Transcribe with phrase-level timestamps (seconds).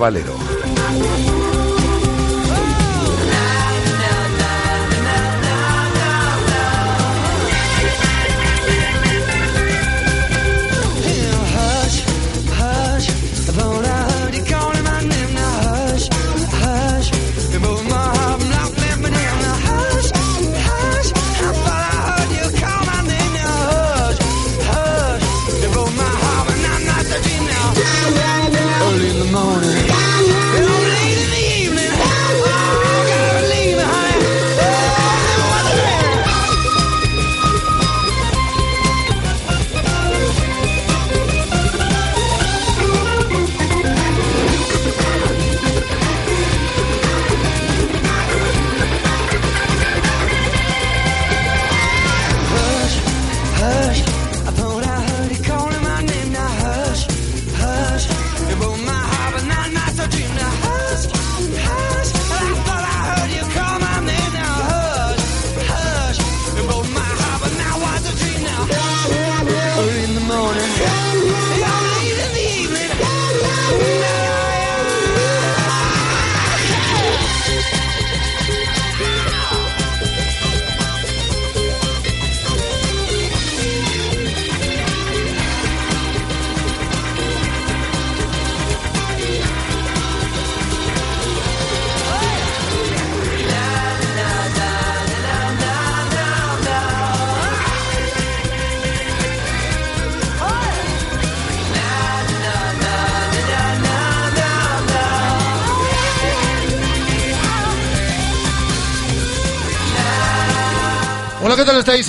[0.00, 0.59] Valero.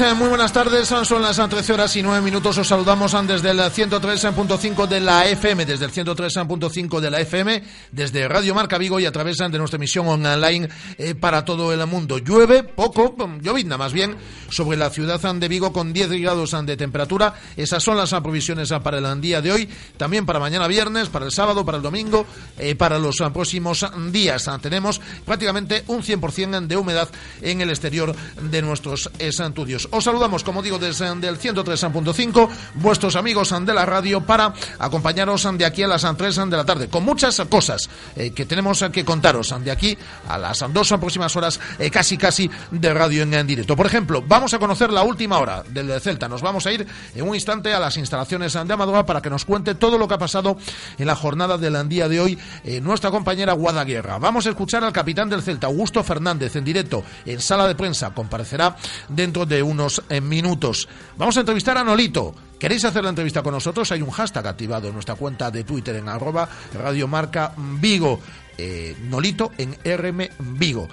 [0.01, 0.88] Muy buenas tardes.
[0.88, 2.57] Son las 13 horas y 9 minutos.
[2.57, 8.28] Os saludamos desde el 103.5 de la FM, desde el 103.5 de la FM, desde
[8.28, 10.67] Radio Marca Vigo y a través de nuestra emisión online
[10.97, 12.17] eh, para todo el mundo.
[12.17, 14.17] Llueve poco, llovizna más bien,
[14.50, 17.35] sobre la ciudad de Vigo con 10 grados de temperatura.
[17.56, 21.31] Esas son las provisiones para el día de hoy, también para mañana viernes, para el
[21.31, 22.25] sábado, para el domingo,
[22.61, 24.47] eh, para los próximos días.
[24.61, 27.09] Tenemos prácticamente un 100% de humedad
[27.41, 29.88] en el exterior de nuestros estudios.
[29.91, 35.66] Os saludamos, como digo, desde el 103.5, vuestros amigos de la radio, para acompañaros de
[35.66, 39.55] aquí a las 3 de la tarde, con muchas cosas eh, que tenemos que contaros
[39.63, 39.97] de aquí
[40.28, 43.75] a las dos próximas horas, eh, casi casi de radio en, directo.
[43.75, 46.28] Por ejemplo, vamos a conocer la última hora del Celta.
[46.28, 46.85] Nos vamos a ir
[47.16, 50.13] en un instante a las instalaciones de Amadora para que nos cuente todo lo que
[50.13, 50.57] ha pasado
[50.97, 54.17] en la jornada del día de hoy eh, nuestra compañera Guadaguerra.
[54.17, 58.13] Vamos a escuchar al capitán del Celta, Augusto Fernández, en directo en sala de prensa.
[58.13, 58.75] Comparecerá
[59.09, 60.88] dentro de unos eh, minutos.
[61.17, 62.34] Vamos a entrevistar a Nolito.
[62.59, 63.91] ¿Queréis hacer la entrevista con nosotros?
[63.91, 68.19] Hay un hashtag activado en nuestra cuenta de Twitter en arroba radiomarca Vigo.
[68.57, 70.29] Eh, Nolito en RM
[70.59, 70.88] Vigo.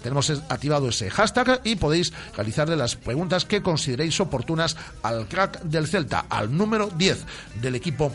[0.00, 5.88] Tenemos activado ese hashtag y podéis realizarle las preguntas que consideréis oportunas al crack del
[5.88, 7.24] Celta, al número 10
[7.60, 8.12] del equipo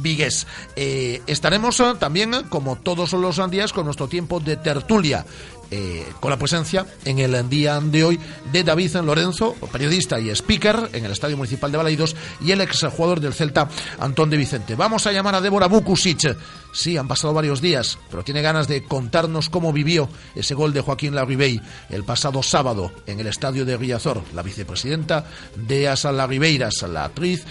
[0.00, 0.46] Vigues.
[0.76, 5.24] Eh, estaremos eh, también, como todos los días, con nuestro tiempo de tertulia.
[5.70, 8.20] Eh, con la presencia en el día de hoy
[8.52, 12.86] de David Lorenzo, periodista y speaker en el Estadio Municipal de Balaidos, y el ex
[12.94, 13.68] jugador del Celta,
[13.98, 14.76] Antón de Vicente.
[14.76, 16.36] Vamos a llamar a Débora Bukusic.
[16.72, 20.80] Sí, han pasado varios días, pero tiene ganas de contarnos cómo vivió ese gol de
[20.80, 24.22] Joaquín Larribey el pasado sábado en el Estadio de Riazor.
[24.34, 25.24] La vicepresidenta
[25.56, 27.44] de Asa Larribeiras, la actriz,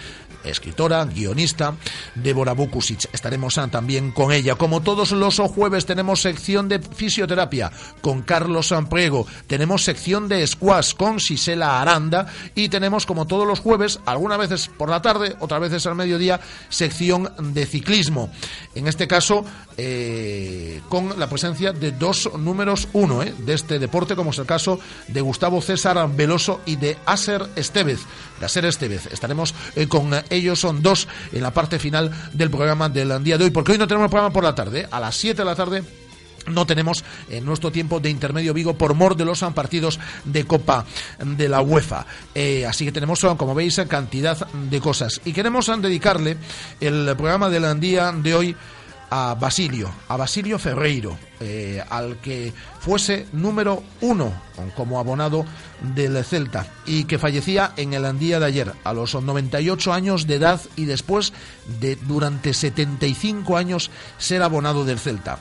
[0.43, 1.75] escritora, guionista,
[2.15, 3.09] Débora Bukusic.
[3.13, 4.55] Estaremos también con ella.
[4.55, 10.93] Como todos los jueves tenemos sección de fisioterapia con Carlos Samprego, tenemos sección de squash
[10.95, 15.61] con Sisela Aranda y tenemos como todos los jueves, algunas veces por la tarde, otras
[15.61, 18.31] veces al mediodía, sección de ciclismo.
[18.75, 19.45] En este caso,
[19.77, 24.45] eh, con la presencia de dos números uno eh, de este deporte, como es el
[24.45, 28.01] caso de Gustavo César Veloso y de Aser Estevez.
[28.39, 29.07] De Aser Estevez.
[29.07, 33.45] Estaremos eh, con ellos son dos en la parte final del programa del día de
[33.45, 35.83] hoy, porque hoy no tenemos programa por la tarde, a las 7 de la tarde
[36.45, 40.85] no tenemos en nuestro tiempo de intermedio Vigo por mor de los partidos de Copa
[41.23, 42.05] de la UEFA.
[42.67, 45.21] Así que tenemos, como veis, cantidad de cosas.
[45.23, 46.35] Y queremos dedicarle
[46.81, 48.57] el programa del día de hoy
[49.15, 54.33] a Basilio, a Basilio Ferreiro, eh, al que fuese número uno
[54.75, 55.45] como abonado
[55.93, 60.33] del Celta y que fallecía en el día de ayer a los 98 años de
[60.33, 61.31] edad y después
[61.79, 65.37] de durante 75 años ser abonado del Celta.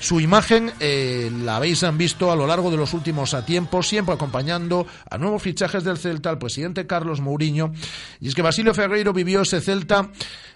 [0.00, 4.84] Su imagen eh, la habéis visto a lo largo de los últimos tiempos, siempre acompañando
[5.08, 7.72] a nuevos fichajes del Celta, al presidente Carlos Mourinho.
[8.20, 10.10] Y es que Basilio Ferreiro vivió ese Celta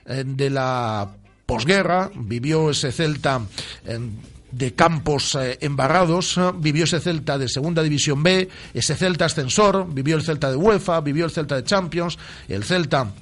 [0.04, 1.08] eh, de la
[1.46, 3.40] posguerra, vivió ese Celta
[4.50, 10.16] de campos eh, embarrados, vivió ese Celta de Segunda División B, ese Celta ascensor, vivió
[10.16, 13.12] el Celta de UEFA, vivió el Celta de Champions, el Celta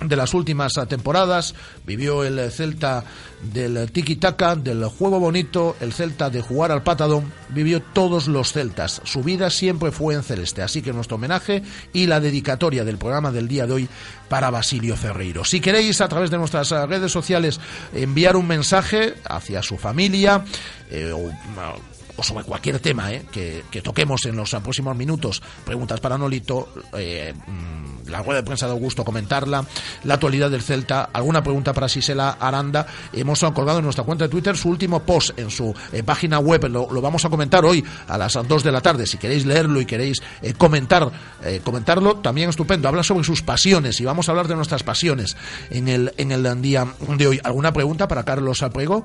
[0.00, 1.54] de las últimas temporadas,
[1.86, 3.04] vivió el Celta
[3.42, 9.00] del tiki-taka, del juego bonito, el Celta de jugar al patadón, vivió todos los Celtas.
[9.04, 11.62] Su vida siempre fue en celeste, así que nuestro homenaje
[11.92, 13.88] y la dedicatoria del programa del día de hoy
[14.28, 15.44] para Basilio Ferreiro.
[15.44, 17.60] Si queréis a través de nuestras redes sociales
[17.94, 20.44] enviar un mensaje hacia su familia
[20.90, 21.30] eh, o
[22.16, 27.34] o sobre cualquier tema eh, que, toquemos en los próximos minutos, preguntas para Nolito, eh,
[27.34, 29.64] mm, la rueda de prensa de Augusto, comentarla,
[30.04, 32.86] la actualidad del Celta, alguna pregunta para Sisela Aranda.
[33.12, 36.68] Hemos colgado en nuestra cuenta de Twitter su último post en su eh, página web,
[36.68, 39.06] lo, vamos a comentar hoy a las 2 de la tarde.
[39.06, 40.22] Si queréis leerlo y queréis
[40.56, 41.10] comentar,
[41.64, 42.88] comentarlo, también estupendo.
[42.88, 45.36] Habla sobre sus pasiones y vamos a hablar de nuestras pasiones
[45.70, 46.86] en el, en el día
[47.16, 47.40] de hoy.
[47.44, 49.04] ¿Alguna pregunta para Carlos Aprego,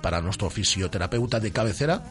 [0.00, 2.02] para nuestro fisioterapeuta de cabecera?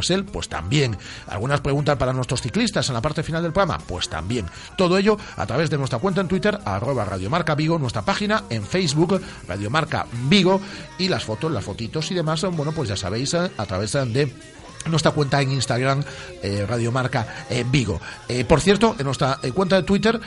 [0.00, 0.96] Es él, pues también.
[1.26, 4.46] Algunas preguntas para nuestros ciclistas en la parte final del programa, pues también.
[4.76, 8.64] Todo ello a través de nuestra cuenta en Twitter, arroba Radiomarca Vigo, nuestra página en
[8.64, 10.60] Facebook, Radiomarca Vigo,
[10.98, 14.32] y las fotos, las fotitos y demás, bueno, pues ya sabéis, a través de
[14.90, 16.02] nuestra cuenta en Instagram,
[16.42, 18.00] eh, Radio Marca eh, Vigo.
[18.28, 20.20] Eh, por cierto, en nuestra cuenta de Twitter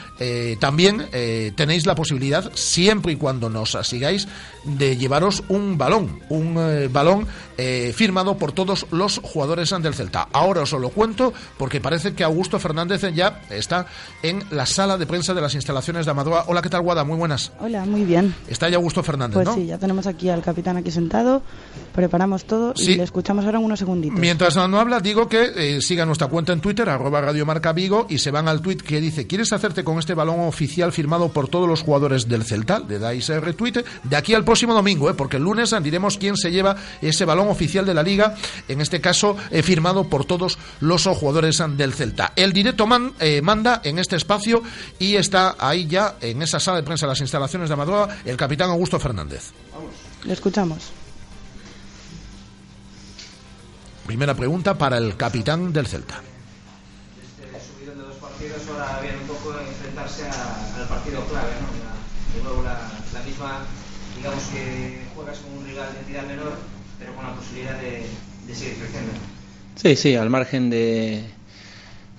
[0.59, 1.07] también
[1.55, 4.27] tenéis la posibilidad, siempre y cuando nos sigáis,
[4.63, 7.27] de llevaros un balón, un balón
[7.93, 10.27] firmado por todos los jugadores del Celta.
[10.33, 13.85] Ahora os lo cuento porque parece que Augusto Fernández ya está
[14.21, 16.45] en la sala de prensa de las instalaciones de Amadora.
[16.47, 17.03] Hola, ¿qué tal, Guada?
[17.03, 17.51] Muy buenas.
[17.59, 18.33] Hola, muy bien.
[18.47, 21.41] Está ya Augusto Fernández, pues sí, ya tenemos aquí al capitán aquí sentado,
[21.91, 24.19] preparamos todo y le escuchamos ahora en unos segunditos.
[24.19, 28.07] Mientras no habla, digo que eh, sigan nuestra cuenta en Twitter, arroba Radio Marca Vigo,
[28.09, 31.47] y se van al tweet que dice, ¿quieres hacerte con este balón oficial firmado por
[31.47, 32.79] todos los jugadores del Celta?
[32.79, 36.37] Le dais a retweet de aquí al próximo domingo, eh, porque el lunes diremos quién
[36.37, 38.35] se lleva ese balón oficial de la Liga,
[38.67, 42.33] en este caso eh, firmado por todos los jugadores del Celta.
[42.35, 44.63] El directo man, manda en este espacio
[44.99, 48.69] y está ahí ya, en esa sala de prensa, las instalaciones de Amadora, el capitán
[48.69, 49.51] Augusto Fernández.
[49.73, 49.91] Vamos.
[50.23, 50.91] Le escuchamos.
[54.05, 56.21] Primera pregunta para el capitán del Celta.
[57.21, 61.91] Este subidón de dos partidos, ahora viene un poco enfrentarse al partido clave, ¿no?
[62.35, 63.65] de nuevo la, misma,
[64.17, 66.53] digamos que juegas con un rival de entidad menor,
[66.99, 68.05] pero con la posibilidad de,
[68.53, 69.11] seguir creciendo.
[69.75, 71.23] Sí, sí, al margen de,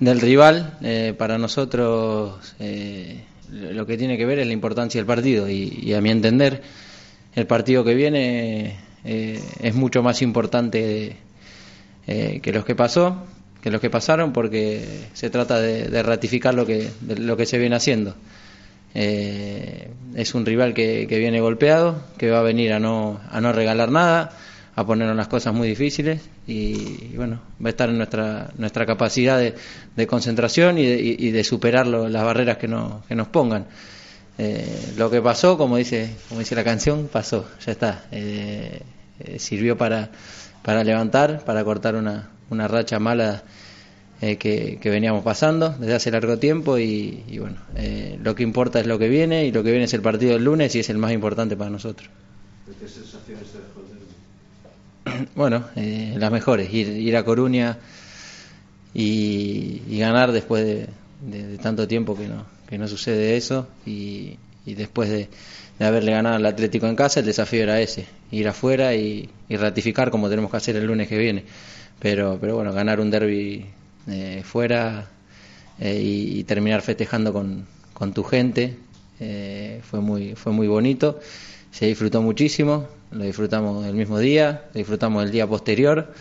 [0.00, 5.06] del rival, eh, para nosotros eh, lo que tiene que ver es la importancia del
[5.06, 6.62] partido y, a mi entender
[7.34, 11.16] el partido que viene eh, es mucho más importante
[12.06, 13.24] eh, que los que pasó,
[13.62, 17.76] que los que pasaron, porque se trata de, ratificar lo que, lo que se viene
[17.76, 18.14] haciendo.
[18.94, 23.52] Eh, es un rival que, viene golpeado, que va a venir a no, a no
[23.52, 24.32] regalar nada,
[24.74, 29.38] a ponernos las cosas muy difíciles y, bueno, va a estar en nuestra, nuestra capacidad
[29.38, 33.66] de, concentración y de, superar las barreras que, no, que nos pongan.
[34.38, 38.04] Eh, lo que pasó, como dice, como dice la canción, pasó, ya está.
[39.38, 40.10] sirvió para,
[40.64, 43.42] para levantar, para cortar una, una racha mala
[44.20, 48.86] eh, que, veníamos pasando desde hace largo tiempo y, bueno, eh, lo que importa es
[48.86, 50.98] lo que viene y lo que viene es el partido del lunes y es el
[50.98, 52.08] más importante para nosotros.
[52.80, 53.46] ¿Qué sensaciones
[55.04, 57.78] te Bueno, eh, las mejores, ir, ir a Coruña
[58.94, 65.10] y, ganar después de, tanto tiempo que no, que no sucede eso y, y después
[65.10, 65.28] de,
[65.78, 70.10] de haberle ganado al Atlético en casa, el desafío era ese, ir afuera y, ratificar
[70.10, 71.44] como tenemos que hacer el lunes que viene.
[71.98, 73.66] Pero, pero bueno, ganar un derby
[74.08, 75.08] eh, fuera
[75.78, 78.76] eh, y, terminar festejando con, con tu gente
[79.20, 81.20] eh, fue, muy, fue muy bonito,
[81.70, 86.12] se disfrutó muchísimo, lo disfrutamos el mismo día, lo disfrutamos el día posterior,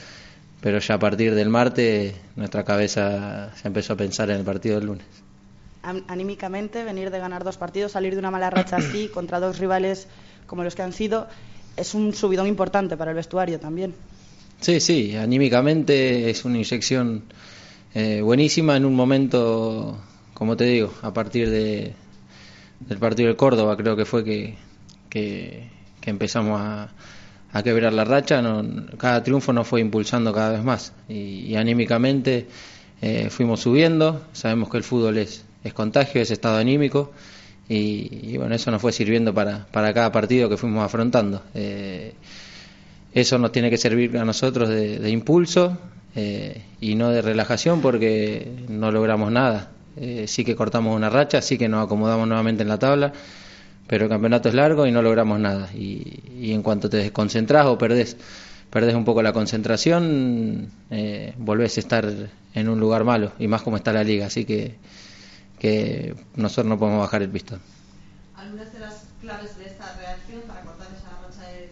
[0.62, 4.75] pero ya a partir del martes nuestra cabeza se empezó a pensar en el partido
[4.75, 5.21] del lunes
[5.84, 10.08] anímicamente, venir de ganar dos partidos, salir de una mala racha así contra dos rivales
[10.48, 11.28] como los que han sido,
[11.78, 13.96] es un subidón importante para el vestuario también.
[14.60, 17.24] Sí, sí, anímicamente es una inyección
[17.94, 19.98] eh, buenísima en un momento,
[20.34, 21.94] como te digo, a partir de,
[22.80, 24.56] del partido de Córdoba creo que fue que,
[25.10, 25.70] que,
[26.04, 26.90] empezamos a,
[27.52, 28.42] a, quebrar la racha,
[28.98, 32.48] cada triunfo nos fue impulsando cada vez más y, anímicamente
[33.02, 37.12] eh, fuimos subiendo, sabemos que el fútbol es, es contagio, es estado anímico
[37.70, 41.41] y, bueno, eso nos fue sirviendo para, para cada partido que fuimos afrontando.
[41.53, 42.13] Eh,
[43.13, 45.77] eso nos tiene que servir a nosotros de, impulso
[46.15, 49.72] eh, y no de relajación porque no logramos nada.
[49.98, 53.12] Eh, sí que cortamos una racha, sí que nos acomodamos nuevamente en la tabla,
[53.88, 55.70] pero el campeonato es largo y no logramos nada.
[55.74, 58.15] Y, en cuanto te desconcentras o perdés,
[58.70, 62.10] perdés un poco la concentración, eh, volvés a estar
[62.53, 64.27] en un lugar malo, y más como está la liga.
[64.27, 64.75] Así que,
[65.62, 67.62] que nosotros no podemos bajar el pistón.
[68.36, 71.70] Algunas de las claves de esta reacción para cortar esa racha de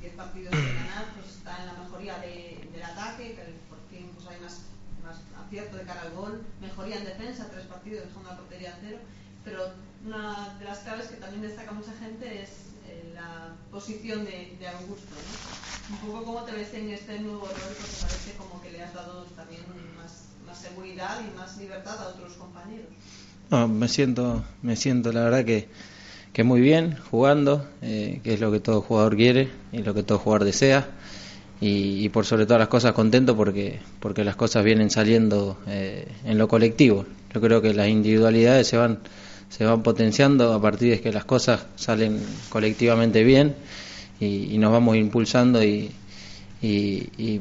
[0.00, 4.26] 10 partidos de ganar pues está en la mejoría del ataque, que por fin pues
[4.26, 4.62] hay más,
[5.04, 8.78] más acierto de cara al gol, mejoría en defensa, tres partidos dejando la portería a
[8.82, 8.98] cero,
[9.44, 9.70] pero
[10.04, 12.50] una de las claves que también destaca mucha gente es
[12.88, 15.14] eh, la posición de, de Augusto.
[15.14, 15.94] ¿no?
[15.94, 18.92] Un poco cómo te ves en este nuevo rol, porque parece como que le has
[18.92, 19.62] dado también
[19.96, 22.86] más, más seguridad y más libertad a otros compañeros.
[23.70, 25.66] Me siento, me siento la verdad que,
[26.34, 30.02] que muy bien jugando, eh, que es lo que todo jugador quiere y lo que
[30.02, 30.90] todo jugador desea.
[31.58, 36.36] Y, por sobre todas las cosas contento porque, porque las cosas vienen saliendo eh, en
[36.36, 37.06] lo colectivo.
[37.32, 38.98] Yo creo que las individualidades se van
[39.48, 43.54] se van potenciando a partir de que las cosas salen colectivamente bien
[44.18, 45.92] y, nos vamos impulsando y,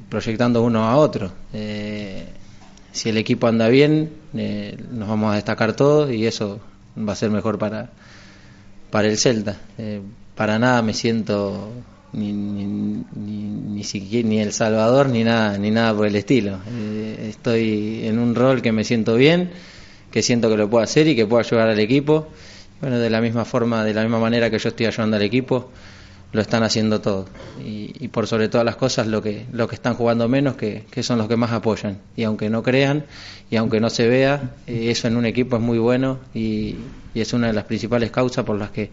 [0.10, 1.32] proyectando uno a otro.
[1.54, 2.26] Eh,
[2.92, 6.60] si el equipo anda bien, eh, nos vamos a destacar todos y eso
[6.98, 7.90] va a ser mejor para,
[8.90, 9.58] para el Celta.
[9.78, 10.02] Eh,
[10.36, 11.72] para nada me siento
[12.14, 16.60] ni, ni, ni, siquiera, ni El Salvador ni nada, ni nada por el estilo.
[17.22, 19.52] estoy en un rol que me siento bien
[20.12, 22.28] que siento que lo puedo hacer y que puedo ayudar al equipo.
[22.82, 25.72] Bueno, de la misma forma, de la misma manera que yo estoy ayudando al equipo,
[26.34, 27.30] lo están haciendo todos.
[27.64, 31.18] Y, por sobre todas las cosas, lo que, lo que están jugando menos, que, son
[31.18, 31.98] los que más apoyan.
[32.16, 33.06] Y aunque no crean
[33.50, 36.78] y aunque no se vea, eh, eso en un equipo es muy bueno y,
[37.14, 38.90] es una de las principales causas por las que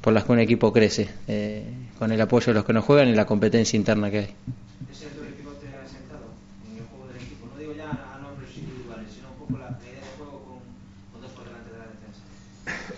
[0.00, 1.64] por las que un equipo crece, eh,
[1.98, 4.34] con el apoyo de los que no juegan y la competencia interna que hay.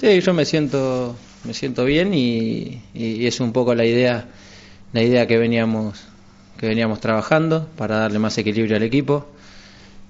[0.02, 1.14] Sí, yo me siento,
[1.44, 4.26] me siento bien y, es un poco la idea,
[4.92, 6.00] la idea que veníamos,
[6.56, 9.26] que veníamos trabajando para darle más equilibrio al equipo.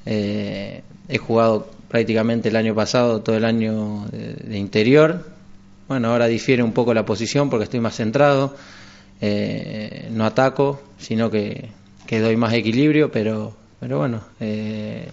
[0.05, 5.27] Eh, he jugado prácticamente el año pasado todo el año de, interior.
[5.89, 8.55] Bueno, ahora difiere un poco la posición porque estoy más centrado.
[9.21, 11.69] Eh, no ataco, sino que,
[12.07, 15.09] que, doy más equilibrio, pero, pero bueno, eh,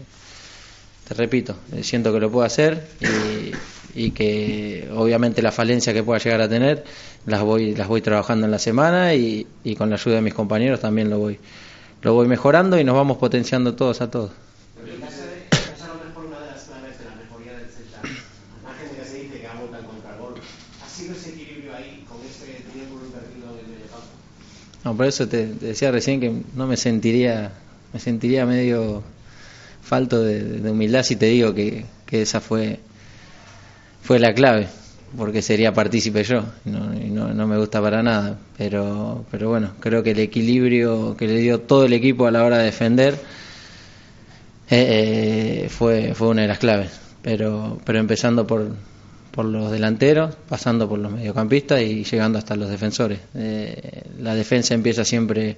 [1.07, 3.51] te repito, siento que lo puedo hacer y,
[3.95, 6.83] y que obviamente la falencia que pueda llegar a tener
[7.25, 10.33] las voy las voy trabajando en la semana y, y con la ayuda de mis
[10.33, 11.39] compañeros también lo voy
[12.01, 14.31] lo voy mejorando y nos vamos potenciando todos a todos.
[24.85, 27.51] No, por eso te, decía recién que no me sentiría
[27.91, 29.03] me sentiría medio
[29.81, 32.79] falto de, de humildad si te digo que, que esa fue
[34.01, 34.67] fue la clave,
[35.17, 40.03] porque sería partícipe yo, no, no, no, me gusta para nada, pero, pero bueno, creo
[40.03, 43.15] que el equilibrio que le dio todo el equipo a la hora de defender
[44.69, 46.91] eh, eh, fue, fue una de las claves,
[47.21, 48.71] pero, pero empezando por,
[49.31, 53.19] por los delanteros, pasando por los mediocampistas y llegando hasta los defensores.
[53.35, 55.57] Eh, la defensa empieza siempre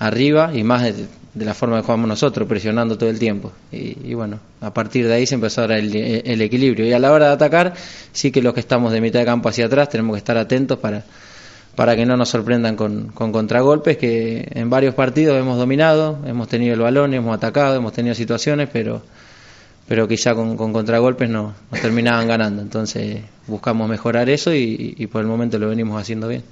[0.00, 1.06] arriba y más de,
[1.44, 3.52] la forma que jugamos nosotros, presionando todo el tiempo.
[3.70, 6.86] Y, bueno, a partir de ahí se empezó a dar el, equilibrio.
[6.86, 7.74] Y a la hora de atacar,
[8.10, 10.78] sí que los que estamos de mitad de campo hacia atrás tenemos que estar atentos
[10.78, 11.04] para,
[11.76, 16.48] para que no nos sorprendan con, con contragolpes, que en varios partidos hemos dominado, hemos
[16.48, 19.02] tenido el balón, hemos atacado, hemos tenido situaciones, pero
[19.86, 22.62] pero quizá con, con contragolpes no, nos terminaban ganando.
[22.62, 26.44] Entonces buscamos mejorar eso y por el momento lo venimos haciendo bien.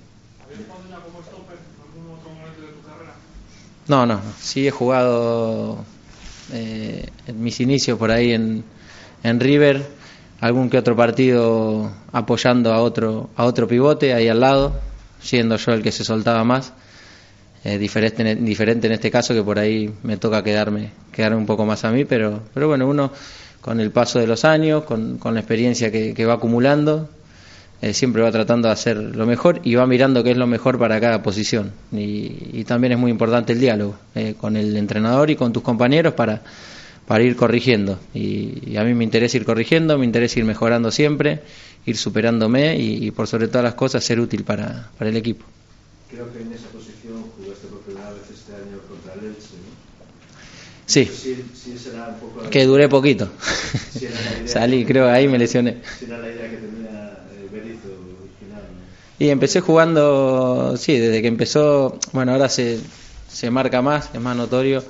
[3.89, 5.83] No, no, sí he jugado
[6.53, 8.63] eh, en mis inicios por ahí en,
[9.23, 9.83] en River,
[10.41, 14.79] algún que otro partido apoyando a otro, a otro pivote ahí al lado,
[15.21, 16.75] siendo yo el que se soltaba más.
[17.65, 21.65] Eh, diferente, diferente en este caso que por ahí me toca quedarme, quedarme un poco
[21.65, 23.11] más a mí, pero, pero bueno, uno
[23.61, 27.09] con el paso de los años, con, con la experiencia que, que va acumulando,
[27.81, 30.79] eh, siempre va tratando de hacer lo mejor y va mirando qué es lo mejor
[30.79, 31.73] para cada posición.
[31.93, 36.15] Y, también es muy importante el diálogo eh, con el entrenador y con tus compañeros
[36.15, 36.43] para,
[37.07, 37.99] para ir corrigiendo.
[38.13, 41.43] Y, a mí me interesa ir corrigiendo, me interesa ir mejorando siempre,
[41.87, 45.45] ir superándome y, por sobre todas las cosas ser útil para, para el equipo.
[46.11, 49.79] Creo que en esa posición jugaste por primera vez este año contra el Elche, ¿no?
[50.87, 51.07] Sí,
[52.51, 53.29] que duré poquito.
[54.47, 55.83] Salí, creo, ahí me lesioné.
[55.99, 56.57] Si era la idea que
[59.19, 62.79] Y empecé jugando, sí, desde que empezó, bueno, ahora se,
[63.29, 64.85] se marca más, es más notorio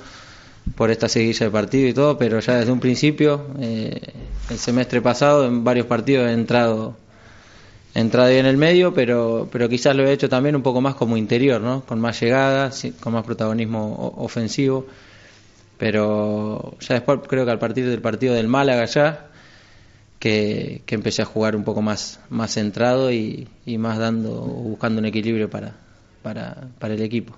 [0.75, 3.99] por esta seguilla de partido y todo, pero ya desde un principio, eh,
[4.49, 6.95] el semestre pasado, en varios partidos he entrado,
[7.95, 10.95] he entrado en el medio, pero, pero quizás lo he hecho también un poco más
[10.95, 11.81] como interior, ¿no?
[11.81, 14.85] Con más llegada, con más protagonismo ofensivo,
[15.77, 19.28] pero ya después creo que al partir del partido del Málaga ya,
[20.19, 24.99] que, que empecé a jugar un poco más, más centrado y, y más dando, buscando
[24.99, 25.75] un equilibrio para,
[26.21, 27.35] para, para el equipo.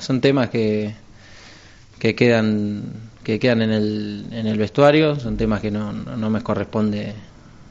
[0.00, 0.94] son temas que,
[1.98, 2.82] que quedan
[3.22, 7.12] que quedan en el, en el vestuario, son temas que no, no me corresponde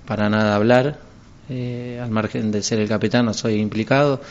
[0.05, 1.00] para nada hablar,
[1.50, 4.21] eh, al margen de ser el capitán no soy implicado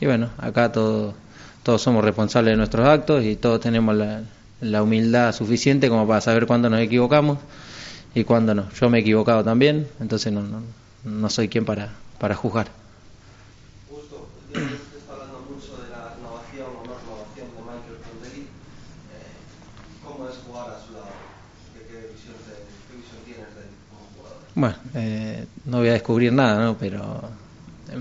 [0.00, 1.14] y bueno, acá todos
[1.62, 4.22] todos somos responsables de nuestros actos y todos tenemos la,
[4.60, 7.38] la humildad suficiente como para saber cuándo nos equivocamos
[8.14, 8.70] y cuándo no.
[8.78, 10.60] Yo me he equivocado también, entonces no, no,
[11.04, 12.68] no soy quien para, para juzgar.
[24.56, 26.78] Bueno, eh, no voy a descubrir nada, ¿no?
[26.78, 27.22] Pero,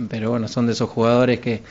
[0.07, 1.63] pero bueno, son de esos jugadores que,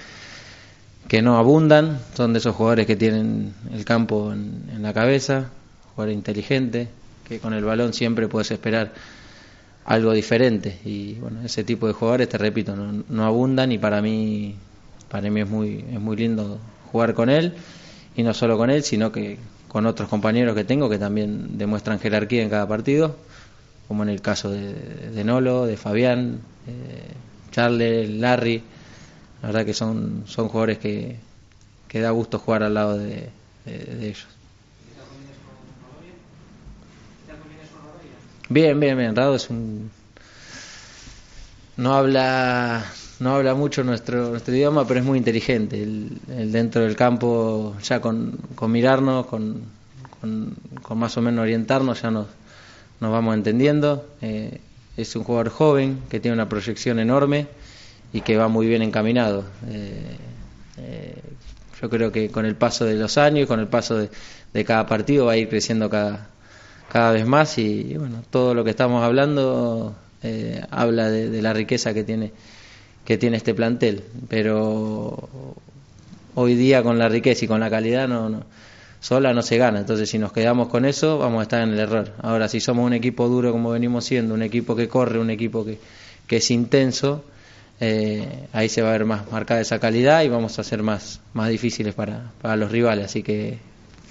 [1.06, 5.50] que no abundan, son de esos jugadores que tienen el campo en, la cabeza,
[5.94, 6.88] jugador inteligente,
[7.28, 8.92] que con el balón siempre puedes esperar
[9.84, 10.80] algo diferente.
[10.84, 14.56] Y bueno, ese tipo de jugadores, te repito, no, no abundan y para mí,
[15.08, 16.58] para mí es muy, es muy lindo
[16.90, 17.54] jugar con él
[18.16, 22.00] y no solo con él, sino que con otros compañeros que tengo que también demuestran
[22.00, 23.14] jerarquía en cada partido
[23.88, 27.12] como en el caso de, Nolo, de Fabián, eh,
[27.50, 28.62] Charles, Larry.
[29.42, 31.16] La verdad que son, son jugadores que,
[31.88, 33.28] que da gusto jugar al lado de,
[33.66, 34.26] ellos.
[38.48, 39.14] Bien, bien, bien.
[39.14, 39.90] Rado es un.
[41.76, 42.84] No habla,
[43.18, 45.82] no habla mucho nuestro, nuestro idioma, pero es muy inteligente.
[45.82, 49.62] El, dentro del campo, ya con, con mirarnos, con,
[50.20, 52.26] con, más o menos orientarnos, ya nos,
[53.02, 54.06] nos vamos entendiendo.
[54.22, 54.60] Eh,
[54.96, 57.48] es un jugador joven que tiene una proyección enorme
[58.12, 59.44] y que va muy bien encaminado.
[59.68, 60.16] Eh,
[60.78, 61.14] eh,
[61.80, 65.26] yo creo que con el paso de los años, con el paso de, cada partido
[65.26, 66.28] va a ir creciendo cada,
[66.92, 69.96] cada vez más y, bueno, todo lo que estamos hablando
[70.70, 72.30] habla de, de, la riqueza que tiene
[73.04, 75.28] que tiene este plantel, pero
[76.36, 78.44] hoy día con la riqueza y con la calidad no, no
[79.02, 79.80] sola no se gana.
[79.80, 82.12] Entonces, si nos quedamos con eso, vamos a estar en el error.
[82.22, 85.64] Ahora, si somos un equipo duro como venimos siendo, un equipo que corre, un equipo
[85.64, 85.78] que,
[86.26, 87.24] que es intenso,
[87.80, 91.20] eh, ahí se va a ver más marcada esa calidad y vamos a ser más,
[91.34, 93.06] más difíciles para, para los rivales.
[93.06, 93.58] Así que,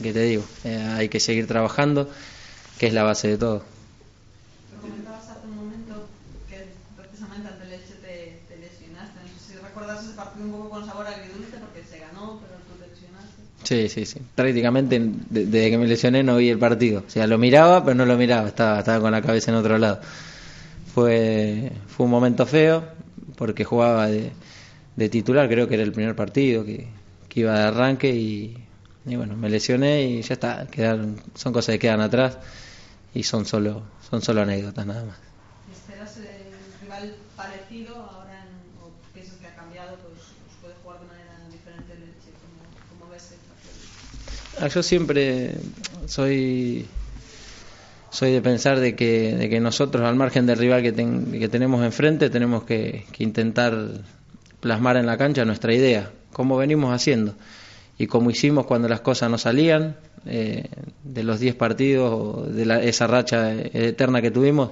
[0.03, 2.09] que te digo, eh, hay que seguir trabajando,
[2.77, 3.63] que es la base de todo.
[10.41, 12.61] un poco con sabor porque se ganó, pero
[13.63, 14.19] Sí, sí, sí.
[14.35, 17.03] Prácticamente desde que me lesioné no vi el partido.
[17.07, 18.47] O sea, lo miraba, pero no lo miraba.
[18.47, 20.01] Estaba, estaba con la cabeza en otro lado.
[20.93, 22.83] Fue, fue un momento feo
[23.37, 24.31] porque jugaba de,
[24.95, 25.47] de titular.
[25.47, 26.87] Creo que era el primer partido que,
[27.35, 28.57] iba de arranque y,
[29.05, 30.67] y, bueno, me lesioné y ya está.
[30.67, 32.37] Quedaron, son cosas que quedan atrás
[33.13, 35.17] y son solo, son solo anécdotas nada más.
[35.71, 39.95] ¿Esperas el rival parecido ahora en, o piensas que ha cambiado?
[39.97, 42.31] Pues, pues puede jugar de manera diferente el Elche.
[42.41, 43.37] ¿Cómo, cómo ves el
[44.50, 45.55] Ah, yo siempre
[46.05, 46.87] soy
[48.11, 51.83] soy de pensar de que, de que nosotros al margen del rival que, que tenemos
[51.83, 53.73] enfrente tenemos que, intentar
[54.59, 57.35] plasmar en la cancha nuestra idea, como venimos haciendo.
[57.97, 59.95] Y como hicimos cuando las cosas no salían,
[60.25, 60.65] eh,
[61.03, 64.71] de los 10 partidos, de la, esa racha eterna que tuvimos,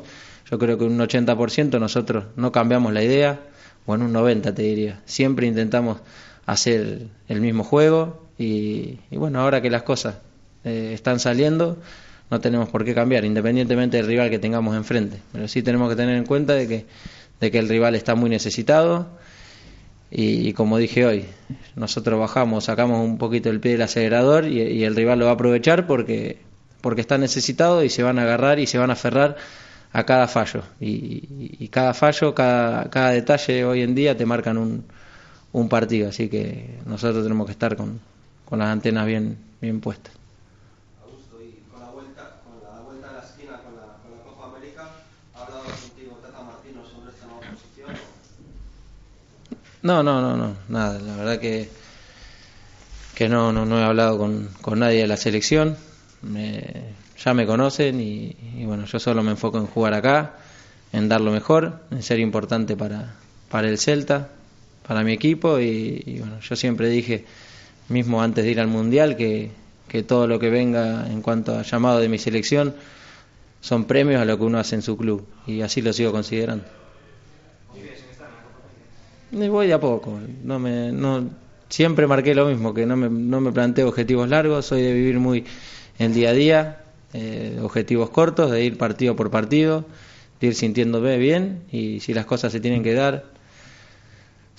[0.51, 3.39] yo creo que un 80% nosotros no cambiamos la idea,
[3.85, 5.99] o en un 90% te diría, siempre intentamos
[6.45, 10.15] hacer el mismo juego, y, bueno, ahora que las cosas
[10.63, 11.77] eh, están saliendo,
[12.31, 15.19] no tenemos por qué cambiar, independientemente del rival que tengamos enfrente.
[15.33, 16.85] Pero sí tenemos que tener en cuenta de que,
[17.41, 19.09] de que el rival está muy necesitado
[20.09, 21.25] y, como dije hoy,
[21.75, 25.33] nosotros bajamos, sacamos un poquito el pie del acelerador y, el rival lo va a
[25.33, 26.39] aprovechar porque,
[26.79, 29.35] porque está necesitado y se van a agarrar y se van a aferrar
[29.91, 30.63] a cada fallo.
[30.79, 34.85] Y, y cada fallo, cada, cada detalle hoy en día te marcan un,
[35.51, 36.09] un partido.
[36.09, 37.99] Así que nosotros tenemos que estar con,
[38.49, 40.13] con las antenas bien, bien puestas.
[41.03, 44.23] Augusto, y con la vuelta, con la vuelta de la esquina con la, con la
[44.23, 44.89] Copa América,
[45.35, 47.95] ¿ha hablado contigo Tata Martino sobre esta nueva posición?
[49.83, 50.99] No, no, no, no, nada.
[50.99, 51.69] La verdad que
[53.19, 55.75] que no, no, no he hablado con, con nadie de la selección.
[56.21, 56.63] Me,
[57.21, 60.37] ya me conocen y, y, bueno, yo solo me enfoco en jugar acá,
[60.93, 63.15] en dar lo mejor, en ser importante para,
[63.49, 64.29] para el Celta,
[64.87, 67.25] para mi equipo y, y bueno, yo siempre dije,
[67.89, 69.51] mismo antes de ir al Mundial, que,
[69.87, 72.75] que todo lo que venga en cuanto a llamado de mi selección
[73.61, 76.65] son premios a lo que uno hace en su club y así lo sigo considerando.
[79.31, 81.29] Me voy de a poco, no me, no,
[81.69, 85.19] siempre marqué lo mismo, que no me, no me planteo objetivos largos, soy de vivir
[85.19, 85.45] muy
[85.99, 89.85] el día a día, eh, objetivos cortos, de ir partido por partido,
[90.41, 93.25] de ir sintiéndome bien y si las cosas se tienen que dar,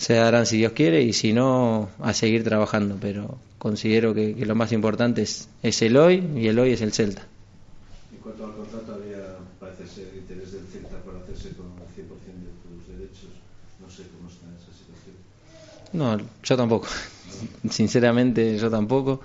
[0.01, 4.47] se darán si Dios quiere y si no, a seguir trabajando, pero considero que, que
[4.47, 7.27] lo más importante es, es el hoy y el hoy es el Celta.
[8.11, 12.09] En cuanto al contrato, había, parece ser, interés del Celta por hacerse con el 100%
[12.09, 13.29] de tus derechos.
[13.79, 15.17] No sé cómo está esa situación.
[15.93, 16.89] No, yo tampoco.
[17.69, 19.21] Sinceramente, yo tampoco.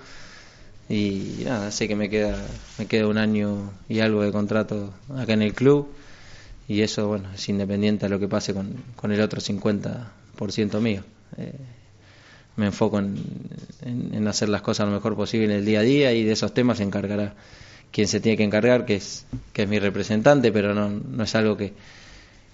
[0.90, 2.36] Y nada, sé que me queda,
[2.76, 5.88] me queda un año y algo de contrato acá en el club.
[6.68, 10.04] Y eso, bueno, es independiente a lo que pase con, con el otro 50%
[10.80, 11.02] mío.
[11.36, 11.52] Eh,
[12.56, 13.16] me enfoco en,
[13.82, 16.54] en, hacer las cosas lo mejor posible en el día a día y de esos
[16.54, 17.34] temas se encargará
[17.96, 21.34] quien se tiene que encargar, que es, que es mi representante, pero no, no es
[21.34, 21.72] algo que,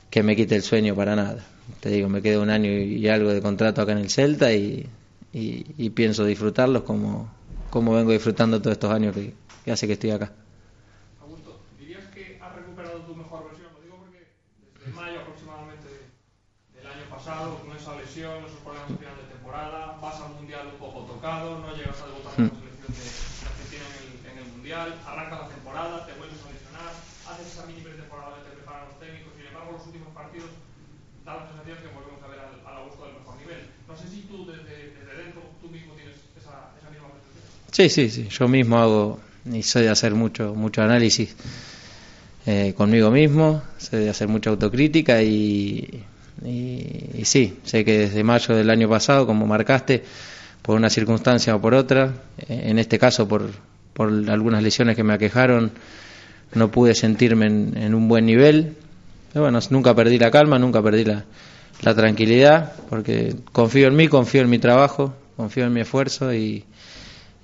[0.08, 1.44] que me quite el sueño para nada.
[1.80, 4.88] Te digo, me queda un año y algo de contrato acá en el Celta y,
[5.32, 7.28] y, pienso disfrutarlos como,
[7.70, 10.32] como vengo disfrutando todos estos años que, que hace que estoy acá.
[14.94, 15.88] Mayo aproximadamente
[16.74, 17.58] del año pasado,
[18.12, 21.96] lesión, esos problemas de final de temporada, vas al Mundial un poco tocado, no llegas
[21.96, 25.94] a debutar con la selección de Argentina en el, en el Mundial, arrancas la temporada,
[26.04, 29.80] te vuelves a lesionar, haces esa mini pretemporada que te preparan los técnicos, sin embargo
[29.80, 30.52] los últimos partidos
[31.24, 33.62] da la sensación que volvemos a ver al, al Augusto del mejor nivel.
[33.88, 37.48] No sé si tú desde, desde dentro, tú mismo tienes esa, esa misma percepción.
[37.72, 41.32] Sí, sí, sí, yo mismo hago y soy de hacer mucho, mucho análisis
[42.44, 46.04] eh, conmigo mismo, sé de hacer mucha autocrítica y,
[46.44, 50.02] y, sí, sé que desde mayo del año pasado, como marcaste,
[50.62, 53.50] por una circunstancia o por otra, eh, en este caso por,
[53.98, 55.72] algunas lesiones que me aquejaron,
[56.54, 58.74] no pude sentirme en, un buen nivel.
[59.32, 61.24] Pero bueno, nunca perdí la calma, nunca perdí la,
[61.94, 66.64] tranquilidad, porque confío en mí, confío en mi trabajo, confío en mi esfuerzo y,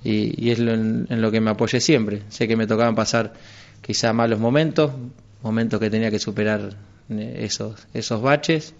[0.03, 2.23] y, es lo en, en, lo que me apoyé siempre.
[2.29, 3.33] Sé que me tocaban pasar
[3.81, 4.91] quizá malos momentos,
[5.43, 6.69] momentos que tenía que superar
[7.09, 8.73] esos, esos baches.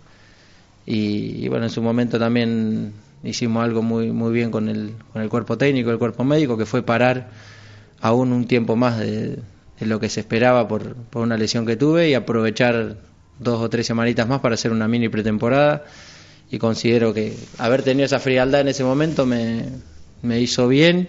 [0.86, 5.30] Y, bueno, en su momento también hicimos algo muy, muy bien con el, con el
[5.30, 7.30] cuerpo técnico, el cuerpo médico, que fue parar
[8.02, 9.40] aún un tiempo más de,
[9.80, 12.98] de lo que se esperaba por, por una lesión que tuve y aprovechar
[13.40, 15.86] dos o tres semanitas más para hacer una mini pretemporada.
[16.52, 19.66] Y considero que haber tenido esa frialdad en ese momento me,
[20.22, 21.08] me hizo bien.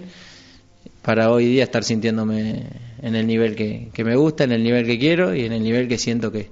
[1.02, 2.66] Para hoy día estar sintiéndome
[3.00, 5.62] en el nivel que, que, me gusta, en el nivel que quiero y en el
[5.62, 6.50] nivel que siento que,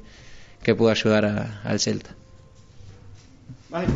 [0.68, 2.10] que puedo ayudar a, al Celta.
[3.70, 3.86] Vale.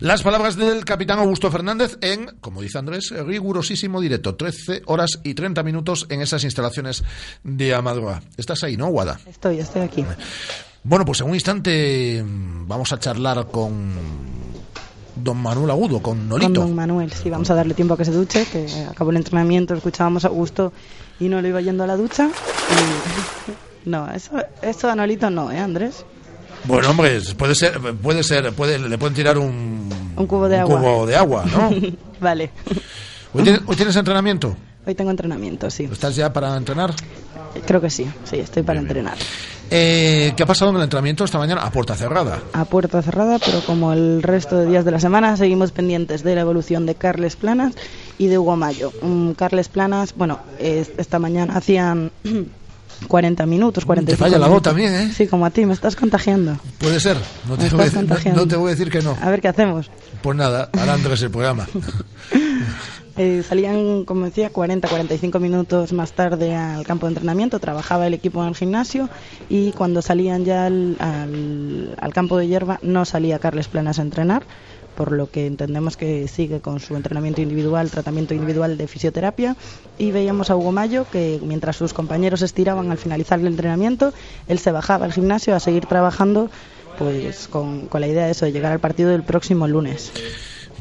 [0.00, 4.34] Las palabras del capitán Augusto Fernández en, como dice Andrés, rigurosísimo directo.
[4.34, 7.04] 13 horas y 30 minutos en esas instalaciones
[7.44, 8.22] de Amadroa.
[8.38, 9.20] ¿Estás ahí, no, Guada?
[9.26, 10.06] Estoy, estoy aquí.
[10.84, 13.92] Bueno, pues en un instante vamos a charlar con
[15.16, 16.46] don Manuel Agudo, con Nolito.
[16.46, 19.18] Con don Manuel, sí, vamos a darle tiempo a que se duche, que acabó el
[19.18, 20.72] entrenamiento, escuchábamos a Augusto
[21.20, 22.30] y no lo iba yendo a la ducha.
[22.30, 23.52] Y...
[23.84, 26.04] No, eso, eso a Nolito no, ¿eh, Andrés?
[26.64, 30.60] Bueno, hombre, puede ser, puede ser, puede, le pueden tirar un, un cubo de un
[30.62, 30.80] agua.
[30.80, 31.70] Cubo de agua, ¿no?
[32.20, 32.50] vale.
[33.34, 34.56] ¿Hoy tienes, ¿Hoy tienes, entrenamiento?
[34.86, 35.88] Hoy tengo entrenamiento, sí.
[35.90, 36.92] ¿Estás ya para entrenar?
[37.66, 38.88] Creo que sí, sí, estoy para Bien.
[38.88, 39.16] entrenar.
[39.70, 41.62] Eh, ¿Qué ha pasado en el entrenamiento esta mañana?
[41.62, 42.40] A puerta cerrada.
[42.52, 46.34] A puerta cerrada, pero como el resto de días de la semana, seguimos pendientes de
[46.34, 47.74] la evolución de Carles Planas
[48.18, 48.92] y de Hugo Mayo.
[49.02, 52.10] Um, Carles Planas, bueno, eh, esta mañana hacían
[53.06, 55.12] 40 minutos, 45 Te falla la voz también, ¿eh?
[55.14, 56.58] Sí, como a ti, me estás contagiando.
[56.78, 57.16] Puede ser,
[57.48, 59.16] no te, voy a, decir, no, no te, voy a decir, que no.
[59.20, 59.90] A ver qué hacemos.
[60.22, 61.66] Pues nada, hará Andrés el programa.
[63.16, 68.14] eh, salían, como decía, 40, 45 minutos más tarde al campo de entrenamiento, trabajaba el
[68.14, 69.08] equipo en el gimnasio
[69.48, 74.02] y cuando salían ya al, al, al campo de hierba no salía Carles Planas a
[74.02, 74.44] entrenar
[74.96, 79.56] por lo que entendemos que sigue con su entrenamiento individual, tratamiento individual de fisioterapia.
[79.98, 84.12] Y veíamos a Hugo Mayo que mientras sus compañeros estiraban al finalizar el entrenamiento,
[84.48, 86.50] él se bajaba al gimnasio a seguir trabajando
[86.98, 90.12] pues con, con la idea de eso, de llegar al partido del próximo lunes.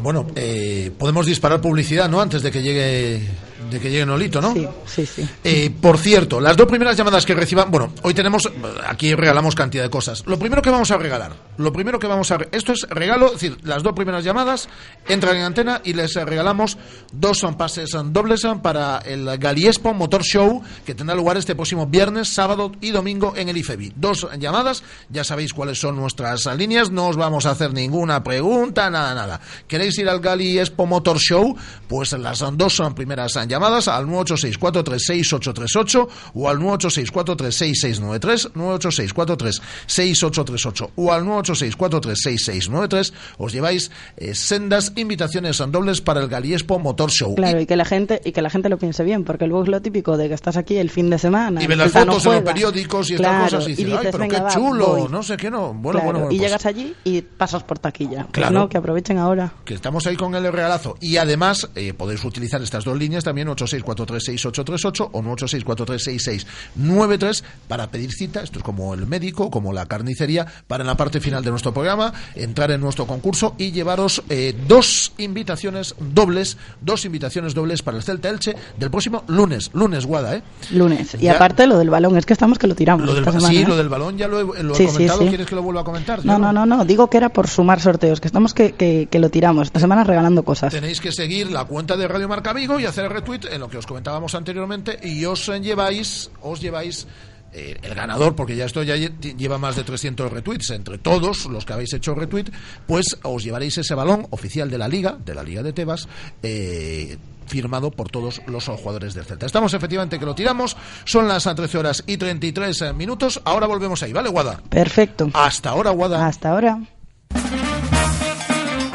[0.02, 2.22] Bueno, eh, podemos disparar publicidad, ¿no?
[2.22, 3.22] Antes de que llegue
[3.70, 4.54] de que llegue Nolito, ¿no?
[4.54, 5.30] Sí, sí, sí.
[5.44, 8.50] Eh, por cierto, las dos primeras llamadas que reciban, bueno, hoy tenemos,
[8.88, 10.24] aquí regalamos cantidad de cosas.
[10.26, 13.34] Lo primero que vamos a regalar, lo primero que vamos a, esto es regalo, es
[13.34, 14.70] decir, las dos primeras llamadas
[15.08, 16.78] entran en antena y les regalamos
[17.12, 22.30] dos son pases dobles para el Galiespo Motor Show que tendrá lugar este próximo viernes,
[22.30, 23.94] sábado y domingo en el IFEBI.
[23.96, 28.90] Dos llamadas, ya sabéis cuáles son nuestras líneas, no os vamos a hacer ninguna pregunta,
[28.90, 29.42] nada, nada.
[29.68, 31.56] ¿Queréis ir al Galiespo Motor Show?
[31.88, 43.14] Pues las dos son primeras llamadas al 986-436-838 o al 986-436-693, 986-436-6838 o al 986-436-693
[43.38, 47.36] os lleváis eh, sendas invitaciones dobles para el Galiespo Motor Show.
[47.36, 49.70] Claro, y, que la gente y que la gente lo piense bien, porque luego es
[49.70, 52.34] lo típico de que estás aquí el fin de semana y ven las fotos en
[52.34, 55.74] los periódicos y estas cosas y dices, ay, pero qué chulo, no sé qué no.
[55.74, 58.24] Bueno, claro, bueno, bueno, y pues, llegas allí y pasas por taquilla.
[58.24, 58.60] Pues Claro.
[58.60, 59.54] no, que aprovechen ahora.
[59.66, 60.96] que estamos ahí con el regalazo.
[61.00, 68.42] Y además eh, podéis utilizar estas dos líneas también 86436838 o 986436693 para pedir cita.
[68.42, 71.74] Esto es como el médico, como la carnicería, para en la parte final de nuestro
[71.74, 77.98] programa entrar en nuestro concurso y llevaros eh, dos invitaciones dobles, dos invitaciones dobles para
[77.98, 80.44] el Celta Elche del próximo lunes, lunes Guada, ¿eh?
[80.72, 81.16] Lunes.
[81.16, 83.06] Y Ya- aparte lo del balón, es que estamos que lo tiramos.
[83.06, 83.66] Lo del, esta semana, sí, ¿eh?
[83.68, 85.22] lo del balón ya lo he, lo Sí, sí, comentado.
[85.22, 85.28] sí.
[85.30, 86.24] ¿Quieres que lo vuelva a comentar?
[86.26, 89.20] No, no, no, no, digo que era por sumar sorteos, que estamos que, que, que
[89.20, 89.68] lo tiramos.
[89.68, 90.72] Esta semana regalando cosas.
[90.74, 93.78] Tenéis que seguir la cuenta de Radio Marca Vigo y hacer el en lo que
[93.78, 97.08] os comentábamos anteriormente y os eh, lleváis, os lleváis
[97.54, 101.46] eh, el ganador, porque ya esto ya lle- lleva más de 300 retweets, entre todos
[101.48, 102.46] los que habéis hecho retweet,
[102.88, 106.08] pues os llevaréis ese balón oficial de la Liga, de la Liga de Tebas,
[106.44, 107.18] eh,
[107.48, 109.46] firmado por todos los jugadores del Celta.
[109.46, 114.14] Estamos efectivamente que lo tiramos, son las 13 horas y 33 minutos, ahora volvemos ahí,
[114.14, 114.62] ¿vale, Guada?
[114.70, 115.30] Perfecto.
[115.34, 116.26] Hasta ahora, Guada.
[116.26, 116.80] Hasta ahora.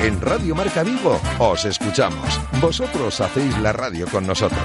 [0.06, 2.40] En Radio Marca Vigo os escuchamos.
[2.60, 4.60] Vosotros hacéis la radio con nosotros.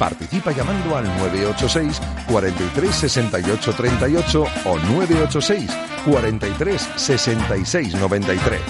[0.00, 5.70] Participa llamando al 986 43 68 38 o 986
[6.04, 8.60] 43 66 93.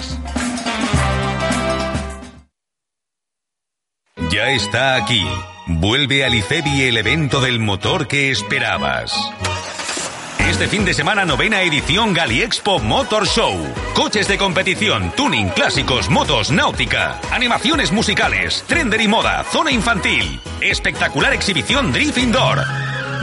[4.29, 5.25] Ya está aquí.
[5.65, 9.11] Vuelve al IFEBI el evento del motor que esperabas.
[10.51, 13.57] Este fin de semana novena edición Galiexpo Motor Show.
[13.95, 20.41] Coches de competición, tuning, clásicos, motos, náutica, animaciones musicales, trender y moda, zona infantil.
[20.59, 22.59] Espectacular exhibición Drift Indoor.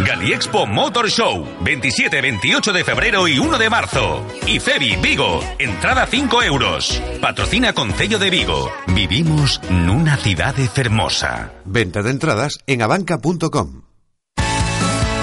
[0.07, 4.27] Galiexpo Motor Show, 27, 28 de febrero y 1 de marzo.
[4.47, 7.03] IFEBI Vigo, entrada 5 euros.
[7.21, 8.73] Patrocina Concello de Vigo.
[8.87, 11.53] Vivimos nunha cidade fermosa.
[11.67, 13.88] Venta de entradas en abanca.com.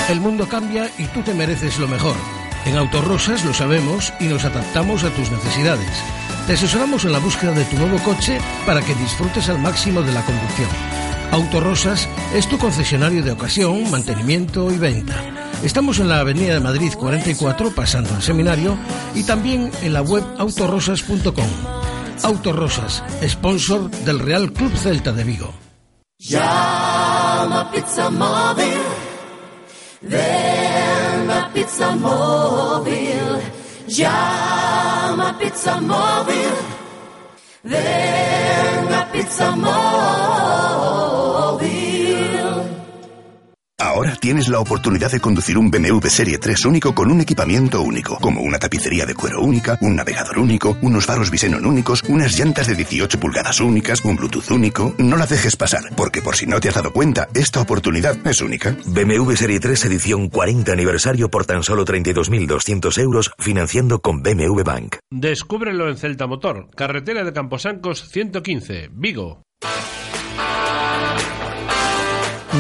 [0.10, 2.16] El mundo cambia y tú te mereces lo mejor.
[2.66, 5.90] En Autorosas lo sabemos y nos adaptamos a tus necesidades.
[6.46, 10.12] Te asesoramos en la búsqueda de tu nuevo coche para que disfrutes al máximo de
[10.12, 10.70] la conducción.
[11.32, 15.16] Autorosas es tu concesionario de ocasión, mantenimiento y venta.
[15.64, 18.78] Estamos en la Avenida de Madrid 44, pasando el seminario,
[19.16, 21.50] y también en la web autorosas.com.
[22.24, 25.52] Autorosas, sponsor del Real Club Celta de Vigo.
[26.20, 28.95] Llama Pizza Móvil.
[30.06, 33.42] Ven Pizza Móvil.
[33.88, 36.54] Llama Pizza Móvil.
[37.64, 40.95] Ven Pizza Móvil.
[43.96, 48.18] Ahora tienes la oportunidad de conducir un BMW Serie 3 único con un equipamiento único,
[48.18, 52.68] como una tapicería de cuero única, un navegador único, unos faros Visenon únicos, unas llantas
[52.68, 54.94] de 18 pulgadas únicas, un Bluetooth único.
[54.98, 58.42] No la dejes pasar, porque por si no te has dado cuenta, esta oportunidad es
[58.42, 58.76] única.
[58.86, 64.98] BMW Serie 3 edición 40 aniversario por tan solo 32.200 euros financiando con BMW Bank.
[65.10, 69.46] Descúbrelo en Celta Motor, carretera de Camposancos 115, Vigo.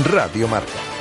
[0.03, 0.67] Radio Marca,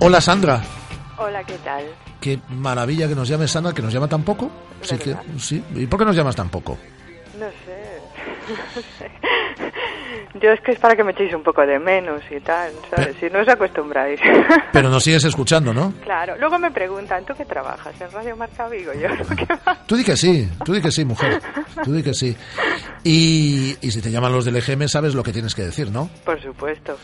[0.00, 0.62] Hola Sandra.
[1.18, 1.84] Hola, ¿qué tal?
[2.20, 4.50] Qué maravilla que nos llame Sandra, que nos llama tan poco.
[4.80, 5.62] Sí, que, sí.
[5.74, 6.78] ¿Y por qué nos llamas tan poco?
[7.38, 8.00] No sé.
[10.40, 13.16] Yo es que es para que me echéis un poco de menos y tal, ¿sabes?
[13.20, 14.18] Si no os acostumbráis.
[14.72, 15.92] Pero nos sigues escuchando, ¿no?
[16.02, 16.36] claro.
[16.38, 17.98] Luego me preguntan, ¿tú qué trabajas?
[18.00, 18.92] ¿En Radio Marca Vigo?
[18.94, 19.08] Yo.
[19.86, 21.40] Tú di que sí, tú di que sí, mujer.
[21.82, 22.36] Tú di que sí.
[23.04, 26.08] Y, y si te llaman los del EGM, sabes lo que tienes que decir, ¿no?
[26.24, 26.96] Por supuesto.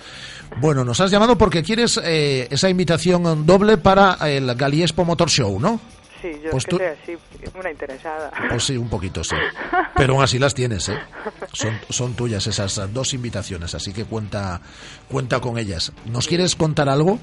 [0.59, 5.61] Bueno, nos has llamado porque quieres eh, esa invitación doble para el Galiespo Motor Show,
[5.61, 5.81] ¿no?
[6.23, 7.17] Sí, yo Pues que tú- así,
[7.59, 8.31] una interesada.
[8.49, 9.37] Pues sí, un poquito, sí.
[9.97, 10.99] Pero aún así las tienes, ¿eh?
[11.53, 14.61] Son, son tuyas esas dos invitaciones, así que cuenta,
[15.09, 15.93] cuenta con ellas.
[16.07, 17.19] ¿Nos quieres contar algo?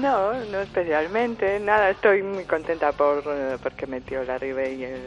[0.00, 1.58] No, no especialmente.
[1.60, 5.00] Nada, estoy muy contenta por eh, porque metió la Ribey el,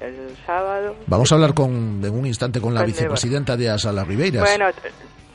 [0.00, 0.96] el sábado.
[1.08, 4.42] Vamos a hablar con, en un instante con la vicepresidenta de Asala Ribeiras.
[4.48, 4.66] Bueno,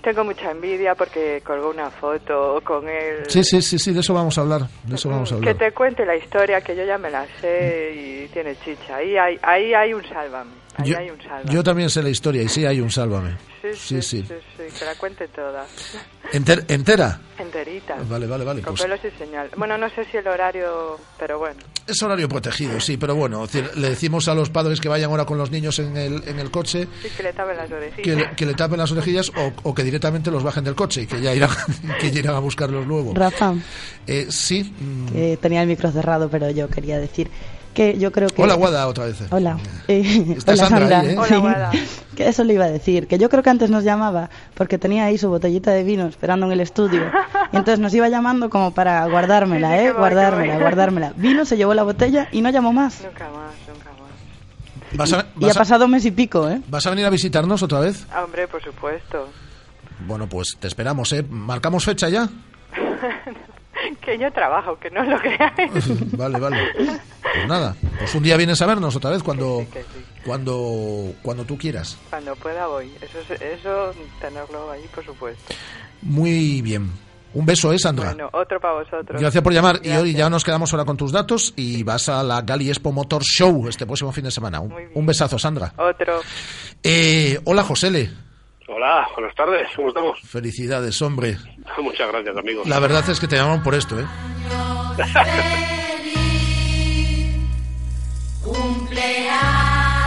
[0.06, 3.24] tengo mucha envidia porque colgó una foto con él.
[3.28, 4.62] Sí, sí, sí, sí, de eso vamos a hablar.
[4.84, 5.56] De eso vamos a Que hablar.
[5.58, 8.98] te cuente la historia, que yo ya me la sé y tiene chicha.
[8.98, 10.52] Ahí hay, ahí hay un sálvame.
[10.78, 11.54] Ahí Yo, hay un sálvame.
[11.54, 13.38] yo también sé la historia y sí hay un sálvame.
[13.62, 14.26] Sí, Sí, sí, sí.
[14.28, 15.66] sí, sí, que la cuente toda.
[16.34, 17.20] Enter- ¿Entera?
[17.40, 17.96] Enterita.
[18.08, 18.62] Vale, vale, vale.
[18.62, 19.50] Con Pues pelos y señal.
[19.58, 21.60] Bueno, no sé si el horario, pero bueno.
[21.88, 25.38] es horario protegido, sí, pero bueno, le decimos a los padres que vayan ahora con
[25.38, 28.18] los niños en el, en el coche Sí que le tapen las que orejillas.
[28.18, 31.08] le, que le tapen las orejillas o, o que directamente los bajen del coche y
[31.08, 31.50] que ya irán,
[32.00, 33.14] que ya irán a buscarlos luego.
[33.16, 33.54] Rafa,
[34.06, 34.64] Eh, sí.
[34.80, 37.30] mm, que tenía el micro cerrado, pero yo quería decir
[37.76, 38.42] que yo creo que...
[38.42, 39.22] Hola, Guada, otra vez.
[39.30, 39.60] Hola.
[39.88, 41.00] Eh, Está hola, Sandra Sandra.
[41.02, 41.18] ahí, ¿eh?
[41.20, 41.72] Hola, Guada.
[42.16, 45.06] que eso le iba a decir, que yo creo que antes nos llamaba porque tenía
[45.06, 47.04] ahí su botellita de vino esperando en el estudio.
[47.52, 49.92] Y entonces nos iba llamando como para guardármela, ¿eh?
[49.92, 51.14] Guardármela, guardármela.
[51.18, 53.04] Vino, se llevó la botella y no llamó más.
[53.04, 54.06] Nunca más, nunca más.
[54.94, 56.62] ¿Vas a, Y ha pasado mes y pico, ¿eh?
[56.68, 58.08] vas a venir a visitarnos otra vez?
[58.12, 59.28] Ah, Hombre, por supuesto.
[60.08, 61.24] Bueno, pues te esperamos, ¿eh?
[61.30, 62.28] ¿Marcamos fecha ya?
[64.02, 66.12] que yo trabajo, que no lo creáis.
[66.18, 66.58] vale, vale.
[66.76, 70.06] Pues nada, pues un día vienes a vernos otra vez cuando, Que sí.
[70.26, 71.98] cuando, cuando tú quieras.
[72.10, 72.92] Cuando pueda voy.
[73.02, 75.54] Eso, es- eso tenerlo ahí, por supuesto.
[76.02, 76.92] Muy bien.
[77.34, 78.14] Un beso, ¿eh, Sandra?
[78.14, 79.20] Bueno, otro para vosotros.
[79.20, 82.24] Gracias por llamar y hoy ya nos quedamos ahora con tus datos y vas a
[82.24, 84.62] la Gali Expo Motor Show este próximo fin de semana.
[84.62, 85.74] Un, un besazo, Sandra.
[85.76, 86.22] Otro.
[86.82, 88.10] Eh, hola, Josele.
[88.68, 90.20] Hola, buenas tardes, ¿cómo estamos?
[90.22, 91.38] Felicidades, hombre.
[91.78, 92.68] Muchas gracias, amigos.
[92.68, 94.06] La verdad es que te llamaron por esto, ¿eh?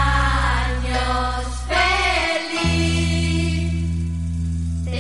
[0.08, 1.68] Cumpleaños
[4.86, 4.94] feliz,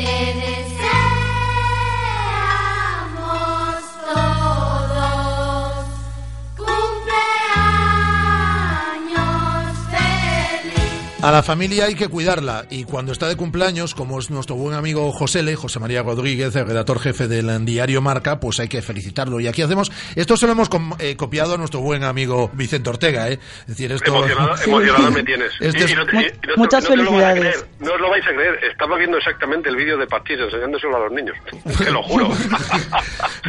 [11.20, 14.74] A la familia hay que cuidarla y cuando está de cumpleaños, como es nuestro buen
[14.76, 18.80] amigo José Le, José María Rodríguez, el redactor jefe del diario Marca, pues hay que
[18.82, 19.40] felicitarlo.
[19.40, 22.88] Y aquí hacemos, esto se lo hemos com- eh, copiado a nuestro buen amigo Vicente
[22.90, 23.40] Ortega, ¿eh?
[23.62, 24.14] Es decir, esto...
[24.14, 25.50] Emocionado, emocionado me tienes.
[25.58, 27.66] Este Y- es- y no te- y no te- Muchas no lo felicidades.
[27.80, 28.54] no os lo vais a creer.
[28.70, 31.36] Estaba viendo exactamente el vídeo de Patchis enseñándoselo a los niños.
[31.78, 32.28] Te lo juro.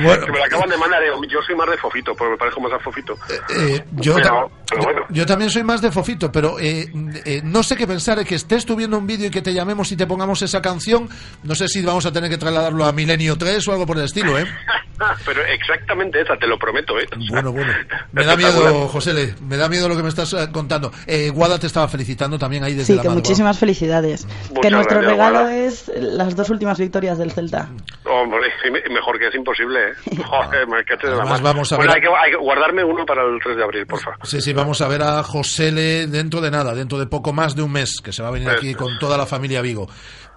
[0.02, 0.26] Bueno.
[0.26, 1.02] que me lo acaban de mandar.
[1.04, 3.14] digo, Yo soy más de Fofito, porque me parezco más a Fofito.
[3.56, 5.02] Eh, yo, Pero- ta- pero bueno.
[5.10, 6.88] yo también soy más de Fofito, pero eh,
[7.26, 9.54] eh, no sé qué pensar, es que estés tú viendo un vídeo y que te
[9.54, 11.10] llamemos y te pongamos esa canción,
[11.44, 14.06] no sé si vamos a tener que trasladarlo a Milenio 3 o algo por el
[14.06, 14.46] estilo, ¿eh?
[15.26, 17.06] Pero exactamente esa, te lo prometo, ¿eh?
[17.30, 17.72] Bueno, bueno.
[18.14, 20.92] Me da miedo, José Le, me da miedo lo que me estás eh, contando.
[21.08, 23.28] Eh, Guada te estaba felicitando también ahí desde Sí, la que madrugada.
[23.30, 24.26] muchísimas felicidades.
[24.50, 25.56] Muchas que nuestro gracias, regalo Guada.
[25.58, 27.70] es las dos últimas victorias del Celta.
[28.06, 28.40] Hombre,
[28.92, 29.94] mejor que es imposible, ¿eh?
[30.26, 30.68] Joder,
[31.04, 33.64] Además, vamos a Bueno, ver- hay, que, hay que guardarme uno para el 3 de
[33.64, 34.20] abril, por favor.
[34.24, 37.49] Sí, sí, vamos a ver a José Le dentro de nada, dentro de poco más
[37.56, 39.90] de un mes, que se va a venir aquí con toda la familia Vigo.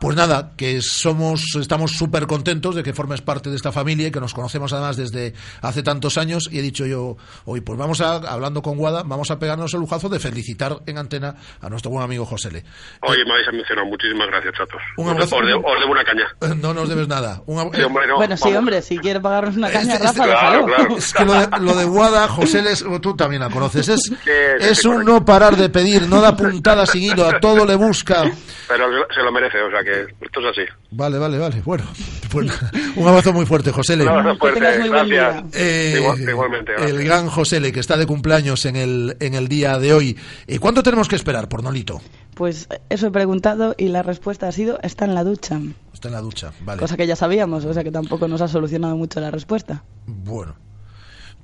[0.03, 4.11] Pues nada, que somos, estamos súper contentos de que formes parte de esta familia y
[4.11, 6.49] que nos conocemos además desde hace tantos años.
[6.51, 9.79] Y he dicho yo, hoy pues vamos a, hablando con Guada, vamos a pegarnos el
[9.79, 12.65] lujazo de felicitar en antena a nuestro buen amigo José Le.
[13.03, 13.87] Oye, me habéis mencionado.
[13.87, 14.83] Muchísimas gracias, chatos.
[14.97, 15.37] Un Os- abrazo.
[15.37, 16.57] Os, debo, os debo una caña.
[16.61, 17.41] No nos debes nada.
[17.47, 20.25] Un ab- Sí, hombre, no, bueno, sí, hombre, si quiere pagarnos una caña, Este- Rafa,
[20.25, 20.97] este- déjalo.
[20.97, 23.87] Es que lo de, lo de Guada, José, Les, tú también la conoces.
[23.87, 24.15] Es, sí,
[24.59, 28.25] es sí, un no parar de pedir, no da puntada seguido, a todo le busca.
[28.67, 30.63] Pero se lo merece, o sea que esto es así.
[30.91, 31.63] Vale, vale, vale.
[31.65, 31.85] Bueno,
[32.31, 32.51] pues,
[32.97, 34.03] un abrazo muy fuerte, José Le.
[34.05, 35.45] Un abrazo fuerte, gracias.
[35.55, 36.91] Eh, Igual- igualmente, gracias.
[36.91, 40.17] el gran José Le, que está de cumpleaños en el, en el día de hoy.
[40.47, 42.01] ¿Y cuánto tenemos que esperar por Nolito?
[42.35, 45.61] Pues eso he preguntado y la respuesta ha sido está en la ducha.
[45.93, 46.81] Está en la ducha, vale.
[46.81, 49.85] Cosa que ya sabíamos, o sea que tampoco nos ha solucionado mucho la respuesta.
[50.07, 50.55] Bueno,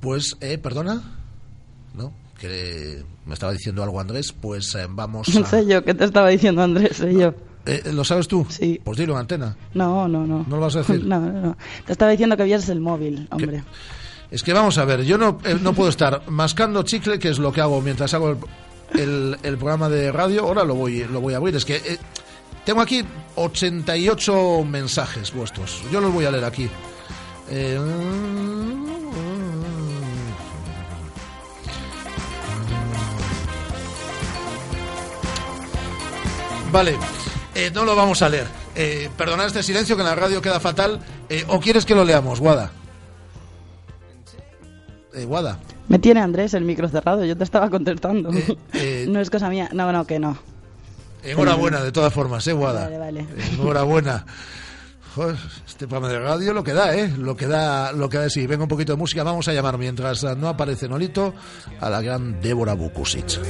[0.01, 1.03] pues, eh, perdona,
[1.94, 2.12] ¿no?
[2.40, 5.46] Que me estaba diciendo algo Andrés, pues eh, vamos No a...
[5.49, 6.96] sé yo, ¿qué te estaba diciendo Andrés?
[6.96, 7.34] Sé yo.
[7.66, 8.46] Eh, ¿Lo sabes tú?
[8.48, 8.80] Sí.
[8.82, 9.56] Pues dilo en antena.
[9.74, 10.44] No, no, no.
[10.48, 11.04] ¿No lo vas a decir?
[11.04, 11.56] No, no, no.
[11.84, 13.62] Te estaba diciendo que vieras el móvil, hombre.
[14.30, 17.38] Es que vamos a ver, yo no, eh, no puedo estar mascando chicle, que es
[17.38, 18.30] lo que hago mientras hago
[18.92, 20.44] el, el- el programa de radio.
[20.44, 21.56] Ahora lo voy, lo voy a abrir.
[21.56, 21.98] Es que eh,
[22.64, 23.04] tengo aquí
[23.36, 25.82] 88 mensajes vuestros.
[25.92, 26.68] Yo los voy a leer aquí.
[27.50, 27.78] Eh,
[36.72, 36.96] Vale,
[37.59, 38.46] eh, no lo vamos a leer.
[38.76, 41.00] Eh, perdonad este silencio que en la radio queda fatal.
[41.28, 42.70] Eh, ¿O quieres que lo leamos, Guada?
[45.12, 45.59] Eh, Guada.
[45.88, 48.30] Me tiene Andrés el micro cerrado, yo te estaba contestando.
[49.09, 49.68] no es cosa mía.
[49.72, 50.38] No, no, que no.
[51.24, 52.84] Enhorabuena, de todas formas, ¿eh, Guada?
[52.84, 53.26] Vale, vale.
[53.54, 54.24] Enhorabuena.
[55.66, 57.12] Este programa de radio lo que da, ¿eh?
[57.18, 58.46] Lo que da, lo que da sí.
[58.46, 59.24] Venga un poquito de música.
[59.24, 61.34] Vamos a llamar, mientras no aparece Nolito,
[61.80, 63.40] a la gran Débora Bukusic.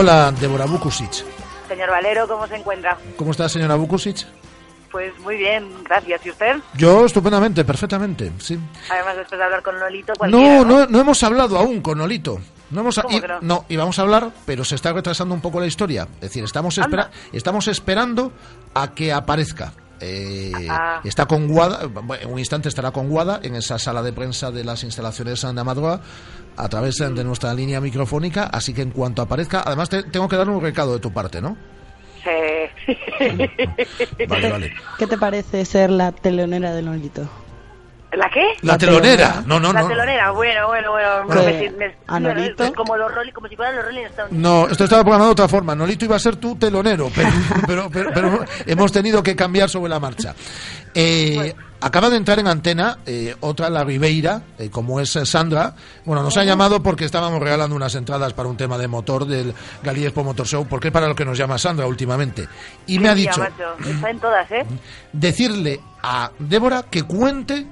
[0.00, 1.12] Hola, Débora Bukusic.
[1.68, 2.96] Señor Valero, ¿cómo se encuentra?
[3.18, 4.26] ¿Cómo está, señora Bukusic?
[4.90, 6.24] Pues muy bien, gracias.
[6.24, 6.56] ¿Y usted?
[6.72, 8.58] Yo estupendamente, perfectamente, sí.
[8.90, 12.40] Además, después de hablar con Lolito, cualquiera, No, no, no hemos hablado aún con Nolito.
[12.70, 13.38] No hemos ¿Cómo y- que no?
[13.42, 16.04] no, íbamos a hablar, pero se está retrasando un poco la historia.
[16.14, 18.32] Es decir, estamos, espera- estamos esperando
[18.72, 19.74] a que aparezca.
[20.00, 21.00] Eh, Ah.
[21.04, 24.50] Está con Guada, bueno, en un instante estará con Guada en esa sala de prensa
[24.50, 26.00] de las instalaciones de Amadroa
[26.56, 28.44] a través de de nuestra línea microfónica.
[28.44, 31.40] Así que en cuanto aparezca, además te- tengo que dar un recado de tu parte,
[31.42, 31.56] ¿no?
[32.22, 32.96] Sí.
[34.28, 34.72] Vale, vale.
[34.98, 37.28] ¿Qué te parece ser la telonera de Nolito?
[38.12, 38.54] ¿La qué?
[38.62, 39.42] La telonera.
[39.46, 39.88] No, no, la no.
[39.88, 41.08] telonera, bueno, bueno, bueno.
[41.26, 41.42] Bueno.
[41.44, 42.64] me- me- ¿A no, Nolito?
[42.64, 44.32] es como, los Rolling- como si fueran los Rolling Stones.
[44.32, 45.74] No, esto estaba programado de otra forma.
[45.76, 47.28] Nolito iba a ser tu telonero, pero,
[47.66, 50.34] pero, pero- pero hemos tenido que cambiar sobre la marcha.
[50.92, 55.74] Eh, acaba de entrar en antena eh, otra, la Ribeira, eh, como es eh, Sandra.
[56.04, 59.54] Bueno, nos ha llamado porque estábamos regalando unas entradas para un tema de motor del
[59.84, 62.48] Galí Expo Motor Show, porque es para lo que nos llama Sandra últimamente.
[62.88, 64.66] Y me ha dicho macho, Está en todas, ¿eh?
[65.12, 67.66] decirle a Débora que cuente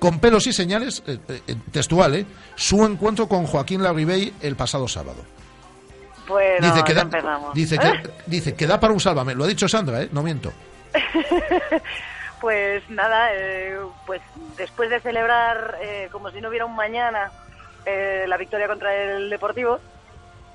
[0.00, 2.26] con pelos y señales, eh, eh, textual, eh,
[2.56, 5.22] su encuentro con Joaquín Larribey el pasado sábado.
[6.26, 7.54] Bueno, Dice que, da, empezamos.
[7.54, 7.92] dice, que,
[8.26, 9.34] dice que da para un sálvame.
[9.34, 10.08] Lo ha dicho Sandra, ¿eh?
[10.10, 10.52] No miento.
[12.40, 13.76] Pues nada, eh,
[14.06, 14.22] pues
[14.56, 17.30] después de celebrar eh, como si no hubiera un mañana
[17.84, 19.78] eh, la victoria contra el Deportivo,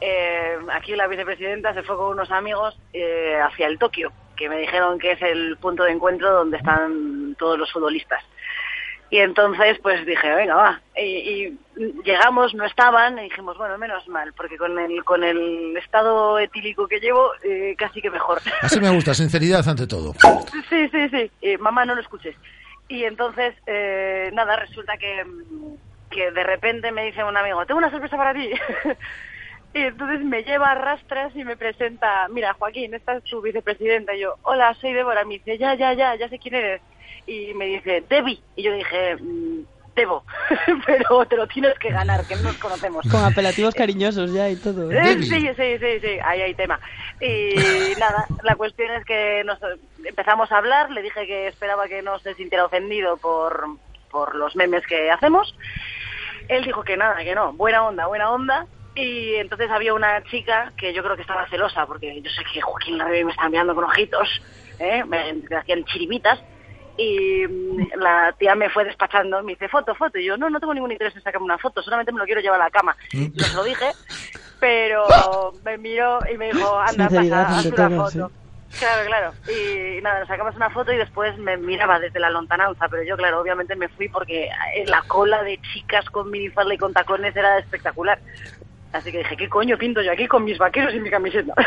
[0.02, 4.58] eh, aquí la vicepresidenta se fue con unos amigos eh, hacia el Tokio, que me
[4.58, 8.24] dijeron que es el punto de encuentro donde están todos los futbolistas.
[9.10, 10.82] Y entonces, pues dije, venga, va.
[10.98, 11.60] Y, y
[12.04, 16.88] llegamos, no estaban, y dijimos, bueno, menos mal, porque con el, con el estado etílico
[16.88, 18.42] que llevo, eh, casi que mejor.
[18.62, 20.14] Así me gusta, sinceridad ante todo.
[20.70, 21.32] Sí, sí, sí.
[21.42, 22.36] Eh, mamá, no lo escuches.
[22.88, 25.24] Y entonces, eh, nada, resulta que,
[26.10, 28.50] que de repente me dice un amigo, tengo una sorpresa para ti.
[29.74, 34.16] y entonces me lleva a rastras y me presenta, mira, Joaquín, esta es tu vicepresidenta.
[34.16, 35.26] Y yo, hola, soy Débora.
[35.26, 36.82] Me dice, ya, ya, ya, ya sé quién eres.
[37.28, 38.42] Y me dice, Debbie.
[38.56, 39.64] Y yo dije, "Mm,
[39.96, 40.26] Debo,
[40.86, 43.06] pero te lo tienes que ganar, que no nos conocemos.
[43.10, 44.92] Con apelativos cariñosos ya y todo.
[44.92, 45.00] ¿eh?
[45.14, 46.78] Eh, Sí, sí, sí, sí, ahí hay tema.
[47.22, 47.56] Y
[47.98, 49.58] nada, la cuestión es que nos
[50.04, 53.68] empezamos a hablar, le dije que esperaba que no se sintiera ofendido por,
[54.12, 55.56] por los memes que hacemos.
[56.50, 58.68] Él dijo que nada, que no, buena onda, buena onda.
[58.96, 62.60] Y entonces había una chica que yo creo que estaba celosa, porque yo sé que
[62.60, 64.42] Joaquín Larrey me está mirando con ojitos,
[64.80, 65.06] ¿eh?
[65.06, 66.40] me, me hacían chiribitas.
[66.98, 70.18] Y mm, la tía me fue despachando, me dice, foto, foto.
[70.18, 72.42] Y yo, no, no tengo ningún interés en sacarme una foto, solamente me lo quiero
[72.42, 72.96] llevar a la cama.
[73.12, 73.92] Yo se lo dije,
[74.60, 75.06] pero
[75.64, 78.32] me miró y me dijo, anda, pasa, haz una todo, foto.
[78.80, 79.34] Claro, claro.
[79.48, 83.16] Y nada, nos sacamos una foto y después me miraba desde la lontananza, pero yo,
[83.16, 87.36] claro, obviamente me fui porque eh, la cola de chicas con minifalda y con tacones
[87.36, 88.20] era espectacular.
[88.92, 91.54] Así que dije, ¿qué coño pinto yo aquí con mis vaqueros y mi camiseta?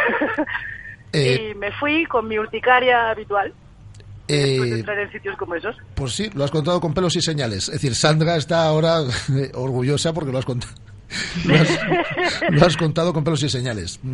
[1.15, 3.55] Eh, y me fui con mi urticaria habitual.
[4.29, 5.77] Eh, entrar en sitios como esos.
[5.95, 7.69] pues sí, lo has contado con pelos y señales.
[7.69, 9.01] Es decir, Sandra está ahora
[9.35, 10.73] eh, orgullosa porque lo has contado.
[11.47, 11.81] Lo has,
[12.51, 13.99] lo has contado con pelos y señales.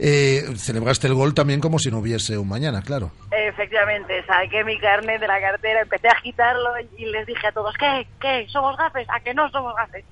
[0.00, 3.10] Eh, celebraste el gol también como si no hubiese un mañana, claro.
[3.30, 7.74] Efectivamente, saqué mi carnet de la cartera, empecé a agitarlo y les dije a todos,
[7.78, 8.06] ¿qué?
[8.20, 8.46] ¿Qué?
[8.48, 9.06] ¿Somos gafes?
[9.10, 10.04] ¿A que no somos gafes?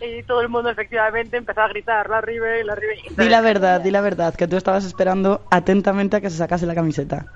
[0.00, 2.96] Y todo el mundo efectivamente empezó a gritar, la Ribe, la Ribe.
[3.16, 6.66] Di la verdad, di la verdad, que tú estabas esperando atentamente a que se sacase
[6.66, 7.26] la camiseta.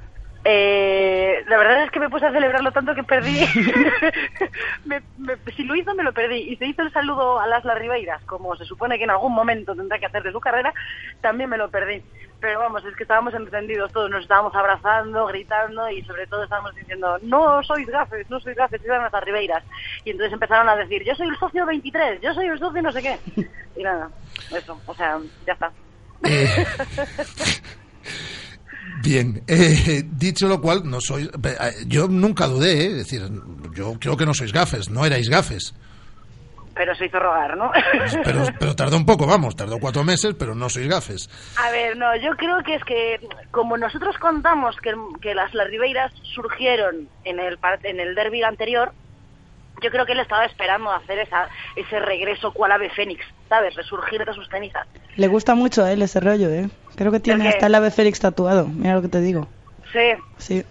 [0.47, 3.41] Eh, la verdad es que me puse a celebrarlo tanto que perdí.
[4.85, 6.37] Me- me- si lo hizo, me lo perdí.
[6.51, 9.75] Y se hizo el saludo a las Larribeiras, como se supone que en algún momento
[9.75, 10.75] tendrá que hacer de su carrera,
[11.23, 12.03] también me lo perdí.
[12.41, 16.75] Pero vamos, es que estábamos encendidos todos, nos estábamos abrazando, gritando y sobre todo estábamos
[16.75, 19.65] diciendo, no sois gafes, no sois gafes, eran las Larribeiras.
[20.05, 22.93] Y entonces empezaron a decir, yo soy el socio 23, yo soy el socio no
[22.93, 23.19] sé qué.
[23.77, 24.11] Y nada,
[24.55, 25.73] eso, o sea, ya está.
[29.03, 33.23] Bien, eh, dicho lo cual, no soy, eh, yo nunca dudé, eh, es decir,
[33.75, 35.75] yo creo que no sois gafes, no erais gafes,
[36.75, 37.71] Pero se hizo rogar, ¿no?
[38.25, 41.29] pero, pero tardó un poco, vamos, tardó cuatro meses, pero no sois gafes.
[41.57, 43.21] A ver, no, yo creo que es que
[43.51, 48.93] como nosotros contamos que, que las Larribeiras surgieron en el par- en el derby anterior,
[49.83, 53.75] yo creo que él estaba esperando hacer esa, ese regreso cual ave fénix, ¿sabes?
[53.75, 54.87] Resurgir de sus cenizas.
[55.17, 56.69] Le gusta mucho a él ese rollo, ¿eh?
[56.97, 59.49] Creo que tiene hasta el ave Félix tatuado, mira lo que te digo.
[59.93, 60.01] Sí.
[60.39, 60.65] Sí.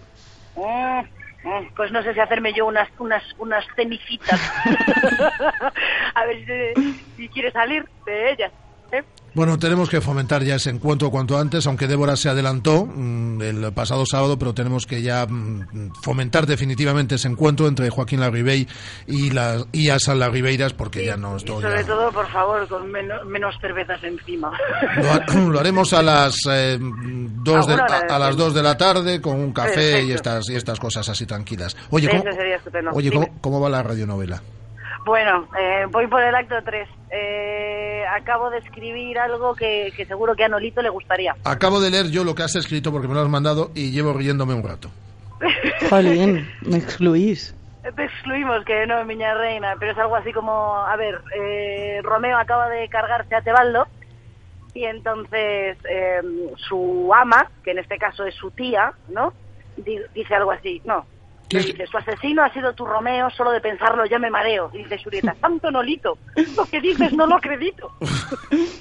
[0.54, 4.40] Mm, mm, pues no sé si hacerme yo unas unas unas cenicitas.
[6.14, 8.52] A ver si, si quiere salir de ellas.
[8.98, 9.04] ¿Eh?
[9.34, 13.72] Bueno, tenemos que fomentar ya ese encuentro cuanto antes, aunque Débora se adelantó mm, el
[13.72, 18.68] pasado sábado, pero tenemos que ya mm, fomentar definitivamente ese encuentro entre Joaquín Larribey
[19.08, 21.62] y las y Asa Larribeiras, porque ya no Y estoy.
[21.62, 24.52] sobre todo, por favor, con menos, menos cervezas encima.
[25.02, 28.76] Lo, ha- lo haremos a las eh, dos de, a, a las dos de la
[28.76, 31.76] tarde con un café y estas y estas cosas así tranquilas.
[31.90, 32.22] Oye, ¿cómo,
[32.92, 33.10] oye.
[33.10, 34.40] ¿cómo, cómo va la radionovela?
[35.04, 36.88] Bueno, eh, voy por el acto 3.
[37.10, 41.36] Eh, acabo de escribir algo que, que seguro que a Nolito le gustaría.
[41.44, 44.12] Acabo de leer yo lo que has escrito porque me lo has mandado y llevo
[44.14, 44.90] riéndome un rato.
[45.90, 47.54] Jolín, me excluís.
[47.82, 52.38] Te excluimos, que no, miña reina, pero es algo así como, a ver, eh, Romeo
[52.38, 53.86] acaba de cargarse a Tebaldo
[54.72, 56.22] y entonces eh,
[56.56, 59.34] su ama, que en este caso es su tía, ¿no?
[59.76, 61.06] Di- dice algo así, no.
[61.50, 64.70] Le dice, su asesino ha sido tu Romeo, solo de pensarlo ya me mareo.
[64.72, 66.18] Y dice Julieta, santo Nolito,
[66.56, 67.92] lo que dices no lo acredito.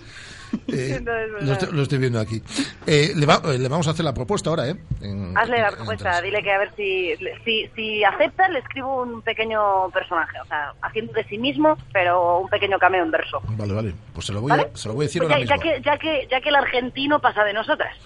[0.67, 2.39] Eh, pues, lo, estoy, lo estoy viendo aquí.
[2.85, 4.75] Eh, le, va- eh, le vamos a hacer la propuesta ahora, ¿eh?
[5.01, 9.23] En- Hazle la propuesta, dile que a ver si, si, si acepta, le escribo un
[9.23, 13.41] pequeño personaje, o sea, haciendo de sí mismo, pero un pequeño cameo en verso.
[13.47, 13.93] Vale, vale.
[14.13, 14.69] Pues se lo voy, ¿Vale?
[14.71, 15.71] a, se lo voy a decir Pues ahora ya, mismo.
[15.71, 17.97] ya que, ya, que, ya que el argentino pasa de nosotras.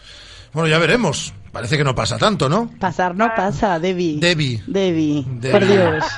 [0.58, 1.36] Bueno, ya veremos.
[1.52, 2.72] Parece que no pasa tanto, ¿no?
[2.80, 4.18] Pasar no pasa, Debbie.
[4.20, 4.64] Debbie.
[4.66, 5.24] Debbie.
[5.28, 5.52] Debbie.
[5.52, 6.04] Por Dios.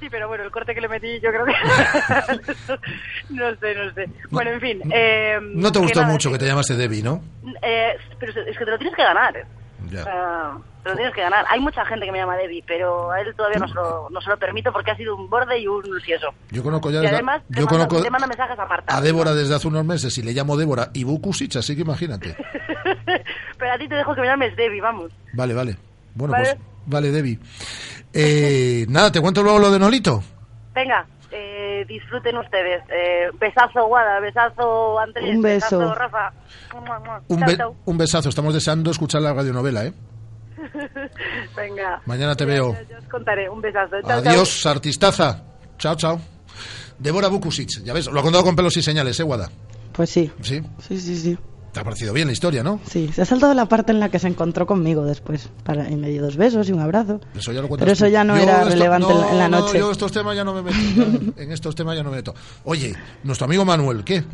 [0.00, 1.52] Sí, pero bueno, el corte que le metí yo creo que...
[3.30, 4.08] no sé, no sé.
[4.30, 4.82] Bueno, en fin.
[4.92, 7.22] Eh, No te que gustó nada, mucho que te llamaste Debbie, ¿no?
[7.62, 9.36] eh, pero es que te lo tienes que ganar.
[9.36, 9.44] eh.
[9.90, 10.00] Ya.
[10.00, 10.52] O sea,
[10.86, 11.44] te lo tienes que ganar.
[11.48, 14.20] Hay mucha gente que me llama Debbie, pero a él todavía no se lo, no
[14.20, 16.28] se lo permito porque ha sido un borde y un sieso.
[16.50, 18.92] Yo conozco ya Y además yo conozco te manda mensajes aparte.
[18.94, 22.36] a Débora desde hace unos meses y le llamo Débora y Bukusic, así que imagínate.
[23.58, 25.10] Pero a ti te dejo que me llames Debbie, vamos.
[25.32, 25.76] Vale, vale.
[26.14, 26.44] Bueno, Vale.
[26.54, 27.38] pues vale, Debbie.
[28.12, 30.22] Eh, nada, te cuento luego lo de Nolito.
[30.74, 32.82] Venga, eh, disfruten ustedes.
[32.90, 35.78] Eh, besazo, Guada, besazo, Andrés, Un beso.
[35.78, 36.32] besazo, Rafa.
[37.28, 38.28] Un, un besazo.
[38.28, 39.92] Estamos deseando escuchar la radionovela, ¿eh?
[41.56, 42.02] Venga.
[42.06, 42.76] Mañana te veo.
[42.88, 43.48] Ya os contaré.
[43.48, 43.96] Un besazo.
[44.06, 45.42] Chao, Adiós, artistaza.
[45.78, 46.20] Chao, chao.
[46.98, 49.50] Débora Bukusic, ya ves, lo ha contado con pelos y señales, ¿eh, Guada?
[49.92, 50.30] Pues sí.
[50.40, 50.62] Sí.
[50.86, 51.38] Sí, sí, sí.
[51.72, 52.80] Te ha parecido bien la historia, ¿no?
[52.88, 55.50] Sí, se ha saltado la parte en la que se encontró conmigo después.
[55.62, 57.20] Para, y me dio dos besos y un abrazo.
[57.34, 59.78] Eso ya lo Pero eso ya no Yo era esto- relevante en la- no, noche.
[59.78, 60.76] yo estos temas ya no me meto.
[61.36, 62.34] ya, en estos temas ya no me meto.
[62.64, 62.94] Oye,
[63.24, 64.24] nuestro amigo Manuel, ¿qué?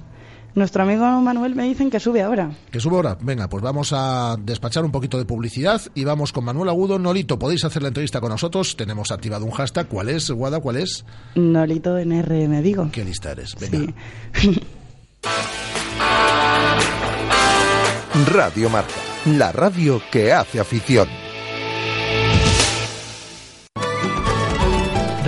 [0.54, 2.50] Nuestro amigo Manuel me dicen que sube ahora.
[2.70, 3.16] ¿Que sube ahora?
[3.20, 6.98] Venga, pues vamos a despachar un poquito de publicidad y vamos con Manuel Agudo.
[6.98, 8.76] Nolito, podéis hacer la entrevista con nosotros.
[8.76, 9.88] Tenemos activado un hashtag.
[9.88, 10.60] ¿Cuál es, Guada?
[10.60, 11.04] ¿Cuál es?
[11.34, 12.88] Nolito en RM Vigo.
[12.92, 13.56] ¿Qué lista eres?
[13.58, 13.92] Venga.
[14.34, 14.60] Sí.
[18.30, 18.92] Radio Marca,
[19.24, 21.08] la radio que hace afición.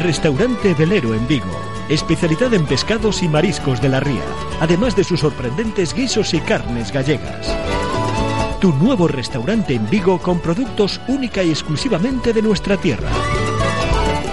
[0.02, 1.46] Restaurante Velero en Vigo.
[1.88, 4.22] Especialidad en pescados y mariscos de la ría,
[4.64, 7.54] además de sus sorprendentes guisos y carnes gallegas.
[8.62, 13.10] Tu nuevo restaurante en Vigo con productos única y exclusivamente de nuestra tierra.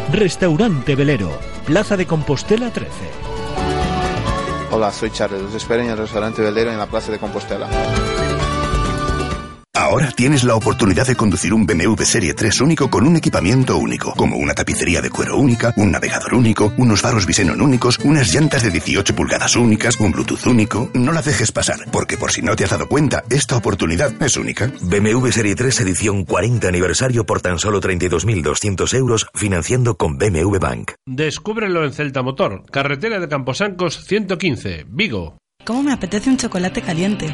[0.09, 2.91] Restaurante Velero, Plaza de Compostela 13.
[4.71, 5.41] Hola, soy Charles.
[5.41, 7.67] Los espero en el restaurante Velero en la Plaza de Compostela.
[9.73, 14.11] Ahora tienes la oportunidad de conducir un BMW Serie 3 único con un equipamiento único,
[14.17, 18.63] como una tapicería de cuero única, un navegador único, unos faros Visenon únicos, unas llantas
[18.63, 20.89] de 18 pulgadas únicas, un Bluetooth único.
[20.93, 24.35] No la dejes pasar, porque por si no te has dado cuenta, esta oportunidad es
[24.35, 24.69] única.
[24.81, 30.91] BMW Serie 3 edición 40 aniversario por tan solo 32.200 euros financiando con BMW Bank.
[31.05, 35.37] Descúbrelo en Celta Motor, carretera de Camposancos 115, Vigo.
[35.63, 37.33] ¿Cómo me apetece un chocolate caliente?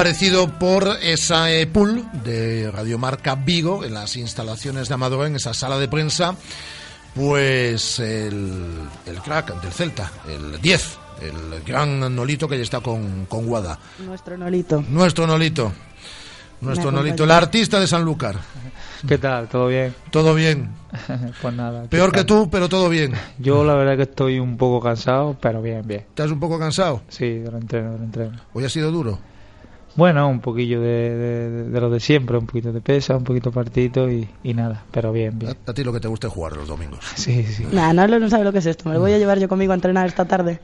[0.00, 5.36] Ha aparecido por esa eh, pool de Radiomarca Vigo, en las instalaciones de Amador, en
[5.36, 6.34] esa sala de prensa,
[7.14, 13.26] pues el, el crack del Celta, el 10, el gran Nolito que ya está con,
[13.26, 13.78] con Guada.
[13.98, 14.82] Nuestro Nolito.
[14.88, 15.70] Nuestro Nolito.
[16.62, 18.36] Nuestro Nolito, el artista de Sanlúcar.
[19.06, 19.48] ¿Qué tal?
[19.48, 19.94] ¿Todo bien?
[20.10, 20.70] Todo bien.
[21.42, 21.82] pues nada.
[21.82, 23.12] ¿qué Peor que tú, pero todo bien.
[23.38, 26.06] Yo la verdad que estoy un poco cansado, pero bien, bien.
[26.08, 27.02] ¿Estás un poco cansado?
[27.10, 28.40] Sí, del entreno, del entreno.
[28.54, 29.18] Hoy ha sido duro.
[29.96, 30.86] Bueno, un poquillo de,
[31.16, 34.84] de- de lo de siempre, un poquito de pesa, un poquito partito y, y nada,
[34.92, 35.56] pero bien, bien.
[35.66, 37.00] A ti lo que te gusta es jugar los domingos.
[37.16, 37.66] Sí, sí.
[37.72, 38.88] Nah, no, no sabe lo que es esto.
[38.88, 40.60] Me lo voy a llevar yo conmigo a entrenar esta tarde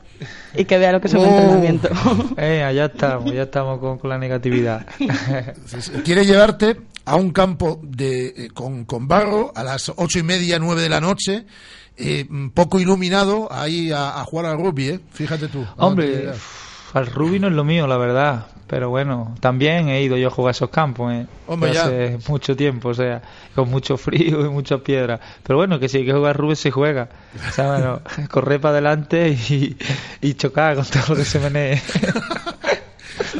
[0.55, 1.25] y que vea lo que es un Oh.
[1.25, 1.89] entrenamiento.
[2.37, 4.85] Eh, allá estamos, ya estamos con, con la negatividad.
[6.05, 10.59] Quiere llevarte a un campo de, eh, con, con barro a las ocho y media,
[10.59, 11.45] nueve de la noche,
[11.97, 14.99] eh, poco iluminado, ahí a, a jugar al rugby, ¿eh?
[15.11, 15.65] Fíjate tú.
[15.77, 16.31] Hombre,
[16.97, 18.47] al rugby no es lo mío, la verdad.
[18.67, 21.25] Pero bueno, también he ido yo a jugar a esos campos, ¿eh?
[21.47, 21.85] Hombre, ya.
[21.85, 23.21] hace mucho tiempo, o sea,
[23.55, 25.21] con mucho frío y muchas piedras.
[25.43, 27.07] Pero bueno, que si hay que jugar rugby, se juega.
[27.47, 29.77] O sea, bueno, correr para adelante y,
[30.21, 31.81] y chocar con todo lo que se menee.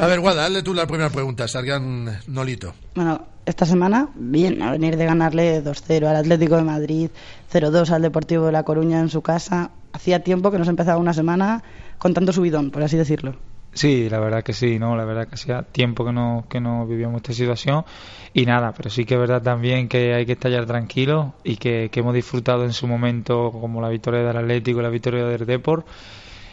[0.00, 2.72] A ver, Guada, hazle tú la primera pregunta, Sargan Nolito.
[2.94, 7.10] Bueno, esta semana, bien, a venir de ganarle 2-0 al Atlético de Madrid,
[7.52, 9.70] 0-2 al Deportivo de La Coruña en su casa.
[9.92, 11.62] Hacía tiempo que nos empezaba una semana
[11.98, 13.36] con tanto subidón, por así decirlo.
[13.72, 14.96] Sí, la verdad que sí, ¿no?
[14.96, 17.84] La verdad que hacía tiempo que no, que no vivíamos esta situación.
[18.32, 21.88] Y nada, pero sí que es verdad también que hay que estallar tranquilo y que,
[21.90, 25.46] que hemos disfrutado en su momento como la victoria del Atlético y la victoria del
[25.46, 25.86] Deport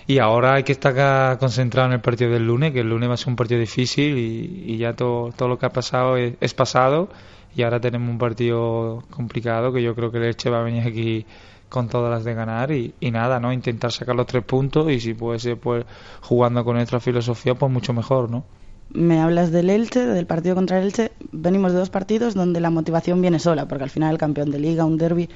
[0.08, 3.16] y ahora hay que estar concentrado en el partido del lunes, que el lunes va
[3.16, 6.36] a ser un partido difícil y, y ya todo, todo lo que ha pasado es,
[6.42, 7.10] es pasado.
[7.56, 10.84] Y ahora tenemos un partido complicado que yo creo que el Elche va a venir
[10.88, 11.26] aquí
[11.70, 13.52] con todas las de ganar y, y nada, ¿no?
[13.52, 15.86] Intentar sacar los tres puntos y si puede ser pues
[16.22, 18.46] jugando con nuestra filosofía pues mucho mejor, ¿no?
[18.90, 21.12] Me hablas del Elche, del partido contra el Elche.
[21.32, 24.60] Venimos de dos partidos donde la motivación viene sola, porque al final el campeón de
[24.60, 25.28] liga, un derby,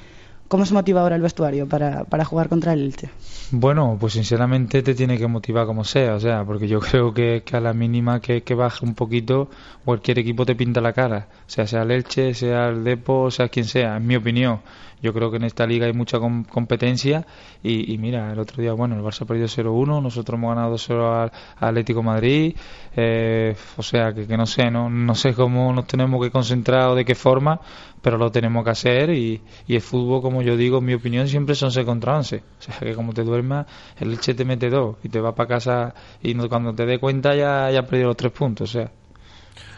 [0.50, 3.08] ¿Cómo se motiva ahora el vestuario para, para jugar contra el Elche?
[3.52, 7.44] Bueno, pues sinceramente te tiene que motivar como sea, o sea, porque yo creo que,
[7.46, 9.48] que a la mínima que, que baje un poquito,
[9.84, 13.48] cualquier equipo te pinta la cara, o sea, sea el Elche, sea el Depo, sea
[13.48, 14.60] quien sea, en mi opinión.
[15.02, 17.26] Yo creo que en esta liga hay mucha com- competencia
[17.62, 21.32] y, mira, el otro día, bueno, el Barça perdió 0-1, nosotros hemos ganado 2-0 al,
[21.68, 22.54] Atlético Madrid,
[22.96, 26.88] eh, o sea, que, que no sé, no, no sé cómo nos tenemos que concentrar
[26.88, 27.60] o de qué forma,
[28.02, 31.28] pero lo tenemos que hacer y, y el fútbol, como yo digo, en mi opinión,
[31.28, 32.36] siempre son 11 contra 11.
[32.58, 33.66] O sea, que como te duermas,
[33.98, 36.98] el Elche te mete dos y te va para casa y no- cuando te dé
[36.98, 38.70] cuenta ya, ya perdido los tres puntos.
[38.70, 38.90] O sea,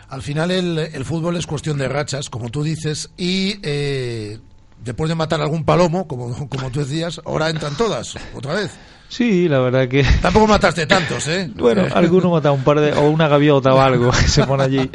[0.08, 4.38] Al final el, el fútbol es cuestión de rachas, como tú dices, y eh,
[4.84, 8.70] después de matar algún palomo, como, como tú decías, ahora entran todas, otra vez.
[9.08, 10.04] sí, la verdad que...
[10.20, 11.50] Tampoco mataste tantos, ¿eh?
[11.54, 12.92] Bueno, alguno mata un par de...
[12.92, 14.90] o una gaviota o algo que se pone allí.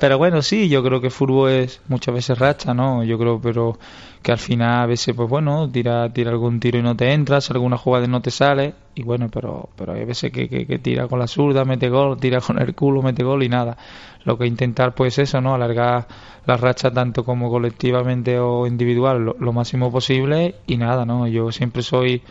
[0.00, 3.02] Pero bueno, sí, yo creo que fútbol es muchas veces racha, ¿no?
[3.02, 3.78] Yo creo, pero
[4.22, 7.50] que al final a veces, pues bueno, tira, tira algún tiro y no te entras,
[7.50, 10.78] alguna jugada y no te sale, y bueno, pero, pero hay veces que, que, que
[10.78, 13.76] tira con la zurda, mete gol, tira con el culo, mete gol y nada.
[14.24, 15.54] Lo que intentar, pues eso, ¿no?
[15.54, 16.06] Alargar
[16.46, 21.26] la racha tanto como colectivamente o individual lo, lo máximo posible y nada, ¿no?
[21.26, 22.22] Yo siempre soy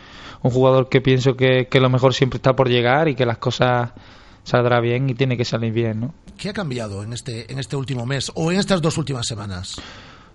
[0.42, 3.38] un jugador que pienso que, que lo mejor siempre está por llegar y que las
[3.38, 3.90] cosas
[4.44, 6.14] saldrá bien y tiene que salir bien, ¿no?
[6.36, 9.76] ¿Qué ha cambiado en este, en este último mes o en estas dos últimas semanas?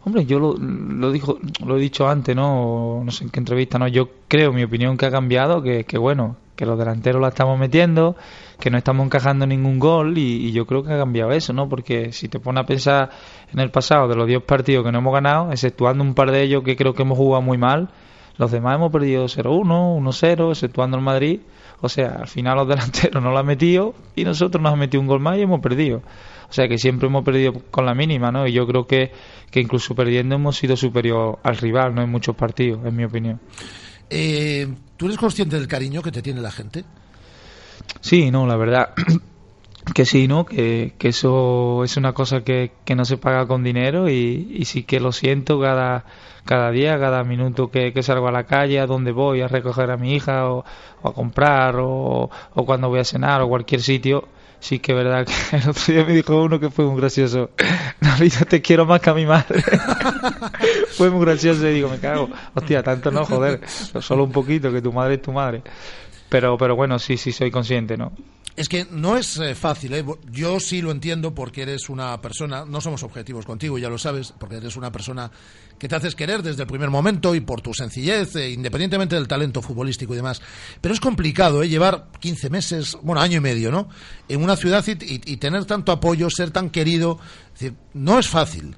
[0.05, 3.01] Hombre, yo lo, lo, dijo, lo he dicho antes, ¿no?
[3.03, 3.87] No sé en qué entrevista, ¿no?
[3.87, 7.57] Yo creo, mi opinión, que ha cambiado, que, que bueno, que los delanteros la estamos
[7.59, 8.15] metiendo,
[8.59, 11.67] que no estamos encajando ningún gol y, yo creo que ha cambiado eso, ¿no?
[11.67, 13.09] Porque si te pones a pensar
[13.51, 16.43] en el pasado de los 10 partidos que no hemos ganado, exceptuando un par de
[16.43, 17.89] ellos que creo que hemos jugado muy mal,
[18.37, 21.41] los demás hemos perdido 0-1, 1-0, exceptuando el Madrid.
[21.81, 25.01] O sea, al final los delanteros no lo han metido y nosotros nos han metido
[25.01, 26.01] un gol más y hemos perdido.
[26.49, 28.47] O sea que siempre hemos perdido con la mínima, ¿no?
[28.47, 29.11] Y yo creo que,
[29.51, 32.01] que incluso perdiendo hemos sido superior al rival, ¿no?
[32.01, 33.39] En muchos partidos, en mi opinión.
[34.09, 34.67] Eh,
[35.03, 36.85] ¿Tú eres consciente del cariño que te tiene la gente?
[37.99, 38.93] Sí, no, la verdad
[39.93, 40.45] que sí, ¿no?
[40.45, 44.63] Que, que eso es una cosa que, que no se paga con dinero y, y
[44.63, 46.05] sí que lo siento cada,
[46.45, 49.97] cada día, cada minuto que, salgo a la calle, a donde voy a recoger a
[49.97, 50.63] mi hija o,
[51.01, 54.29] o a comprar o, o cuando voy a cenar o cualquier sitio.
[54.63, 57.49] Sí que verdad que el otro día me dijo uno que fue muy gracioso.
[57.99, 59.61] Navita, te quiero más que a mi madre.
[60.91, 62.29] fue muy gracioso y digo, me cago.
[62.53, 63.59] Hostia, tanto no, joder.
[63.67, 65.63] Solo un poquito, que tu madre es tu madre.
[66.33, 68.11] Pero, pero bueno, sí, sí, soy consciente, ¿no?
[68.55, 70.03] Es que no es eh, fácil, ¿eh?
[70.31, 74.33] yo sí lo entiendo porque eres una persona, no somos objetivos contigo, ya lo sabes,
[74.39, 75.29] porque eres una persona
[75.77, 79.27] que te haces querer desde el primer momento y por tu sencillez, eh, independientemente del
[79.27, 80.41] talento futbolístico y demás.
[80.81, 81.69] Pero es complicado ¿eh?
[81.69, 83.89] llevar 15 meses, bueno, año y medio, ¿no?
[84.27, 87.19] En una ciudad y, y, y tener tanto apoyo, ser tan querido,
[87.53, 88.75] es decir, no es fácil.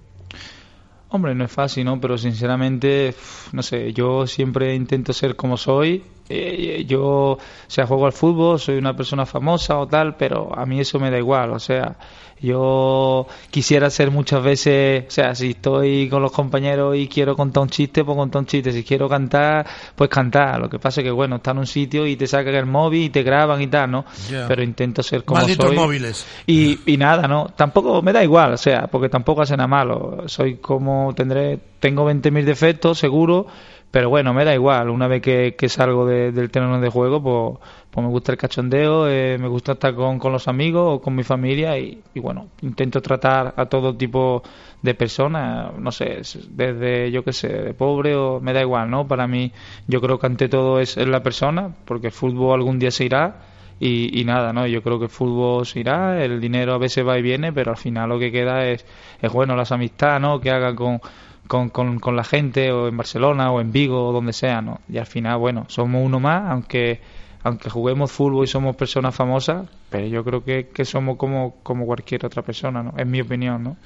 [1.07, 2.01] Hombre, no es fácil, ¿no?
[2.01, 3.15] Pero sinceramente,
[3.53, 6.03] no sé, yo siempre intento ser como soy.
[6.27, 10.65] Eh, yo, o sea, juego al fútbol, soy una persona famosa o tal, pero a
[10.65, 11.51] mí eso me da igual.
[11.51, 11.95] O sea,
[12.41, 17.63] yo quisiera ser muchas veces, o sea, si estoy con los compañeros y quiero contar
[17.63, 18.71] un chiste, pues contar un chiste.
[18.71, 19.65] Si quiero cantar,
[19.95, 20.59] pues cantar.
[20.59, 23.03] Lo que pasa es que, bueno, está en un sitio y te sacan el móvil
[23.03, 24.05] y te graban y tal, ¿no?
[24.29, 24.47] Yeah.
[24.47, 25.75] Pero intento ser como Malditos soy.
[25.75, 26.25] móviles.
[26.45, 27.47] Y, y nada, ¿no?
[27.55, 30.23] Tampoco me da igual, o sea, porque tampoco hace nada malo.
[30.27, 33.47] Soy como tendré, tengo 20.000 defectos, seguro,
[33.95, 34.89] pero bueno, me da igual.
[34.89, 38.37] Una vez que, que salgo de- del terreno de juego, pues, pues me gusta el
[38.37, 43.01] cachondeo, eh, me gusta estar con, los amigos o con mi familia y, bueno, intento
[43.01, 44.43] tratar a todo tipo
[44.81, 48.89] de personas, no sé, es- desde yo qué sé, de pobre o me da igual,
[48.89, 49.07] ¿no?
[49.07, 49.53] Para mí,
[49.87, 53.43] yo creo que ante todo es, la persona, porque el fútbol algún día se irá
[53.79, 54.67] y, y nada, ¿no?
[54.67, 57.71] Yo creo que el fútbol se irá, el dinero a veces va y viene, pero
[57.71, 58.85] al final lo que queda es,
[59.21, 60.39] es bueno, las amistades, ¿no?
[60.41, 60.99] Que hagan con,
[61.47, 64.81] con, con, con la gente, o en Barcelona, o en Vigo, o donde sea, ¿no?
[64.89, 67.01] Y al final, bueno, somos uno más, aunque
[67.43, 71.85] aunque juguemos fútbol y somos personas famosas, pero yo creo que, que somos como, como
[71.85, 72.95] cualquier otra persona, ¿no?
[72.97, 73.77] Es mi opinión, ¿no?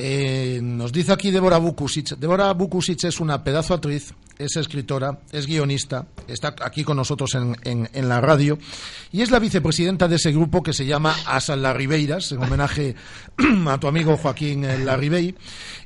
[0.00, 2.10] Eh, nos dice aquí Débora Bukusic.
[2.18, 7.56] Débora Bukusic es una pedazo actriz, es escritora, es guionista, está aquí con nosotros en,
[7.64, 8.58] en- en la radio
[9.10, 12.94] y es la vicepresidenta de ese grupo que se llama Asal Larribeiras, en homenaje
[13.66, 15.34] a tu amigo Joaquín eh, Larribey.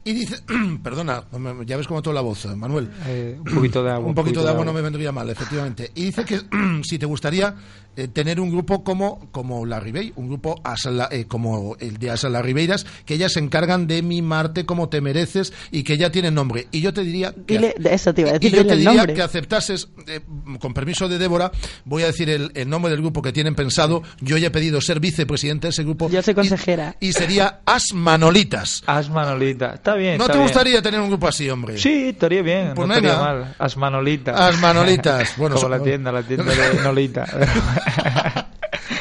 [0.05, 0.37] Y dice,
[0.83, 1.25] perdona,
[1.65, 2.89] ya ves cómo toda la voz, eh, Manuel.
[3.07, 4.09] Eh, un poquito de agua.
[4.09, 5.91] Un poquito de agua no me vendría mal, efectivamente.
[5.95, 6.41] Y dice que
[6.83, 7.55] si te gustaría
[7.95, 12.11] eh, tener un grupo como, como la Ribey, un grupo Asla- eh, como el de
[12.11, 16.35] Asla Ribeiras, que ellas se encargan de mimarte como te mereces y que ya tienen
[16.35, 16.67] nombre.
[16.73, 19.15] Y yo te diría que Dile, eso te iba a y yo te diría nombre.
[19.15, 20.21] que aceptases, eh,
[20.59, 21.53] con permiso de Débora,
[21.85, 24.03] voy a decir el, el nombre del grupo que tienen pensado.
[24.21, 26.09] Yo ya he pedido ser vicepresidente de ese grupo.
[26.11, 26.97] Yo soy consejera.
[26.99, 28.83] Y, y sería As Manolitas.
[28.87, 29.75] As Manolita.
[29.93, 30.19] Está bien.
[30.19, 30.49] ¿No está te bien.
[30.49, 31.79] gustaría tener un grupo así, hombre?
[31.79, 32.73] Sí, estaría bien.
[32.75, 33.33] Pues no estaría venga.
[33.45, 33.55] mal.
[33.59, 34.41] As Manolitas.
[34.41, 35.35] As Manolitas.
[35.37, 37.25] Bueno, Como la tienda, la tienda de Nolita.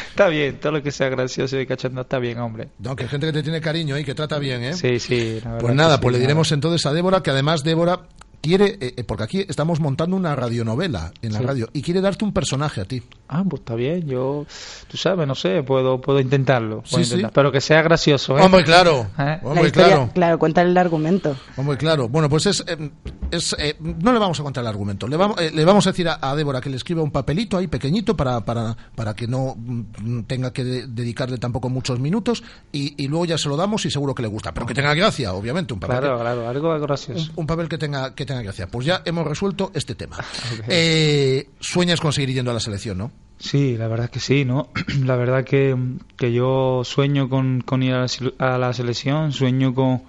[0.09, 2.69] está bien, todo lo que sea gracioso y cachondo está bien, hombre.
[2.79, 4.73] No, que hay gente que te tiene cariño y que trata bien, ¿eh?
[4.73, 5.39] Sí, sí.
[5.43, 6.27] la Pues nada, sí, pues le nada.
[6.27, 8.01] diremos entonces a Débora que además Débora
[8.41, 11.45] quiere, eh, eh, porque aquí estamos montando una radionovela en la Sí.
[11.45, 13.03] radio y quiere darte un personaje a ti.
[13.33, 14.45] Ah, pues está bien, yo,
[14.89, 16.83] tú sabes, no sé, puedo, puedo intentarlo.
[16.89, 17.23] puedo Sí, sí.
[17.33, 18.41] Pero que sea gracioso, ¿eh?
[18.41, 19.07] Hombre, claro.
[19.17, 19.39] ¿Eh?
[19.41, 20.09] Hombre, la historia, claro.
[20.13, 21.37] claro, cuéntale el argumento.
[21.55, 22.09] Hombre, claro.
[22.09, 22.91] Bueno, pues es, eh,
[23.31, 25.07] es eh, no le vamos a contar el argumento.
[25.07, 27.57] Le vamos, eh, le vamos a decir a, a Débora que le escriba un papelito
[27.57, 32.43] ahí pequeñito para, para, para que no mm, tenga que de- dedicarle tampoco muchos minutos
[32.73, 34.53] y, y luego ya se lo damos y seguro que le gusta.
[34.53, 35.99] Pero que tenga gracia, obviamente, un papel.
[35.99, 37.31] Claro, que- claro, algo gracioso.
[37.31, 38.67] un, un papel que tenga, que tenga gracia.
[38.67, 40.17] Pues ya hemos resuelto este tema.
[40.67, 43.11] Eh, sueñas con seguir yendo a la selección, ¿no?
[43.41, 44.69] Sí, la verdad es que sí, ¿no?
[45.03, 45.75] La verdad que,
[46.15, 50.03] que yo sueño con, con ir a la, selección, sueño con,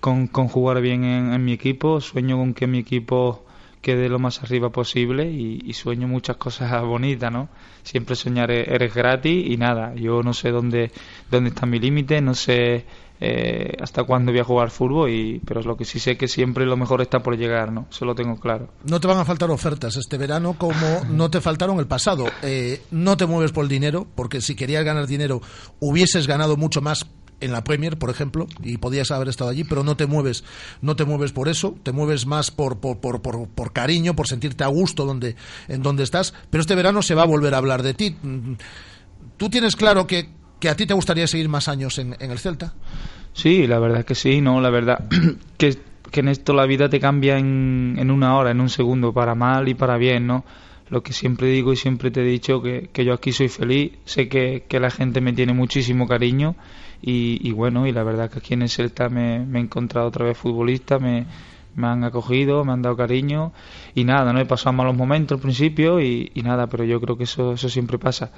[0.00, 3.44] con, con jugar bien en, en mi equipo, sueño con que mi equipo
[3.82, 7.48] quede lo más arriba posible y, y sueño muchas cosas bonitas, ¿no?
[7.82, 10.92] Siempre soñar eres gratis y nada, yo no sé dónde,
[11.30, 12.86] dónde está mi límite, no sé
[13.24, 16.66] eh, hasta cuándo voy a jugar fútbol, y, pero lo que sí sé que siempre
[16.66, 17.86] lo mejor está por llegar, ¿no?
[17.88, 18.70] Eso lo tengo claro.
[18.84, 22.24] No te van a faltar ofertas este verano como no te faltaron el pasado.
[22.42, 25.40] Eh, no te mueves por el dinero, porque si querías ganar dinero
[25.78, 27.06] hubieses ganado mucho más
[27.38, 30.42] en la Premier, por ejemplo, y podías haber estado allí, pero no te mueves,
[30.80, 34.26] no te mueves por eso, te mueves más por, por, por, por, por cariño, por
[34.26, 35.36] sentirte a gusto donde,
[35.68, 38.16] en donde estás, pero este verano se va a volver a hablar de ti.
[38.20, 38.54] Mm,
[39.36, 42.72] ¿Tú tienes claro que, que a ti te gustaría seguir más años en, el Celta?
[43.32, 45.08] Sí, la verdad es que sí, no, la verdad
[45.58, 45.76] que,
[46.08, 49.34] que en esto la vida te cambia en, en una hora, en un segundo, para
[49.34, 50.44] mal y para bien, ¿no?
[50.88, 53.94] Lo que siempre digo y siempre te he dicho, que, que yo aquí soy feliz,
[54.04, 56.54] sé que, que la gente me tiene muchísimo cariño
[57.02, 60.06] y, y bueno, y la verdad que aquí en el Celta me, me he encontrado
[60.06, 61.26] otra vez futbolista, me,
[61.74, 63.52] me han acogido, me han dado cariño
[63.94, 67.16] y nada, no he pasado malos momentos al principio y, y nada, pero yo creo
[67.16, 68.32] que eso, eso siempre pasa.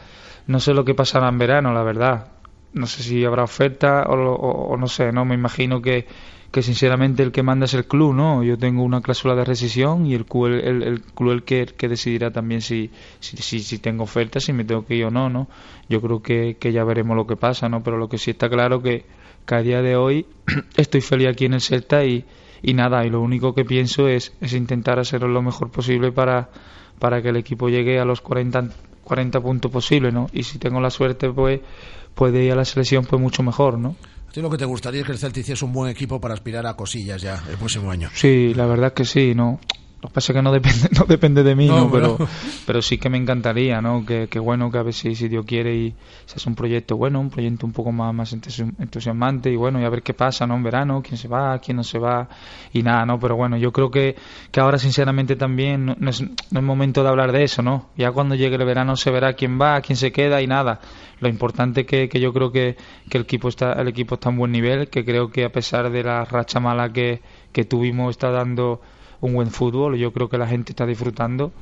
[0.47, 2.28] No sé lo que pasará en verano, la verdad,
[2.72, 6.07] no sé si habrá oferta o, no sé, no me imagino que,
[6.51, 8.43] que sinceramente el que manda es el club, ¿no?
[8.45, 11.66] Yo tengo una cláusula de rescisión y el club el, el- el club el que,
[11.66, 15.11] que decidirá también si, si, si, si tengo oferta, si me tengo que ir o
[15.11, 15.49] no, ¿no?
[15.89, 17.82] Yo creo que, que ya veremos lo que pasa, ¿no?
[17.82, 19.05] Pero lo que sí está claro que,
[19.47, 20.26] que a día de hoy
[20.76, 22.24] estoy feliz aquí en el Celta y,
[22.65, 26.49] y nada, y lo único que pienso es, es intentar hacerlo lo mejor posible para,
[26.99, 28.71] para que el equipo llegue a los 40,
[29.05, 30.29] 40 puntos posibles, ¿no?
[30.33, 31.61] Y si tengo la suerte, pues
[32.15, 33.97] puede ir a la selección, pues mucho mejor, ¿no?
[34.29, 36.33] A ti lo que te gustaría es que el Celta hiciese un buen equipo para
[36.33, 38.09] aspirar a cosillas ya el próximo año.
[38.15, 39.61] Sí, la verdad que sí, ¿no?
[40.05, 41.91] Lo que pasa es que no depende, no depende de mí, No, ¿no?
[41.91, 42.29] Pero, pero-
[42.67, 44.05] pero sí que me encantaría, ¿no?
[44.05, 45.95] Que, que bueno, que a ver si, si Dios quiere y
[46.27, 49.81] se hace un proyecto bueno, un proyecto un poco más, más entusi- entusiasmante y bueno,
[49.81, 50.57] y a ver qué pasa, ¿no?
[50.57, 52.29] En verano, quién se va, quién no se va
[52.73, 53.19] y nada, ¿no?
[53.19, 54.15] Pero bueno, yo creo que,
[54.51, 57.89] que ahora sinceramente también no, no es, no es momento de hablar de eso, ¿no?
[57.97, 60.81] Ya cuando llegue el verano se verá quién va, quién se queda y nada.
[61.21, 62.77] Lo importante que, que yo creo que,
[63.09, 65.89] que el equipo está el equipo está en buen nivel, que creo que a pesar
[65.91, 68.83] de la racha mala que, que tuvimos está dando
[69.27, 71.53] un buen fútbol, yo creo que la gente está disfrutando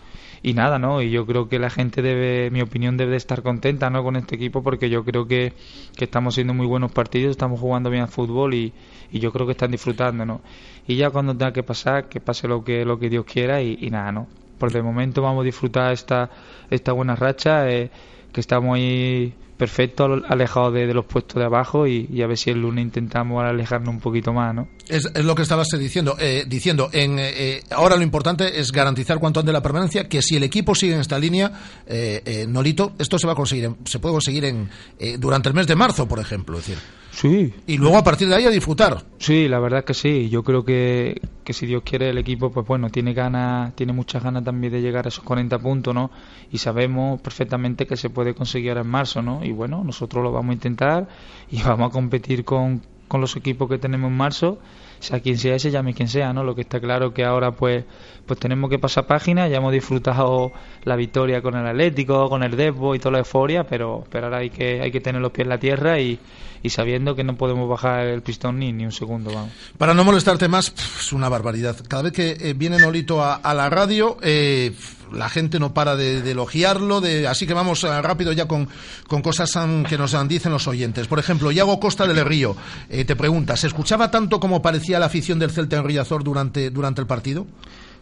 [0.42, 1.00] y nada, ¿no?
[1.00, 4.02] Y yo creo que la gente debe, mi opinión debe de estar contenta, ¿no?
[4.02, 5.52] Con este equipo porque yo creo que,
[5.96, 8.72] que estamos haciendo muy buenos partidos, estamos jugando bien al fútbol y,
[9.12, 10.40] y yo creo que están disfrutando, ¿no?
[10.86, 13.88] Y ya cuando tenga que pasar, que pase lo que, lo que Dios quiera y,
[13.90, 14.26] nada, ¿no?
[14.58, 16.30] Por de momento vamos a disfrutar esta,
[16.70, 17.90] esta buena racha, eh,
[18.32, 22.36] que estamos ahí perfectos, alejados de, de los puestos de abajo y, y a ver
[22.36, 24.66] si el lunes intentamos alejarnos un poquito más, ¿no?
[24.88, 26.16] Es, es lo que estabas diciendo.
[26.18, 30.20] eh, diciendo en, eh, eh, ahora lo importante es garantizar cuanto antes la permanencia, que
[30.20, 31.52] si el equipo sigue en esta línea,
[31.86, 35.54] eh, eh, Nolito, esto se va a conseguir, se puede conseguir en, eh, durante el
[35.54, 36.58] mes de marzo, por ejemplo.
[36.58, 36.82] Es decir,
[37.12, 37.52] Sí.
[37.66, 39.04] y luego a partir de ahí a disfrutar.
[39.18, 40.30] Sí, la verdad que sí.
[40.30, 44.24] Yo creo que, que si Dios quiere el equipo, pues bueno, tiene ganas, tiene muchas
[44.24, 46.10] ganas también de llegar a esos 40 puntos, ¿no?
[46.50, 49.44] Y sabemos perfectamente que se puede conseguir ahora en marzo, ¿no?
[49.44, 51.08] Y bueno, nosotros lo vamos a intentar
[51.50, 54.58] y vamos a competir con, con los equipos que tenemos en marzo,
[55.02, 56.44] sea quien sea ese, llame quien sea, ¿no?
[56.44, 57.84] Lo que está claro que ahora pues
[58.24, 60.52] pues tenemos que pasar página, ya hemos disfrutado
[60.84, 64.38] la victoria con el Atlético, con el Depor y toda la euforia, pero pero ahora
[64.38, 66.20] hay que hay que tener los pies en la tierra y,
[66.62, 69.50] y sabiendo que no podemos bajar el pistón ni, ni un segundo, vamos.
[69.76, 71.76] Para no molestarte más, es una barbaridad.
[71.88, 74.72] Cada vez que eh, viene Nolito a, a la radio, eh,
[75.14, 78.68] la gente no para de, elogiarlo, de, así que vamos eh, rápido ya con,
[79.06, 79.52] con cosas
[79.88, 81.06] que nos dicen los oyentes.
[81.06, 82.56] Por ejemplo, Iago Costa del Río
[82.88, 86.70] eh, te pregunta, ¿se escuchaba tanto como parecía la afición del Celta en Riazor durante,
[86.70, 87.46] durante el partido?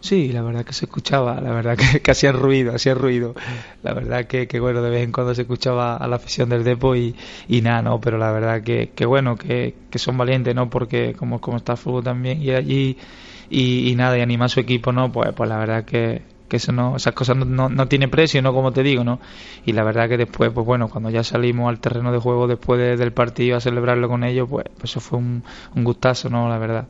[0.01, 3.35] Sí, la verdad que se escuchaba, la verdad que, que hacía ruido, hacía ruido.
[3.83, 6.65] La verdad que, que, bueno, de vez en cuando se escuchaba a la afición del
[6.65, 7.15] Depo y,
[7.49, 10.71] y nada, no, pero la verdad que, que bueno, que, que son valientes, ¿no?
[10.71, 12.97] Porque como, como está el fútbol también y allí
[13.51, 15.13] y, y nada, y anima a su equipo, ¿no?
[15.13, 18.43] Pues, pues la verdad que, que eso no, esas cosas no, no, no tiene precio,
[18.43, 18.53] ¿no?
[18.53, 19.21] Como te digo, ¿no?
[19.65, 22.79] Y la verdad que después, pues bueno, cuando ya salimos al terreno de juego después
[22.79, 25.43] de- del partido a celebrarlo con ellos, pues, pues eso fue un,
[25.75, 26.49] un gustazo, ¿no?
[26.49, 26.89] La verdad.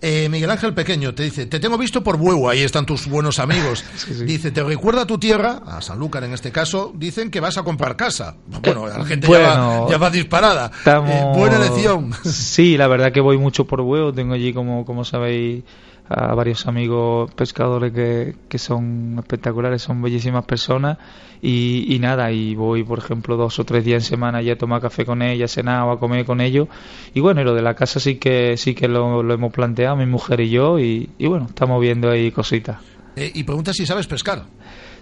[0.00, 3.38] Eh, Miguel Ángel Pequeño te dice, te tengo visto por Bueu, ahí están tus buenos
[3.38, 3.84] amigos.
[4.26, 7.62] Dice, te recuerda a tu tierra, a Sanlúcar en este caso, dicen que vas a
[7.62, 8.34] comprar casa.
[8.62, 10.70] Bueno, la gente ya, va, ya va disparada.
[10.76, 12.10] Estamos- Eh, buena elección.
[12.24, 14.12] Sí, la verdad que voy mucho por huevo.
[14.12, 15.62] Tengo allí, como, como sabéis,
[16.08, 20.98] a varios amigos pescadores que, que son espectaculares, son bellísimas personas.
[21.40, 24.56] Y, y nada, y voy, por ejemplo, dos o tres días en semana ya a
[24.56, 26.68] tomar café con ellos, a cenar o a comer con ellos.
[27.14, 29.96] Y bueno, y lo de la casa sí que sí que lo, lo hemos planteado,
[29.96, 30.78] mi mujer y yo.
[30.78, 32.78] Y, y bueno, estamos viendo ahí cositas.
[33.16, 34.44] Eh, y pregunta si sabes pescar.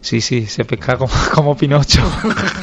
[0.01, 2.03] Sí, sí, se pesca como, como Pinocho.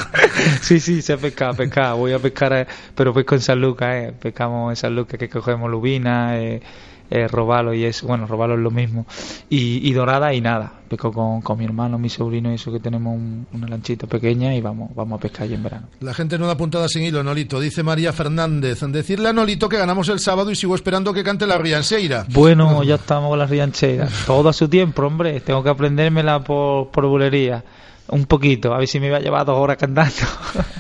[0.62, 1.94] sí, sí, se pesca, pesca.
[1.94, 4.14] Voy a pescar, eh, pero pesco en San Lucas, eh.
[4.20, 6.62] Pescamos en San Lucas que cogemos lubina, eh,
[7.10, 8.08] eh, robalo y eso.
[8.08, 9.06] Bueno, robalo es lo mismo.
[9.50, 10.74] Y, y dorada y nada.
[10.88, 14.56] Pesco con, con mi hermano, mi sobrino y eso que tenemos un- una lanchita pequeña
[14.56, 15.88] y vamos, vamos a pescar allí en verano.
[16.00, 17.60] La gente no da puntada sin hilo, Nolito.
[17.60, 18.80] Dice María Fernández.
[18.82, 22.26] Decirle a Nolito que ganamos el sábado y sigo esperando que cante la Rianseira.
[22.30, 24.24] Bueno, ya estamos con las riancheras.
[24.26, 25.42] Todo a su tiempo, hombre.
[25.42, 27.64] Tengo que aprendérmela por, por bulería.
[28.10, 30.14] Un poquito, a ver si me iba a llevar dos horas cantando.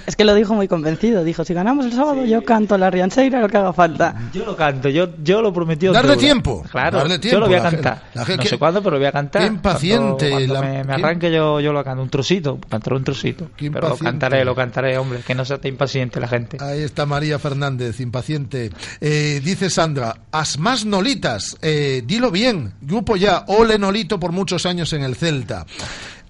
[0.05, 1.23] Es que lo dijo muy convencido.
[1.25, 4.15] Dijo, si ganamos el sábado, yo canto la Rianseira lo que haga falta.
[4.34, 5.88] Yo lo canto, yo, yo lo prometí.
[5.88, 8.03] Darle tiempo, Claro, darle yo lo voy a cantar.
[8.13, 9.41] la no que- sé cuándo, pero lo voy a cantar.
[9.41, 12.01] Qué impaciente, Cuando, cuando la- me, me qué- arranque yo, yo lo canto.
[12.03, 13.49] Un trocito, cantaré un trocito.
[13.57, 15.19] Pero lo cantaré, lo cantaré, hombre.
[15.28, 16.57] Que no sea tan impaciente la gente.
[16.61, 18.71] Ahí está María Fernández, impaciente.
[19.01, 24.65] Eh, dice Sandra, as más nolitas, eh, dilo bien, grupo ya, ole Nolito por muchos
[24.65, 25.65] años en el Celta.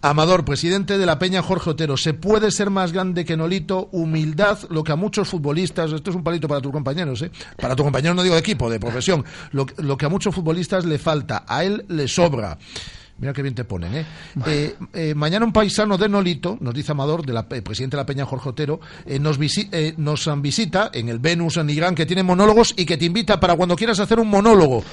[0.09, 3.89] Amador, presidente de la Peña Jorge Otero, ¿se puede ser más grande que Nolito?
[3.91, 7.31] Humildad, lo que a muchos futbolistas, esto es un palito para tus compañeros, ¿eh?
[7.59, 10.85] para tu compañero no digo de equipo, de profesión, lo, lo que a muchos futbolistas
[10.85, 12.57] le falta, a él le sobra.
[13.19, 14.05] Mira qué bien te ponen, ¿eh?
[14.45, 18.01] Eh, eh, mañana un paisano de Nolito, nos dice Amador, de la, eh, presidente de
[18.03, 18.79] la Peña Jorge Otero,
[19.19, 23.05] nos, visi- nos visita en el Venus en Irán, que tiene monólogos y que te
[23.05, 24.83] invita para cuando quieras hacer un monólogo.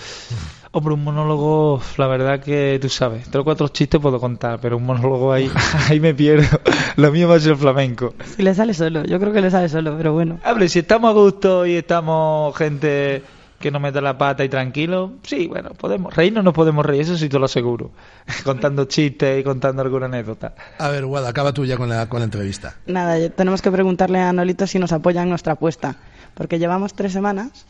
[0.77, 4.77] Hombre, un monólogo, la verdad que tú sabes, tres o cuatro chistes puedo contar, pero
[4.77, 5.49] un monólogo ahí,
[5.89, 6.59] ahí me pierdo.
[6.97, 8.13] Lo mío va a ser flamenco.
[8.35, 10.41] Si le sale solo, yo creo que le sale solo, pero bueno.
[10.43, 13.23] Hable, si estamos a gusto y estamos gente
[13.61, 17.17] que no mete la pata y tranquilo, sí, bueno, podemos reírnos, no podemos reír, eso
[17.17, 17.93] sí te lo aseguro.
[18.45, 20.57] contando chistes y contando alguna anécdota.
[20.79, 22.75] A ver, Guada, acaba tú ya con la, con la entrevista.
[22.87, 25.95] Nada, tenemos que preguntarle a Nolito si nos apoya en nuestra apuesta.
[26.35, 27.65] Porque llevamos tres semanas,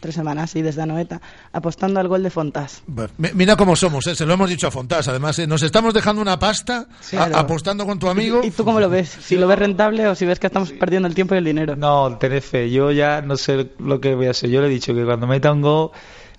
[0.00, 1.20] tres semanas, sí, desde Anoeta,
[1.52, 2.82] apostando al gol de Fontás.
[3.18, 4.14] Mi- Mira cómo somos, ¿eh?
[4.16, 5.06] se lo hemos dicho a Fontás.
[5.08, 5.46] Además, ¿eh?
[5.46, 7.36] nos estamos dejando una pasta a- Claro.
[7.36, 8.40] apostando con tu amigo.
[8.42, 9.08] ¿Y, y tú cómo lo ves?
[9.20, 11.76] Si lo ves rentable o si ves que estamos perdiendo el tiempo y el dinero.
[11.76, 14.50] No, tenés fe, yo ya no sé lo que voy a hacer.
[14.50, 15.90] Yo le he dicho que cuando meta un gol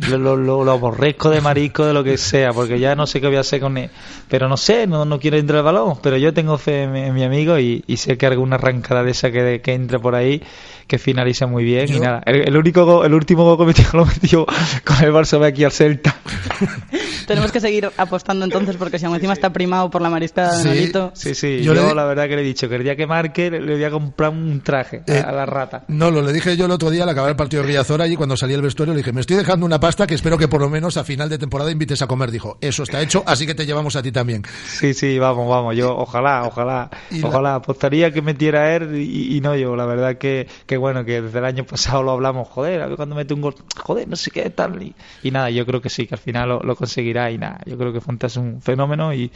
[0.09, 3.21] lo, lo, lo, lo aborrezco de marisco, de lo que sea, porque ya no sé
[3.21, 3.89] qué voy a hacer con él.
[4.29, 7.01] Pero no sé, no, no quiero entrar el balón, pero yo tengo fe en, mi-
[7.01, 10.15] en mi amigo y, y sé que alguna arrancada de esa que, que entre por
[10.15, 10.41] ahí,
[10.87, 12.21] que finaliza muy bien y Yo- nada.
[12.25, 14.45] El, el único gol- el último gol que metió lo metió
[14.85, 16.15] con el Barça de aquí al Celta.
[17.27, 20.63] Tenemos que seguir apostando entonces porque si aún encima está primado por la mariscada de
[20.65, 21.11] Nolito.
[21.13, 21.61] sí, sí.
[21.63, 23.59] Yo Yo, le- la verdad que le he dicho que el día que marque le,
[23.75, 25.83] voy a comprar un traje a- Eh, a la rata.
[25.87, 28.15] No, lo le dije yo el otro día al acabar el partido de Riazor allí
[28.15, 30.61] cuando salí el vestuario, le dije, me estoy dejando una pasta que espero que por
[30.61, 32.31] lo menos a final de temporada invites a comer.
[32.31, 34.43] Dijo, eso está hecho, así que te llevamos a ti también.
[34.65, 35.75] Sí, sí, vamos, vamos.
[35.75, 37.55] Yo, ojalá, ojalá, Y la- ojalá.
[37.55, 39.75] Apostaría que metiera él y, y no yo.
[39.75, 42.47] La verdad que, que bueno, que desde el año pasado lo hablamos.
[42.47, 43.55] Joder, a ver cuando mete un gol.
[43.83, 44.81] Joder, no sé qué tal.
[44.81, 47.29] Y, y nada, yo creo que sí, que al final lo, lo conseguirá.
[47.31, 49.31] Y nada, yo creo que Fonte es un fenómeno y,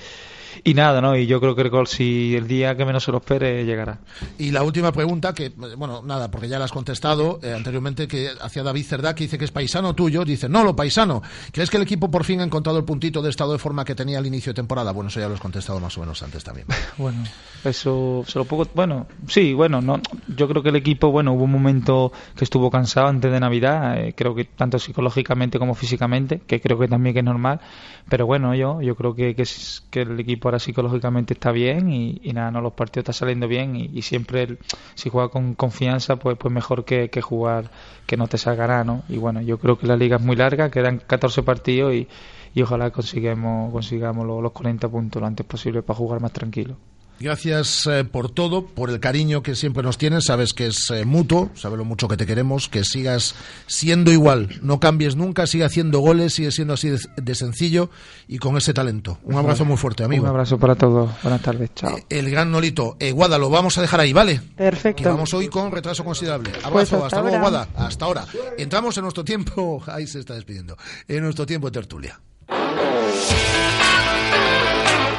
[0.63, 1.15] y nada, ¿no?
[1.15, 3.99] Y yo creo que el gol, si el día que menos se lo espere, llegará.
[4.37, 8.29] Y la última pregunta, que, bueno, nada, porque ya la has contestado eh, anteriormente, que
[8.41, 11.21] hacia David Cerdá, que dice que es paisano tuyo, dice, no, lo paisano.
[11.51, 13.95] ¿Crees que el equipo por fin ha encontrado el puntito de estado de forma que
[13.95, 14.91] tenía al inicio de temporada?
[14.91, 16.67] Bueno, eso ya lo has contestado más o menos antes también.
[16.97, 17.23] Bueno,
[17.63, 18.69] eso se lo puedo.
[18.73, 19.99] Bueno, sí, bueno, no.
[20.35, 23.99] Yo creo que el equipo, bueno, hubo un momento que estuvo cansado antes de Navidad,
[23.99, 27.59] eh, creo que tanto psicológicamente como físicamente, que creo que también que es normal.
[28.07, 31.91] Pero bueno, yo yo creo que, que, es- que el equipo ahora psicológicamente está bien
[31.91, 34.57] y, nada, no, los partidos están saliendo bien y, siempre
[34.95, 37.71] si juega con confianza, pues pues mejor que, que jugar
[38.05, 39.03] que no te salga nada, ¿no?
[39.09, 42.07] Y bueno, yo creo que la liga es muy larga, quedan 14 partidos y
[42.55, 46.77] y ojalá consigamos, consigamos los, los 40 puntos lo antes posible para jugar más tranquilo.
[47.19, 50.25] Gracias eh, por todo, por el cariño que siempre nos tienes.
[50.25, 53.35] Sabes que es eh, mutuo, sabes lo mucho que te queremos, que sigas
[53.67, 57.89] siendo igual, no cambies nunca, sigue haciendo goles, sigue siendo así de, de sencillo
[58.27, 59.17] y con ese talento.
[59.23, 60.23] Un abrazo muy fuerte, amigo.
[60.23, 61.09] Un abrazo para todos.
[61.23, 61.69] Buenas tardes.
[61.75, 61.97] Chao.
[62.09, 62.97] El gran Nolito.
[62.99, 64.41] Eh, Guada, lo vamos a dejar ahí, ¿vale?
[64.55, 65.03] Perfecto.
[65.03, 66.49] Que vamos hoy con retraso considerable.
[66.63, 67.49] Abrazo, Pues hasta hasta luego, ahora.
[67.49, 67.87] Guada.
[67.87, 68.25] Hasta ahora.
[68.57, 72.19] Entramos en nuestro tiempo, ahí se está despidiendo, en nuestro tiempo de tertulia.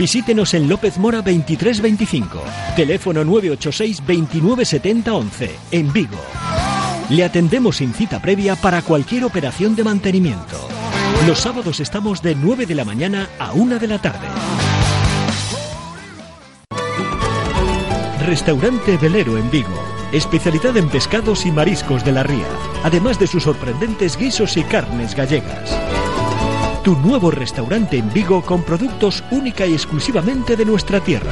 [0.00, 2.42] Visítenos en López Mora 2325,
[2.74, 6.16] teléfono 986 2970 11, en Vigo.
[7.10, 10.56] Le atendemos sin cita previa para cualquier operación de mantenimiento.
[11.26, 14.26] Los sábados estamos de 9 de la mañana a 1 de la tarde.
[18.24, 19.84] Restaurante Velero en Vigo.
[20.12, 22.48] Especialidad en pescados y mariscos de la ría,
[22.84, 25.78] además de sus sorprendentes guisos y carnes gallegas.
[26.84, 31.30] Tu nuevo restaurante en Vigo con productos única y exclusivamente de nuestra tierra.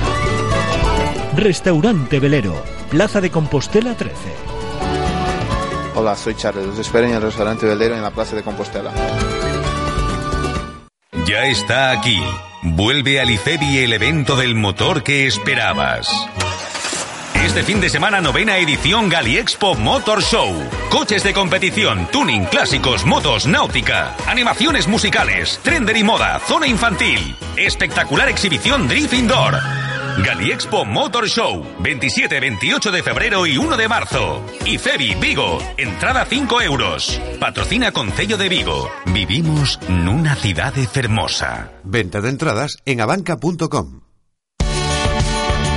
[1.36, 4.14] Restaurante Velero, Plaza de Compostela 13.
[5.94, 6.66] Hola, soy Charles.
[6.66, 8.92] Los espero en el restaurante Velero en la Plaza de Compostela.
[11.26, 12.20] Ya está aquí.
[12.62, 16.08] Vuelve al IFEBI el evento del motor que esperabas.
[17.48, 20.54] Este fin de semana novena edición Galiexpo Motor Show.
[20.90, 27.34] Coches de competición, tuning, clásicos, motos, náutica, animaciones musicales, trender y moda, zona infantil.
[27.56, 29.54] Espectacular exhibición Drift Indoor.
[30.22, 34.44] Galiexpo Motor Show, 27, 28 de febrero y 1 de marzo.
[34.66, 37.18] IFEBI Vigo, entrada 5 euros.
[37.40, 38.90] Patrocina Concello de Vigo.
[39.06, 41.72] Vivimos nunha cidade fermosa.
[41.82, 44.07] Venta de entradas en abanca.com.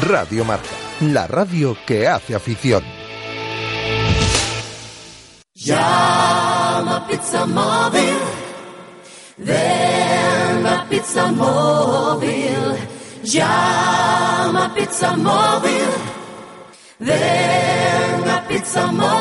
[0.00, 0.68] Radio Marca,
[1.00, 2.82] la radio que hace afición.
[5.54, 8.16] Llama Pizza Móvil.
[9.38, 12.76] Ven a Pizza Móvil.
[13.22, 15.88] Llama Pizza Móvil.
[16.98, 19.14] Ven a Pizza Móvil.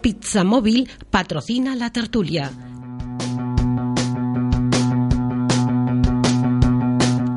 [0.00, 2.52] Pizza Móvil patrocina la tertulia.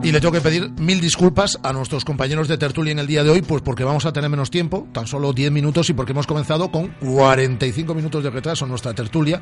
[0.10, 3.24] Y le tengo que pedir mil disculpas a nuestros compañeros de tertulia en el día
[3.24, 6.14] de hoy, pues porque vamos a tener menos tiempo, tan solo 10 minutos, y porque
[6.14, 9.40] hemos comenzado con 45 minutos de retraso en nuestra tertulia,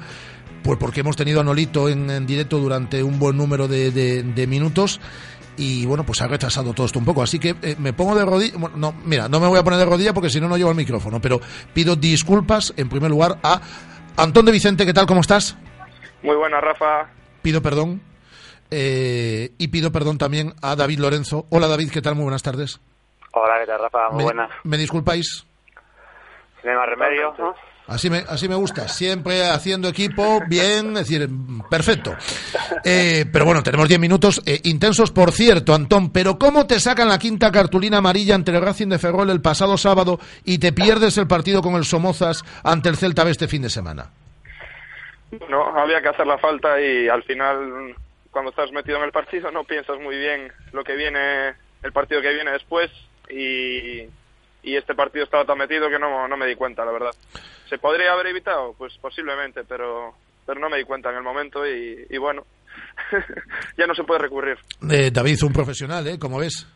[0.64, 4.24] pues porque hemos tenido a Nolito en, en directo durante un buen número de, de-
[4.24, 5.00] de minutos.
[5.56, 7.24] Y bueno, pues ha retrasado todo esto un poco.
[7.24, 8.60] Así que eh, me pongo de rodillas.
[8.60, 10.70] Bueno, no, mira, no me voy a poner de rodillas porque si no, no llevo
[10.70, 11.20] el micrófono.
[11.22, 11.40] Pero
[11.74, 13.60] pido disculpas en primer lugar a
[14.18, 14.86] Antón de Vicente.
[14.86, 15.08] ¿Qué tal?
[15.08, 15.56] ¿Cómo estás?
[16.22, 17.10] Muy buena, Rafa.
[17.42, 18.02] pido perdón.
[18.72, 21.46] Eh, y pido perdón también a David Lorenzo.
[21.50, 22.16] Hola David, ¿qué tal?
[22.16, 22.80] Muy buenas tardes.
[23.34, 24.10] Hola, ¿qué tal, Rafa?
[24.10, 24.50] Muy me, buenas.
[24.64, 25.46] me disculpáis.
[26.64, 27.56] No hay más remedio, ¿no?
[27.88, 31.30] Así me, así me gusta, siempre haciendo equipo, bien, es decir,
[31.70, 32.14] perfecto.
[32.84, 37.08] Eh, pero bueno, tenemos 10 minutos eh, intensos, por cierto, Antón, pero ¿cómo te sacan
[37.08, 41.18] la quinta cartulina amarilla ante el Racing de Ferrol el pasado sábado y te pierdes
[41.18, 44.12] el partido con el Somozas ante el Celta B este fin de semana?
[45.50, 47.96] No, había que hacer la falta y al final,
[48.32, 52.22] cuando estás metido en el partido, no piensas muy bien lo que viene, el partido
[52.22, 52.92] que viene después
[53.30, 54.02] y,
[54.64, 57.12] y este partido estaba tan metido que no, no me di cuenta, la verdad.
[57.70, 58.74] ¿Se podría haber evitado?
[58.78, 60.14] Pues posiblemente, pero,
[60.46, 62.46] pero no me di cuenta en el momento y, y bueno,
[63.78, 64.58] ya no se puede recurrir.
[64.90, 66.20] Eh, David, un profesional, ¿eh?
[66.20, 66.68] Como ves.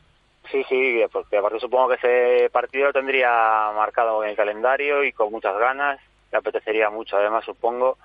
[0.51, 3.29] Sí, sí, porque aparte supongo que ese partido lo tendría
[3.73, 5.99] marcado en el calendario y con muchas ganas.
[6.31, 7.97] Le apetecería mucho, además, supongo.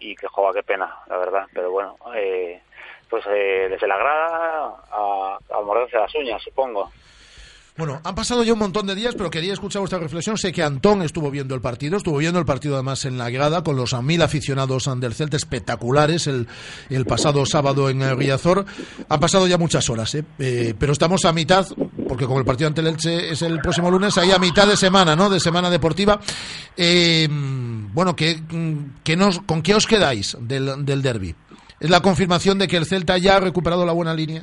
[0.00, 1.46] Y que joda, qué pena, la verdad.
[1.52, 2.60] Pero bueno, eh,
[3.14, 6.90] pues eh, desde la grada a, a morderse las uñas, supongo.
[7.76, 10.36] Bueno, han pasado ya un montón de días, pero quería escuchar vuestra reflexión.
[10.36, 13.62] Sé que Antón estuvo viendo el partido, estuvo viendo el partido además en la grada
[13.62, 16.48] con los mil aficionados del Celta espectaculares el,
[16.90, 18.64] el pasado sábado en eh, Riazor.
[19.08, 20.24] Han pasado ya muchas horas, ¿eh?
[20.40, 21.66] Eh, pero estamos a mitad,
[22.08, 24.76] porque como el partido ante el Elche es el próximo lunes, ahí a mitad de
[24.76, 25.30] semana, ¿no?
[25.30, 26.18] De semana deportiva.
[26.76, 28.40] Bueno, ¿qué,
[29.04, 31.34] qué nos, ¿con qué os quedáis del, del derby?
[31.84, 34.40] ¿Es la confirmación de que el Celta ya ha recuperado la buena línea?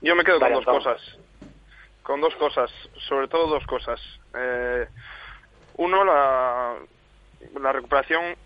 [0.00, 1.00] Yo me quedo con dos cosas.
[2.04, 2.70] Con dos cosas,
[3.08, 4.00] sobre todo dos cosas.
[4.38, 4.86] Eh,
[5.78, 6.76] uno, la,
[7.60, 8.36] la recuperación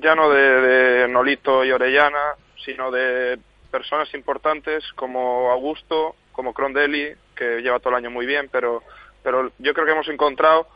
[0.00, 3.38] ya no de, de Nolito y Orellana, sino de
[3.70, 8.82] personas importantes como Augusto, como Crondelli, que lleva todo el año muy bien, pero,
[9.22, 10.68] pero yo creo que hemos encontrado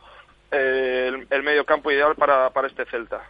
[0.51, 3.23] eh, el, el medio campo ideal para, para este Celta.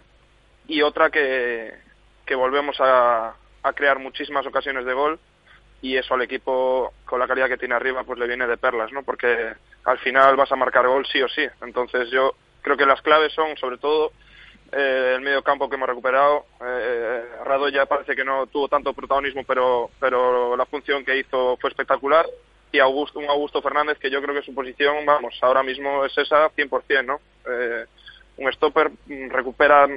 [0.68, 1.83] Y otra que,
[2.26, 5.20] que volvemos a, a crear muchísimas ocasiones de gol
[5.82, 8.92] y eso al equipo con la calidad que tiene arriba pues le viene de perlas,
[8.92, 9.04] ¿no?
[9.04, 11.46] Porque al final vas a marcar gol sí o sí.
[11.62, 14.12] Entonces yo creo que las claves son sobre todo
[14.72, 16.46] eh, el medio campo que hemos recuperado.
[16.66, 21.70] Eh, Radoya parece que no tuvo tanto protagonismo, pero pero la función que hizo fue
[21.70, 22.26] espectacular.
[22.72, 26.18] Y Augusto, un Augusto Fernández que yo creo que su posición, vamos, ahora mismo es
[26.18, 27.20] esa 100%, ¿no?
[27.48, 27.86] Eh,
[28.38, 29.88] un stopper mm, recupera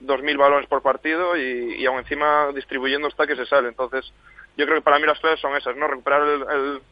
[0.00, 3.68] 2.000 balones por partido y, y aún encima distribuyendo hasta que se sale.
[3.68, 4.12] Entonces,
[4.56, 5.86] yo creo que para mí las claves son esas, ¿no?
[5.88, 6.82] Recuperar el, el-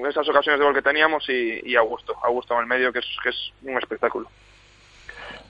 [0.00, 2.98] mm, esas ocasiones de gol que teníamos y, y Augusto, Augusto en el medio, que
[3.00, 4.28] es, que es un espectáculo.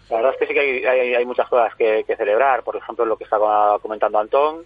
[0.09, 2.63] La verdad es que sí que hay, hay- hay muchas cosas que, que celebrar.
[2.63, 3.39] Por ejemplo, lo que está
[3.83, 4.65] comentando Antón.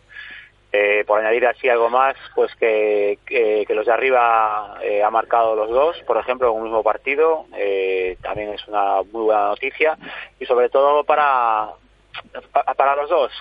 [0.73, 5.57] Eh, por añadir así algo más, pues que, que, los de arriba eh, ha marcado
[5.57, 7.47] los dos, por ejemplo, en un mismo partido.
[7.57, 9.99] Eh, también es una muy buena noticia.
[10.39, 11.71] Y sobre todo para,
[12.53, 13.33] pa- para los dos,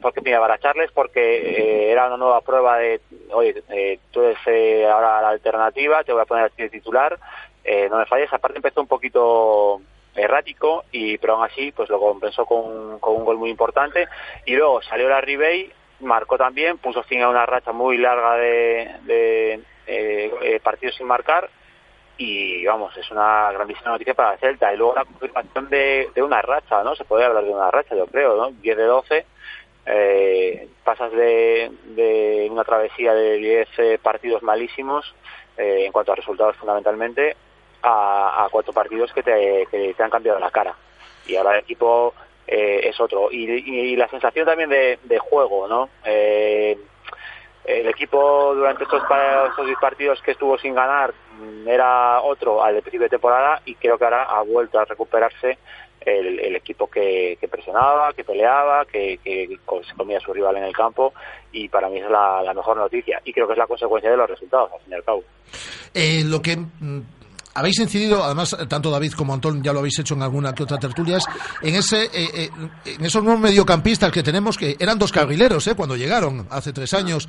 [0.00, 3.00] porque mira, para Charles, porque era una nueva prueba de,
[3.32, 3.62] oye,
[4.10, 7.18] tú eres ahora la alternativa, te voy a poner a ti de titular,
[7.90, 8.32] no me falles.
[8.32, 9.82] Aparte empezó un poquito
[10.14, 14.08] errático y pero aún así pues lo compensó con, con un gol muy importante
[14.46, 18.90] y luego salió la Ribey marcó también puso fin a una racha muy larga de,
[19.02, 19.54] de,
[19.86, 21.48] eh, eh, partidos sin marcar.
[22.16, 24.72] Y vamos es una grandísima noticia para el Celta.
[24.72, 28.06] Y luego la confirmación de, una racha no se puede hablar de una racha yo
[28.06, 29.26] creo no 10 de 12
[29.86, 35.14] eh, pasas de, de una travesía de 10 eh, partidos malísimos
[35.56, 37.36] en cuanto a resultados fundamentalmente
[37.82, 40.76] a, a cuatro partidos que te han cambiado la cara.
[41.26, 42.14] Y ahora el equipo
[42.48, 43.30] eh, es otro.
[43.30, 46.78] Y, la sensación también de, de juego no Eh,
[47.64, 52.80] el equipo durante estos, estos 10 partidos que estuvo sin ganar mm, era otro al
[52.80, 55.58] principio de temporada y creo que ahora ha vuelto a recuperarse
[56.00, 60.64] el, equipo que, que presionaba, que peleaba, que, que se comía a su rival en
[60.64, 61.12] el campo
[61.52, 63.20] y para mí es la, la mejor noticia.
[63.24, 65.24] Y creo que es la consecuencia de los resultados al fin y al cabo.
[65.92, 67.00] Eh, lo que mm,
[67.54, 70.78] habéis incidido, además, tanto David como Antón ya lo habéis hecho en alguna que otra
[70.78, 71.18] tertulia,
[71.62, 72.50] en, ese, eh, eh,
[72.84, 76.94] en esos nuevos mediocampistas que tenemos, que eran dos carrileros eh, cuando llegaron hace tres
[76.94, 77.28] años,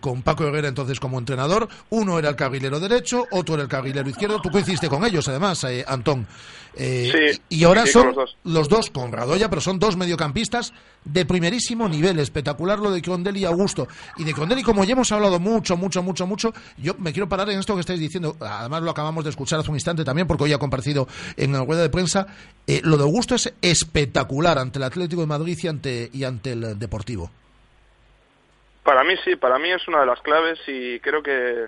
[0.00, 1.68] con Paco Herrera entonces como entrenador.
[1.90, 4.40] Uno era el carrilero derecho, otro era el carrilero izquierdo.
[4.40, 6.26] Tú coincidiste con ellos, además, Antón.
[6.74, 7.12] Sí,
[7.50, 8.36] y ahora sí, son los dos.
[8.44, 10.72] los dos con Radoya, pero son dos mediocampistas
[11.04, 12.18] de primerísimo nivel.
[12.18, 13.88] Espectacular lo de Condelli y Augusto.
[14.16, 17.50] Y de Condelli, como ya hemos hablado mucho, mucho, mucho, mucho, yo me quiero parar
[17.50, 18.36] en esto que estáis diciendo.
[18.40, 21.06] Además, lo acabamos de escuchar hace un instante también, porque hoy ha compartido
[21.36, 22.26] en la rueda de prensa.
[22.66, 26.52] Eh, lo de Augusto es espectacular ante el Atlético de Madrid y ante, y ante
[26.52, 27.30] el Deportivo.
[28.82, 31.66] Para mí sí, para mí es una de las claves y creo que,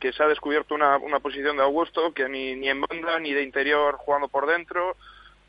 [0.00, 3.32] que se ha descubierto una, una posición de Augusto que ni, ni en banda ni
[3.32, 4.96] de interior jugando por dentro.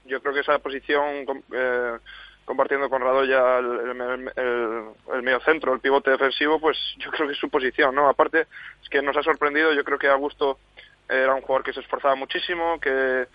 [0.06, 1.98] Yo creo que esa posición eh,
[2.46, 4.84] compartiendo con Radoya el, el, el,
[5.14, 8.08] el medio centro, el pivote defensivo, pues yo creo que es su posición, ¿no?
[8.08, 8.48] Aparte
[8.82, 10.58] es que nos ha sorprendido, yo creo que Augusto
[11.10, 13.28] era un jugador que se esforzaba muchísimo, que,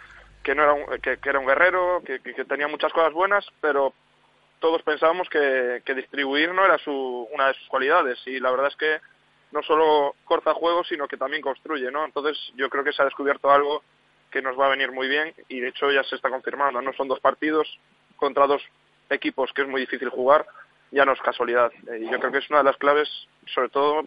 [0.43, 3.93] que no era un, que, era un guerrero, que, que- tenía muchas cosas buenas, pero
[4.61, 8.69] todos pensábamos que, que distribuir no era su, una de sus cualidades y la verdad
[8.69, 9.01] es que
[9.53, 12.05] no solo corta juegos sino que también construye, ¿no?
[12.05, 13.83] Entonces yo creo que se ha descubierto algo
[14.31, 16.93] que nos va a venir muy bien y de hecho ya se está confirmando, no
[16.95, 17.79] son dos partidos
[18.17, 18.63] contra dos
[19.11, 20.47] equipos que es muy difícil jugar,
[20.91, 21.71] ya no es casualidad.
[21.93, 23.09] Eh, Y yo creo que es una de las claves,
[23.47, 24.05] sobre todo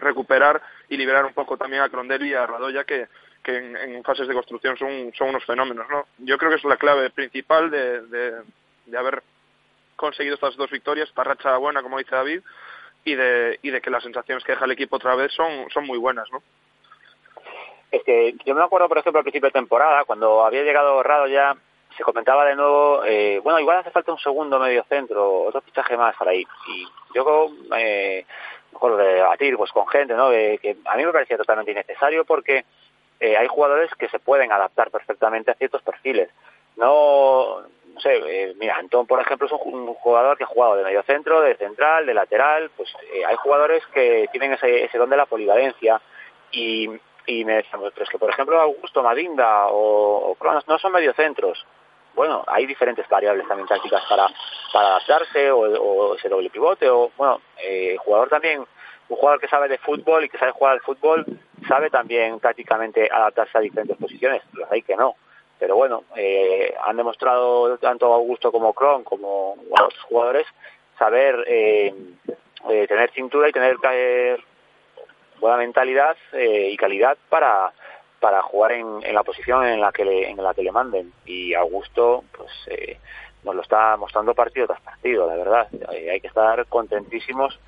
[0.00, 3.08] recuperar y liberar un poco también a Crondelli y a Radoya que,
[3.42, 6.06] que en, fases de construcción son, son unos fenómenos, ¿no?
[6.18, 8.02] Yo creo que es la clave principal de,
[8.86, 9.22] de, haber
[9.96, 12.40] conseguido estas dos victorias, esta racha buena, como dice David,
[13.04, 15.86] y de, y de que las sensaciones que deja el equipo otra vez son, son
[15.86, 16.42] muy buenas, ¿no?
[17.90, 18.02] Es
[18.44, 21.56] yo me acuerdo, por ejemplo, al principio de temporada, cuando había llegado Rado ya,
[21.96, 25.96] se comentaba de nuevo, eh, bueno, igual hace falta un segundo medio centro, otro fichaje
[25.96, 26.46] más por ahí.
[26.68, 28.24] Y yo eh,
[28.72, 30.30] mejor de debatir pues con gente, ¿no?
[30.30, 32.64] Que, que a mí me parecía totalmente innecesario porque
[33.20, 36.30] eh, hay jugadores que se pueden adaptar perfectamente a ciertos perfiles.
[36.76, 37.62] No,
[37.92, 40.84] no sé, eh, mira, Antón, por ejemplo, es un, un jugador que ha jugado de
[40.84, 45.10] medio centro, de central, de lateral, pues eh, hay jugadores que tienen ese, ese don
[45.10, 46.00] de la polivalencia
[46.52, 46.88] y,
[47.26, 50.92] y me decían, pero es que, por ejemplo, Augusto Madinda o, o Cronos no son
[50.92, 51.66] mediocentros.
[52.18, 54.26] Bueno, hay diferentes variables también tácticas para,
[54.72, 59.40] para adaptarse o, o ese doble pivote o, bueno, eh, el jugador también, un jugador
[59.40, 61.24] que sabe de fútbol y que sabe jugar al fútbol,
[61.68, 64.42] sabe también tácticamente adaptarse a diferentes posiciones.
[64.52, 65.14] Los hay que no.
[65.60, 70.46] Pero bueno, eh, han demostrado tanto Augusto como Kron como otros jugadores
[70.98, 71.94] saber eh,
[72.68, 74.36] eh, tener cintura y tener eh,
[75.38, 77.72] buena mentalidad eh, y calidad para
[78.20, 81.12] para jugar en, la posición en la que le, en la que le manden.
[81.24, 82.98] Y Augusto pues eh,
[83.44, 85.68] nos lo está mostrando partido tras partido la verdad.
[85.92, 87.58] Eh, hay que estar contentísimos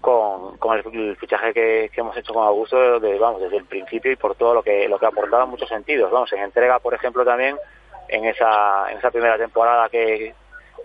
[0.00, 4.16] con, con el, fichaje que, hemos hecho con Augusto de, vamos desde el principio y
[4.16, 6.10] por todo lo que lo que ha aportado en muchos sentidos.
[6.10, 7.56] Vamos en entrega por ejemplo también
[8.08, 10.34] en esa en esa primera temporada que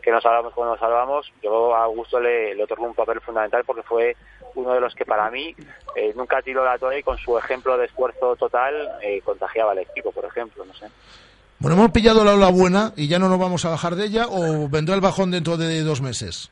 [0.02, 3.64] que nos salvamos cuando nos salvamos, yo a Augusto le, le otorgo un papel fundamental
[3.66, 4.16] porque fue
[4.56, 5.56] uno de los que para mí
[5.96, 9.80] eh, nunca tiró la toalla y con su ejemplo de esfuerzo total eh, contagiaba al
[9.80, 10.88] equipo, por ejemplo, no sé.
[11.60, 14.28] Bueno, hemos pillado la ola buena y ya no nos vamos a bajar de ella
[14.30, 16.52] o vendrá el bajón dentro de dos meses.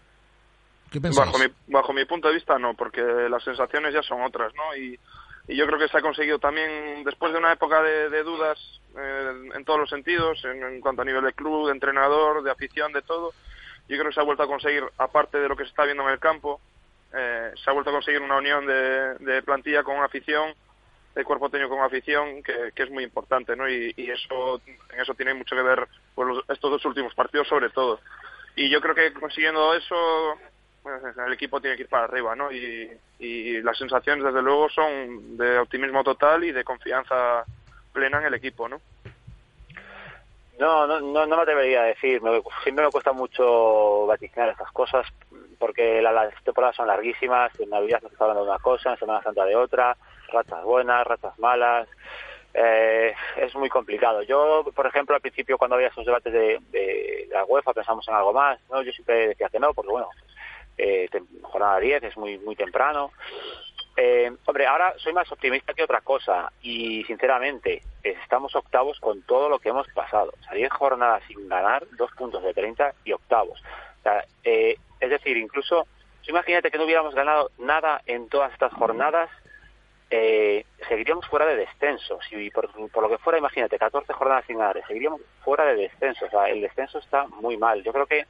[0.91, 1.31] ¿Qué pensáis?
[1.31, 4.75] Bajo mi, bajo mi punto de vista no, porque las sensaciones ya son otras, ¿no?
[4.75, 4.99] Y,
[5.47, 8.59] y yo creo que se ha conseguido también, después de una época de, dudas
[8.97, 12.91] eh, en todos los sentidos, en, cuanto a nivel de club, de entrenador, de afición,
[12.91, 13.33] de todo,
[13.87, 16.03] yo creo que se ha vuelto a conseguir, aparte de lo que se está viendo
[16.03, 16.59] en el campo,
[17.13, 20.53] eh, se ha vuelto a conseguir una unión de, de plantilla con afición,
[21.15, 23.69] de cuerpo técnico con afición, que, es muy importante, ¿no?
[23.69, 24.61] Y, y eso,
[24.93, 28.01] en eso tiene mucho que ver pues, estos dos últimos partidos, sobre todo.
[28.55, 30.35] Y yo creo que consiguiendo eso,
[31.25, 32.51] el equipo tiene que ir para arriba, ¿no?
[32.51, 37.45] Y, y las sensaciones, desde luego, son de optimismo total y de confianza
[37.93, 38.81] plena en el equipo, ¿no?
[40.59, 42.21] No, no, no, no me atrevería a decir.
[42.21, 45.05] Me- siempre me cuesta mucho vaticinar estas cosas
[45.59, 47.51] porque la- las temporadas son larguísimas.
[47.59, 49.95] En Navidad nos está hablando de una cosa, en Semana Santa de otra,
[50.29, 51.87] ratas buenas, ratas malas.
[52.55, 54.23] Eh, es muy complicado.
[54.23, 58.15] Yo, por ejemplo, al principio cuando había esos debates de, de la UEFA pensamos en
[58.15, 58.59] algo más.
[58.71, 60.09] no Yo siempre decía que no, porque bueno,
[60.77, 61.09] eh,
[61.41, 63.11] jornada 10 es muy muy temprano.
[63.99, 69.49] Eh, hombre, ahora soy más optimista que otra cosa y sinceramente estamos octavos con todo
[69.49, 70.33] lo que hemos pasado.
[70.39, 73.59] O sea, 10 jornadas sin ganar, dos puntos de 30 y octavos.
[73.99, 75.87] O sea, eh, es decir, incluso,
[76.27, 79.31] imagínate que no hubiéramos ganado nada en todas estas jornadas,
[80.11, 82.19] eh, seguiríamos fuera de descenso.
[82.29, 86.25] Si por, por lo que fuera, imagínate, 14 jornadas sin ganar, seguiríamos fuera de descenso.
[86.27, 87.83] O sea, el descenso está muy mal.
[87.83, 88.25] Yo creo que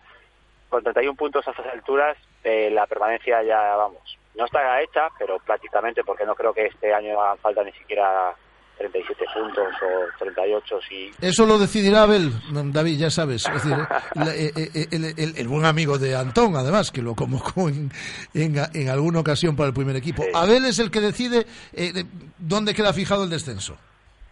[0.69, 5.39] con 31 puntos a estas alturas, eh, la permanencia ya, vamos, no está hecha, pero
[5.39, 8.33] prácticamente, porque no creo que este año hagan falta ni siquiera
[8.77, 11.11] 37 puntos o 38 si...
[11.19, 12.31] Eso lo decidirá Abel,
[12.71, 13.47] David, ya sabes.
[13.47, 13.75] Es decir,
[14.13, 17.89] la- eh, eh, el, el- el buen amigo de Antón, además, que lo convocó en,
[18.35, 20.23] en, en alguna ocasión para el primer equipo.
[20.35, 22.05] Abel es el que decide eh, de-
[22.37, 23.75] dónde queda fijado el descenso.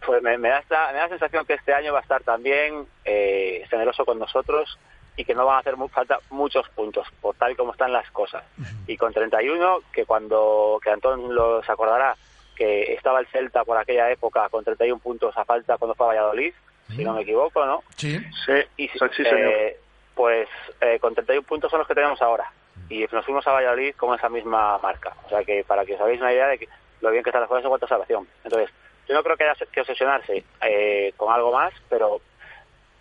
[0.06, 2.22] Pues me, me da esta- me da la sensación que este año va a estar
[2.22, 4.78] también eh, generoso con nosotros
[5.18, 8.10] y que no van a hacer mu- falta muchos puntos, por tal como están las
[8.12, 8.44] cosas.
[8.88, 12.16] Y con 31, que cuando, que Antón lo se acordará,
[12.56, 16.10] que estaba el Celta por aquella época con 31 puntos a falta cuando fue a
[16.10, 16.54] Valladolid,
[16.96, 17.84] si no me equivoco, ¿no?
[17.96, 18.20] Sí.
[18.46, 19.34] Sí, Y, sí, señor.
[19.38, 19.80] eh,
[20.14, 20.48] pues
[20.82, 22.52] eh, con 31 puntos son los que tenemos ahora.
[22.90, 25.14] Y nos fuimos a Valladolid con esa misma marca.
[25.26, 26.70] O sea que para que os hagáis una idea de que,
[27.02, 28.28] lo bien que están las cosas en cuanto a salvación.
[28.44, 28.70] Entonces,
[29.08, 32.22] yo no creo que haya que obsesionarse eh, con algo más, pero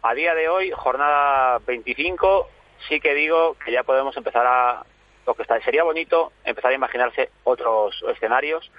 [0.05, 2.47] a día de hoy, jornada 25,
[2.89, 4.85] sí que digo que ya podemos empezar a...
[5.26, 8.70] Lo que está, sería bonito empezar a imaginarse otros escenarios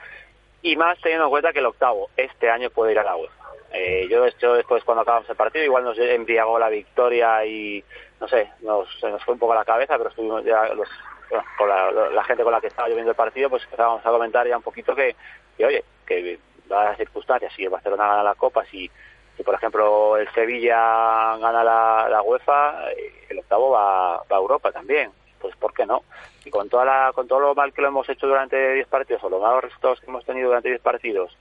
[0.61, 3.33] y más teniendo en cuenta que el octavo este año puede ir a la UEFA.
[3.71, 7.83] Eh, yo de después cuando acabamos el partido igual nos embriagó la victoria y
[8.21, 10.87] no sé, nos, se nos fue un poco la cabeza, pero estuvimos ya los,
[11.31, 14.05] bueno, con la, la gente con la que estaba yo viendo el partido, pues empezábamos
[14.05, 15.15] a comentar ya un poquito que,
[15.57, 16.37] que oye, que
[16.67, 18.91] dadas las circunstancias, si el Barcelona gana la Copa, si,
[19.37, 24.71] si por ejemplo el Sevilla gana la, la UEFA, eh, el octavo va, a Europa
[24.71, 26.03] también, pues ¿por qué no?
[26.43, 29.23] Y con toda la, con todo lo mal que lo hemos hecho durante 10 partidos
[29.23, 31.37] o los malos resultados que hemos tenido durante 10 partidos,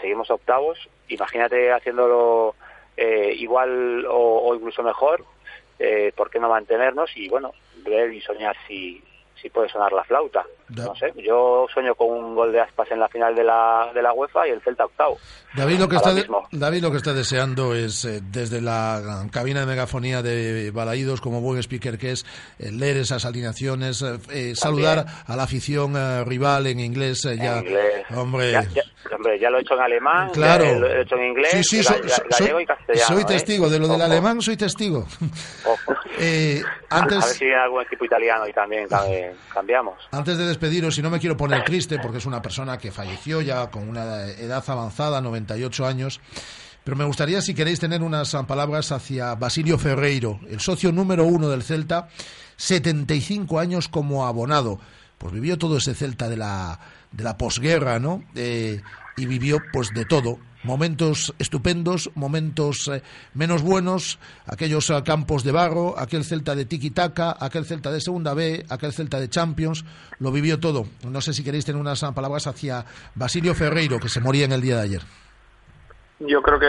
[0.00, 2.54] seguimos octavos, imagínate haciéndolo
[2.96, 5.24] eh, igual o, o incluso mejor,
[5.78, 7.10] eh, ¿por qué no mantenernos?
[7.16, 9.02] Y bueno, ver y soñar si,
[9.40, 10.44] si puede sonar la flauta.
[10.68, 14.02] No sé, yo sueño con un gol de Aspas en la final de la, de
[14.02, 15.16] la UEFA y el Celta octavo.
[15.56, 16.58] David lo que Ahora está de-.
[16.58, 21.40] David lo que está deseando es eh, desde la cabina de megafonía de Balaídos como
[21.40, 22.26] buen speaker que es
[22.58, 25.94] eh, leer esas alineaciones eh, eh, saludar a la afición
[26.26, 28.04] rival en inglés ya En inglés.
[28.14, 28.82] hombre Ya, ya-
[29.14, 30.64] hombre, ya lo he hecho en alemán, Claro.
[30.64, 31.94] ya lo he hecho en inglés, Sí, sí, so-
[32.38, 33.06] gallego y castellano.
[33.06, 35.06] soy testigo de lo del alemán soy testigo
[36.18, 39.04] Eh, A ver antes si viene algún equipo italiano y también ca-
[39.52, 39.96] cambiamos.
[40.12, 43.42] Antes de despediros, y no me quiero poner triste porque es una persona que falleció
[43.42, 46.20] ya con una edad avanzada, 98 años,
[46.82, 51.48] pero me gustaría, si queréis, tener unas palabras hacia Basilio Ferreiro, el socio número uno
[51.48, 52.08] del Celta,
[52.56, 54.80] 75 años como abonado.
[55.18, 56.78] Pues vivió todo ese Celta de la,
[57.12, 58.22] de la posguerra, ¿no?
[58.34, 58.82] Eh,
[59.16, 60.38] y vivió, pues, de todo.
[60.66, 63.00] Momentos estupendos, momentos eh,
[63.34, 68.34] menos buenos, aquellos ah, campos de barro, aquel Celta de tiki-taka, aquel Celta de Segunda
[68.34, 69.84] B, aquel Celta de Champions,
[70.18, 70.84] lo vivió todo.
[71.08, 72.84] No sé si queréis tener unas ah, palabras hacia
[73.14, 75.02] Basilio Ferreiro, que se moría en el día de ayer.
[76.18, 76.66] Yo creo que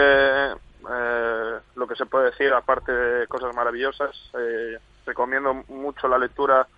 [0.90, 6.68] eh, lo que se puede decir, aparte de cosas maravillosas, eh, recomiendo mucho la lectura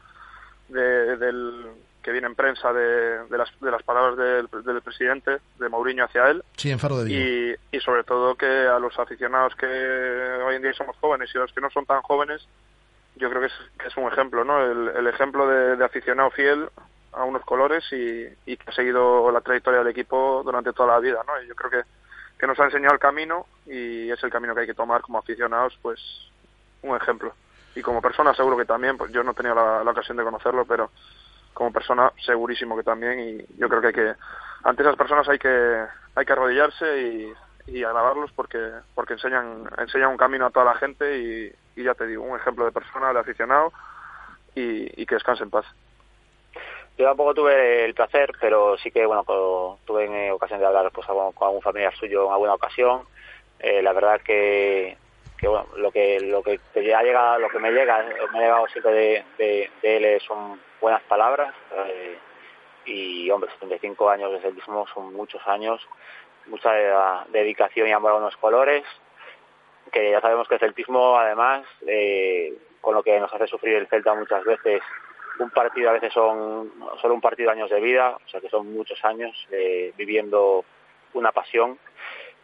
[0.68, 1.66] de- del
[2.02, 6.05] que viene en prensa de, de las, de las palabras del, del presidente, de Mourinho
[6.05, 7.56] hacia él, Sí, en Faro de Vigo.
[7.72, 11.39] y, y sobre todo que a los aficionados que hoy en día somos jóvenes y
[11.39, 12.47] a los que no son tan jóvenes,
[13.16, 14.64] yo creo que es, que es un ejemplo, ¿no?
[14.64, 16.68] El, el ejemplo de, de aficionado fiel
[17.12, 21.01] a unos colores y, y que ha seguido la trayectoria del equipo durante toda la
[21.01, 21.43] vida, ¿no?
[21.43, 21.82] Y yo creo que,
[22.39, 25.18] que nos ha enseñado el camino y es el camino que hay que tomar como
[25.18, 26.01] aficionados, pues
[26.82, 27.35] un ejemplo.
[27.74, 30.24] Y como persona seguro que también, pues yo no he tenido la, la ocasión de
[30.24, 30.90] conocerlo, pero
[31.55, 34.14] como persona segurísimo que también y yo creo que hay que
[34.64, 37.32] ante esas personas hay que hay que arrodillarse y,
[37.66, 38.59] y alabarlos porque
[38.94, 42.39] porque enseñan enseñan un camino a toda la gente y, y ya te digo un
[42.39, 43.72] ejemplo de persona de aficionado
[44.55, 45.64] y, que descanse en paz
[46.98, 49.24] Yo tampoco tuve el placer, pero sí que bueno
[49.85, 53.02] tuve ocasión de hablar pues, con, algún familiar suyo en alguna ocasión.
[53.59, 54.97] Eh, la verdad que,
[55.39, 56.60] que bueno, lo que lo que
[56.94, 61.55] ha llegado, lo que me llega, me ha llegado siempre de, él son buenas palabras.
[61.86, 62.19] eh,
[62.86, 65.86] y hombre, 75 años de celtismo son muchos años,
[66.47, 66.93] mucha eh,
[67.28, 68.85] dedicación y amor a unos colores,
[69.93, 73.86] que ya sabemos que el celtismo además, eh, con lo que nos hace sufrir el
[73.86, 74.81] Celta muchas veces,
[75.39, 78.73] un partido a veces son solo un partido años de vida, o sea que son
[78.73, 79.36] muchos años
[79.97, 80.65] viviendo
[81.15, 81.78] una pasión.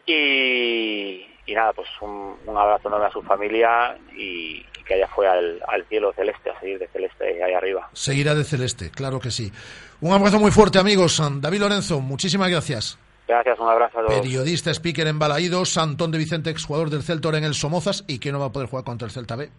[0.06, 5.60] Y, nada, pues un, un abrazo enorme a su familia y que allá fue al,
[5.68, 7.88] al cielo celeste, a seguir de celeste ahí arriba.
[7.92, 9.52] Seguirá de celeste, claro que sí.
[10.00, 11.20] Un abrazo muy fuerte, amigos.
[11.40, 12.98] David Lorenzo, muchísimas gracias.
[13.26, 14.20] Gracias, un abrazo a todos.
[14.20, 18.20] Periodista, speaker en Balaídos, Antón de Vicente, exjugador del Celta ahora en el Somozas y
[18.20, 19.50] que no va a poder jugar contra el Celta B.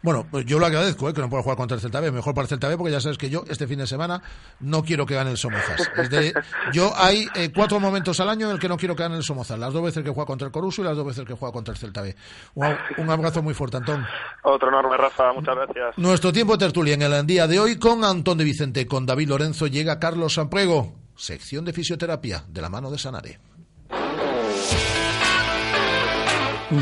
[0.00, 1.12] Bueno, pues yo lo agradezco, ¿eh?
[1.12, 2.12] que no pueda jugar contra el Celta B.
[2.12, 4.22] Mejor para el Celta B porque ya sabes que yo este fin de semana
[4.60, 5.90] no quiero que gane el Somozas.
[5.96, 6.32] Es de-
[6.72, 9.24] yo hay eh, cuatro momentos al año en el que no quiero que gane el
[9.24, 9.58] Somozas.
[9.58, 11.72] Las dos veces que juega contra el Coruso y las dos veces que juega contra
[11.72, 12.14] el Celta B.
[12.54, 14.06] Un, un abrazo muy fuerte, Antón.
[14.44, 18.04] otro enorme Rafa muchas gracias Nuestro tiempo de tertulia en el día de hoy con
[18.04, 22.90] Antón de Vicente, con David Lorenzo, llega Carlos Samprego, sección de fisioterapia de la mano
[22.90, 23.40] de Sanare.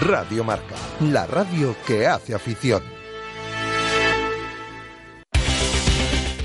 [0.03, 2.83] Radio Marca, la radio que hace afición.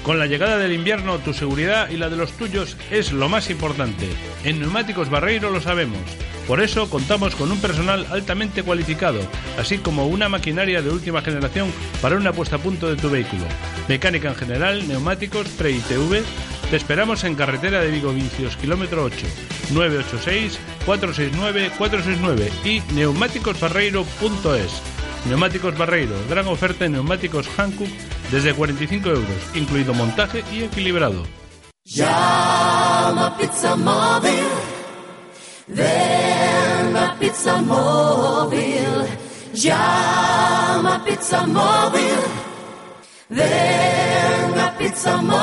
[0.04, 3.52] Con la llegada del invierno, tu seguridad y la de los tuyos es lo más
[3.52, 4.10] importante.
[4.44, 6.00] En Neumáticos Barreiro lo sabemos.
[6.48, 9.20] Por eso contamos con un personal altamente cualificado,
[9.60, 11.72] así como una maquinaria de última generación
[12.02, 13.44] para una puesta a punto de tu vehículo.
[13.88, 16.24] Mecánica en general, neumáticos, pre-ITV.
[16.72, 19.28] Te esperamos en carretera de Vigo Vicios, kilómetro 8,
[20.88, 25.01] 986-469-469 y neumáticosbarreiro.es.
[25.26, 27.90] Neumáticos Barreiro, gran oferta en neumáticos Hankook
[28.32, 31.24] desde 45 euros, incluido montaje y equilibrado.
[31.86, 34.48] Llama Pizza Móvil.
[35.68, 39.08] Ven a Pizza Móvil.
[39.54, 42.20] Llama Pizza Móvil.
[43.30, 45.42] Ven a Pizza Móvil.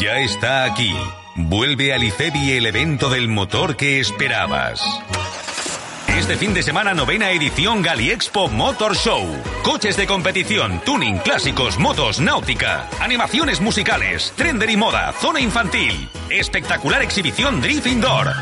[0.00, 0.92] Ya está aquí.
[1.36, 4.82] Vuelve al IFEBI el evento del motor que esperabas.
[6.26, 9.28] Este fin de semana novena edición Galiexpo Motor Show.
[9.62, 16.08] Coches de competición, tuning, clásicos, motos, náutica, animaciones musicales, trender y moda, zona infantil.
[16.28, 18.32] Espectacular exhibición Drift Indoor.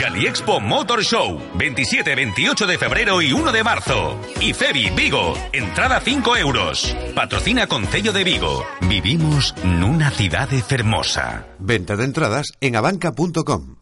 [0.00, 4.18] Galiexpo Motor Show, 27, 28 de febrero y 1 de marzo.
[4.40, 6.96] IFEBI Vigo, entrada 5 euros.
[7.14, 8.64] Patrocina Concello de Vigo.
[8.80, 11.44] Vivimos nunha cidade fermosa.
[11.58, 13.77] Venta de entradas en abanca.com.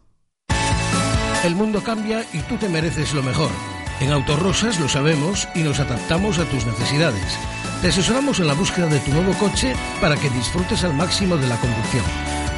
[1.43, 3.51] El mundo cambia y tú te mereces lo mejor.
[3.99, 7.37] En Autorosas lo sabemos y nos adaptamos a tus necesidades.
[7.81, 11.47] Te asesoramos en la búsqueda de tu nuevo coche para que disfrutes al máximo de
[11.47, 12.03] la conducción.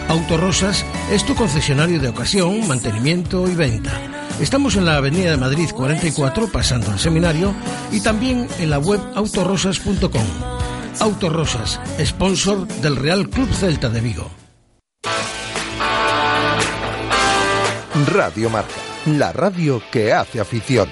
[0.08, 3.92] Autorosas es tu concesionario de ocasión, mantenimiento y venta.
[4.40, 7.54] Estamos en la Avenida de Madrid 44, pasando el seminario,
[7.92, 10.26] y también en la web autorosas.com.
[11.00, 14.39] Autorosas, sponsor del Real Club Celta de Vigo.
[18.08, 18.74] Radio Marca,
[19.06, 20.88] la radio que hace afición.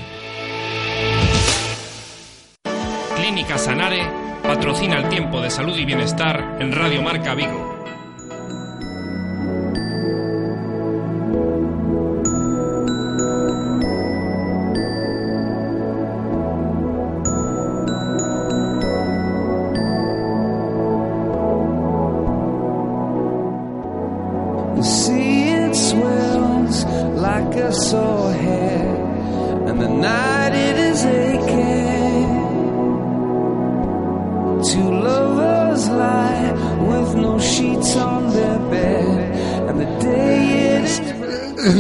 [3.16, 4.10] Clínica Sanare
[4.44, 7.77] patrocina el tiempo de salud y bienestar en Radio Marca Vigo.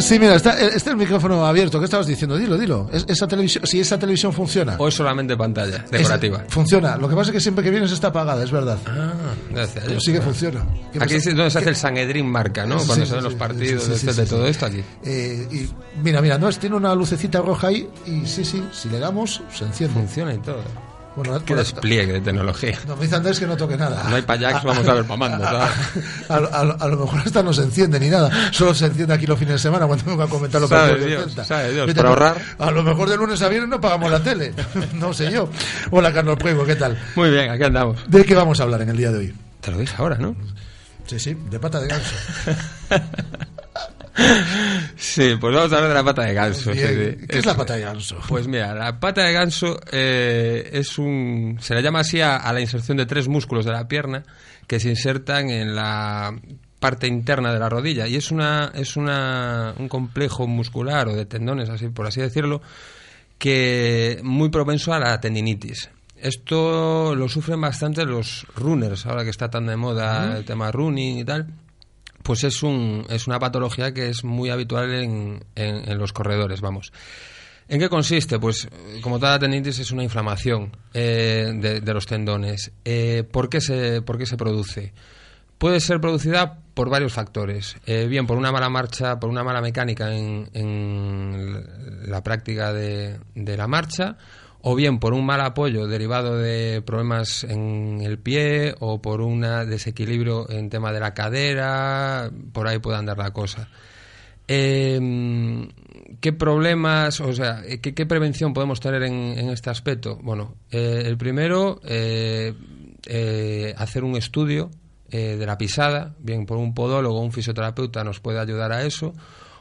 [0.07, 1.79] Sí, mira, está, está el micrófono abierto.
[1.79, 2.37] ¿Qué estabas diciendo?
[2.37, 2.89] Dilo, dilo.
[2.93, 4.75] Es- esa televisión, si esa televisión funciona.
[4.79, 6.43] O es solamente pantalla decorativa.
[6.47, 6.97] Es- funciona.
[6.97, 8.77] Lo que pasa es que siempre que vienes está apagada, es verdad.
[8.85, 9.11] Ah,
[9.51, 9.83] gracias.
[9.85, 10.65] Pero sí que funciona.
[10.93, 12.79] ¿Qué Aquí es donde se hace el Sanedrín marca, ¿no?
[12.79, 14.83] Sí, Cuando sí, se ven los partidos, de, todo esto aquí.
[15.03, 15.69] Eh, y
[16.01, 19.41] mira, mira, no, es- tiene una lucecita roja ahí y sí, sí, si le damos,
[19.53, 19.93] se enciende.
[19.93, 20.61] Funciona y todo.
[21.17, 22.77] Bueno, Qué despliegue de tecnología.
[22.87, 24.03] No, me dice Andrés que no toque nada.
[24.07, 25.47] No hay payacos, vamos a ver mamando.
[25.47, 25.65] A,
[26.29, 28.29] a- a- a lo mejor hasta no se enciende ni nada.
[28.53, 31.09] Solo se enciende aquí los fines de semana cuando vengo a comentar los Sabe partidos
[31.25, 32.37] del Dios, sabe Dios, Vete, por ahorrar.
[32.59, 34.53] A lo mejor de lunes a viernes no pagamos la tele.
[34.93, 35.49] no sé yo.
[35.89, 36.95] Hola, Carlos Puego, ¿qué tal?
[37.15, 37.97] Muy bien, aquí andamos.
[38.07, 39.35] ¿De qué vamos a hablar en el día de hoy?
[39.59, 40.35] Te lo dije ahora, ¿no?
[41.07, 42.13] Sí, sí, de pata de ganso.
[44.95, 46.71] Sí, pues vamos a hablar de la pata de ganso.
[46.71, 47.25] Bien.
[47.29, 48.17] ¿Qué es la pata de ganso?
[48.27, 51.57] Pues mira, la pata de ganso eh, es un.
[51.61, 54.23] Se le llama así a, a la inserción de tres músculos de la pierna
[54.65, 56.35] que se insertan en la
[56.79, 61.25] parte interna de la rodilla y es una es una un complejo muscular o de
[61.25, 62.61] tendones así por así decirlo
[63.39, 65.89] que muy propenso a la tendinitis
[66.21, 71.19] esto lo sufren bastante los runners ahora que está tan de moda el tema running
[71.19, 71.47] y tal
[72.27, 76.91] pues es, un, es una patología que es muy habitual en, en- los corredores, vamos.
[77.69, 78.37] ¿En qué consiste?
[78.37, 78.67] Pues,
[79.01, 82.71] como toda tendinitis, es una inflamación eh, de, de los tendones.
[82.83, 84.93] Eh, ¿por, qué se, ¿Por qué se produce?
[85.57, 87.77] Puede ser producida por varios factores.
[87.85, 91.63] Eh, bien, por una mala marcha, por una mala mecánica en, en
[92.09, 94.17] la práctica de, de la marcha,
[94.69, 99.39] o bien por un mal apoyo derivado de problemas en el pie o por un
[99.41, 103.69] desequilibrio en tema de la cadera, por ahí puede andar la cosa.
[104.45, 104.99] Eh,
[106.19, 110.19] ¿Qué problemas, o sea, qué, prevención podemos tener en, en este aspecto?
[110.21, 112.53] Bueno, eh, el primero, eh,
[113.05, 114.69] eh, hacer un estudio
[115.09, 118.83] eh, de la pisada, bien por un podólogo o un fisioterapeuta nos puede ayudar a
[118.83, 119.13] eso,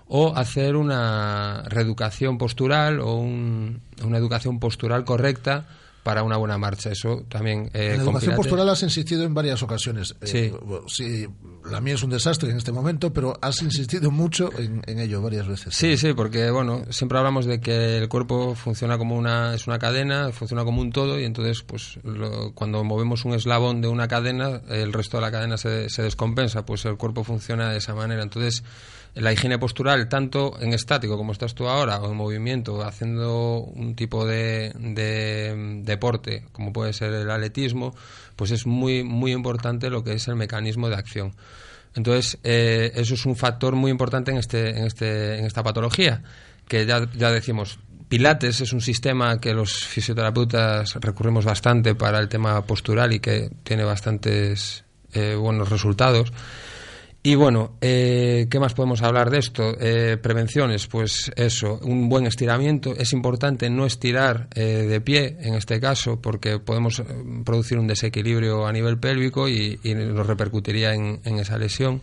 [0.08, 5.66] o hacer una reeducación postural o un- una educación postural correcta
[6.04, 6.90] para una buena marcha.
[6.92, 7.68] Eso también...
[7.74, 10.14] eh, en con educación postural has insistido en varias ocasiones.
[10.20, 10.52] Eh, Sí.
[10.86, 11.26] sí,
[11.68, 15.20] la mía es un desastre en este momento, pero has insistido mucho en, en ello
[15.20, 15.74] varias veces.
[15.74, 19.80] Sí, sí, porque bueno, siempre hablamos de que el cuerpo funciona como una es una
[19.80, 24.06] cadena, funciona como un todo y entonces pues lo- cuando movemos un eslabón de una
[24.06, 27.96] cadena, el resto de la cadena se, se descompensa, pues el cuerpo funciona de esa
[27.96, 28.22] manera.
[28.22, 28.62] Entonces,
[29.16, 33.96] la higiene postural, tanto en estático como estás tú ahora, o en movimiento, haciendo un
[33.96, 37.96] tipo de, de, deporte, como puede ser el atletismo,
[38.36, 41.34] pues es muy, muy importante lo que es el mecanismo de acción.
[41.94, 46.22] Entonces, eh, eso es un factor muy importante en, este, en, este, en esta patología,
[46.68, 47.78] que ya, ya decimos,
[48.08, 53.50] Pilates es un sistema que los fisioterapeutas recurrimos bastante para el tema postural y que
[53.64, 56.32] tiene bastantes eh, buenos resultados.
[57.26, 59.76] Y bueno, eh, ¿qué más podemos hablar de esto?
[59.80, 62.94] Eh, prevenciones, pues eso, un buen estiramiento.
[62.96, 67.04] Es importante no estirar eh, de pie, en este caso, porque podemos eh,
[67.44, 72.00] producir un desequilibrio a nivel pélvico y, nos repercutiría en esa lesión.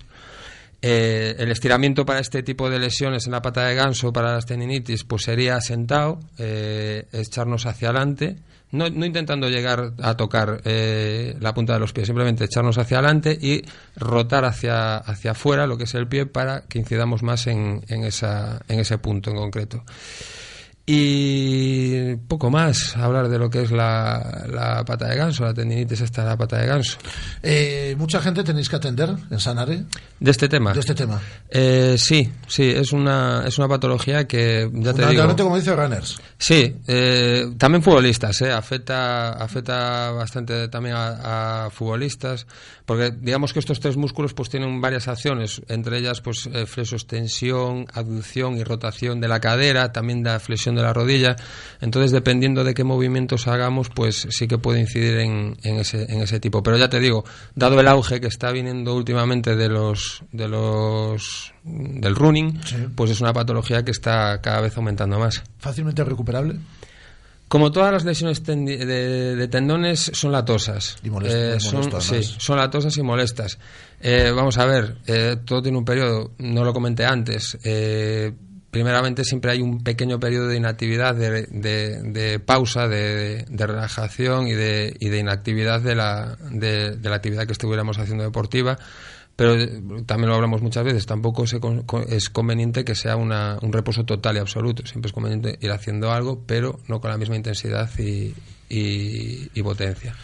[0.85, 4.45] Eh, el estiramiento para este tipo de lesiones en la pata de ganso, para las
[4.45, 8.35] tendinitis, pues sería sentado, eh, echarnos hacia adelante,
[8.71, 12.97] no, no intentando llegar a tocar eh, la punta de los pies, simplemente echarnos hacia
[12.97, 13.61] adelante y
[13.95, 18.03] rotar hacia, hacia afuera lo que es el pie para que incidamos más en, en,
[18.03, 19.85] esa, en ese punto en concreto.
[20.85, 26.01] Y poco más, hablar de lo que es la, la pata de ganso, la tendinitis
[26.01, 26.97] esta de la pata de ganso.
[27.41, 29.85] Eh, mucha gente tenéis que atender en Sanare
[30.19, 30.73] De este tema.
[30.73, 31.21] de este tema.
[31.49, 35.35] Eh, sí, sí, es una, es una patología que, ya te digo...
[35.37, 36.19] Como dice Runners.
[36.37, 42.45] Sí, eh, también futbolistas, eh, afecta, afecta bastante también a, a futbolistas,
[42.85, 47.85] porque digamos que estos tres músculos pues tienen varias acciones, entre ellas pues eh, flexoextensión,
[47.93, 51.35] aducción y rotación de la cadera, también da flexión de la rodilla,
[51.81, 56.21] entonces dependiendo de qué movimientos hagamos, pues sí que puede incidir en, en ese, en
[56.21, 56.63] ese tipo.
[56.63, 57.23] Pero ya te digo,
[57.55, 62.59] dado el auge que está viniendo últimamente de los, de los, del running,
[62.95, 65.43] pues es una patología que está cada vez aumentando más.
[65.59, 66.55] Fácilmente recuperable.
[67.47, 68.55] Como todas las lesiones de,
[69.35, 70.95] de tendones son latosas.
[71.03, 72.35] Y molestas, Eh, y son, molestas, sí, además.
[72.39, 73.59] son latosas y molestas.
[74.01, 77.55] Eh, vamos a ver, eh, todo tiene un periodo, no lo comenté antes.
[78.73, 84.47] Primeramente siempre hay un pequeño periodo de inactividad, de, de- de pausa, de, de relajación
[84.47, 88.77] y de, y de inactividad de la, de, la actividad que estuviéramos haciendo deportiva.
[89.35, 91.59] Pero eh, también lo hablamos muchas veces, tampoco se
[92.09, 94.85] es conveniente que sea una- un reposo total y absoluto.
[94.85, 98.33] Siempre es conveniente ir haciendo algo, pero no con la misma intensidad y,
[98.69, 100.15] y- y potencia.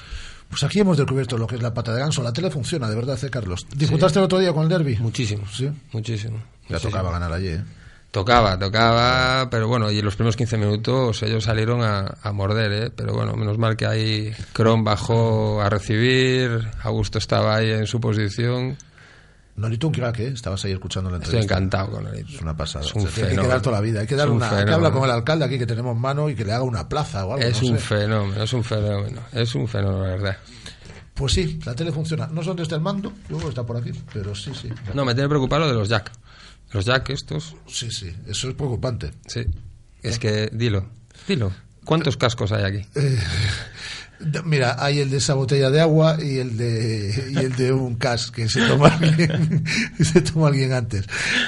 [0.49, 2.23] Pues aquí hemos descubierto lo que es la pata de ganso.
[2.23, 3.67] La tele funciona, de verdad, ¿eh, Carlos?
[3.75, 4.97] ¿Disfrutaste el otro día con el derby?
[4.97, 5.43] Muchísimo.
[5.51, 5.69] Sí.
[5.91, 6.37] Muchísimo.
[6.37, 6.43] Ya
[6.75, 6.91] muchísimo.
[6.91, 7.63] tocaba ganar allí, ¿eh?
[8.11, 12.71] Tocaba, tocaba, pero bueno, y en los primeros 15 minutos ellos salieron a, a morder,
[12.71, 12.91] ¿eh?
[12.95, 17.99] Pero bueno, menos mal que ahí Kron bajó a recibir, Augusto estaba ahí en su
[18.01, 18.75] posición.
[19.57, 20.27] Nolito un crack, ¿eh?
[20.29, 21.55] Estabas ahí escuchando la Estoy entrevista.
[21.57, 22.29] encantado con Nolito.
[22.33, 22.83] Es una pasada.
[22.85, 23.43] Es un Se tiene que fenómeno.
[23.49, 23.99] quedar toda la vida.
[23.99, 24.75] Hay que, dar un una, hay que fenómeno.
[24.77, 27.33] hablar con el alcalde aquí que tenemos mano y que le haga una plaza o
[27.33, 27.45] algo.
[27.45, 27.83] Es no un sé.
[27.83, 30.37] fenómeno, es un fenómeno, es un fenómeno, la verdad.
[31.13, 32.27] Pues sí, la tele funciona.
[32.31, 34.69] No sé dónde está el mando, yo creo que está por aquí, pero sí, sí.
[34.95, 36.09] No, me tiene preocupado lo de los Jack.
[36.71, 37.55] Los Jack estos.
[37.67, 39.11] Sí, sí, eso es preocupante.
[39.27, 39.45] Sí.
[40.01, 40.89] Es que, dilo,
[41.27, 41.51] dilo.
[41.83, 42.87] ¿Cuántos cascos hay aquí?
[42.95, 43.19] Eh,
[44.43, 47.95] mira, hay el de esa botella de agua y el de y el de un
[47.95, 49.63] cas que se toma alguien,
[49.99, 51.05] se toma alguien antes.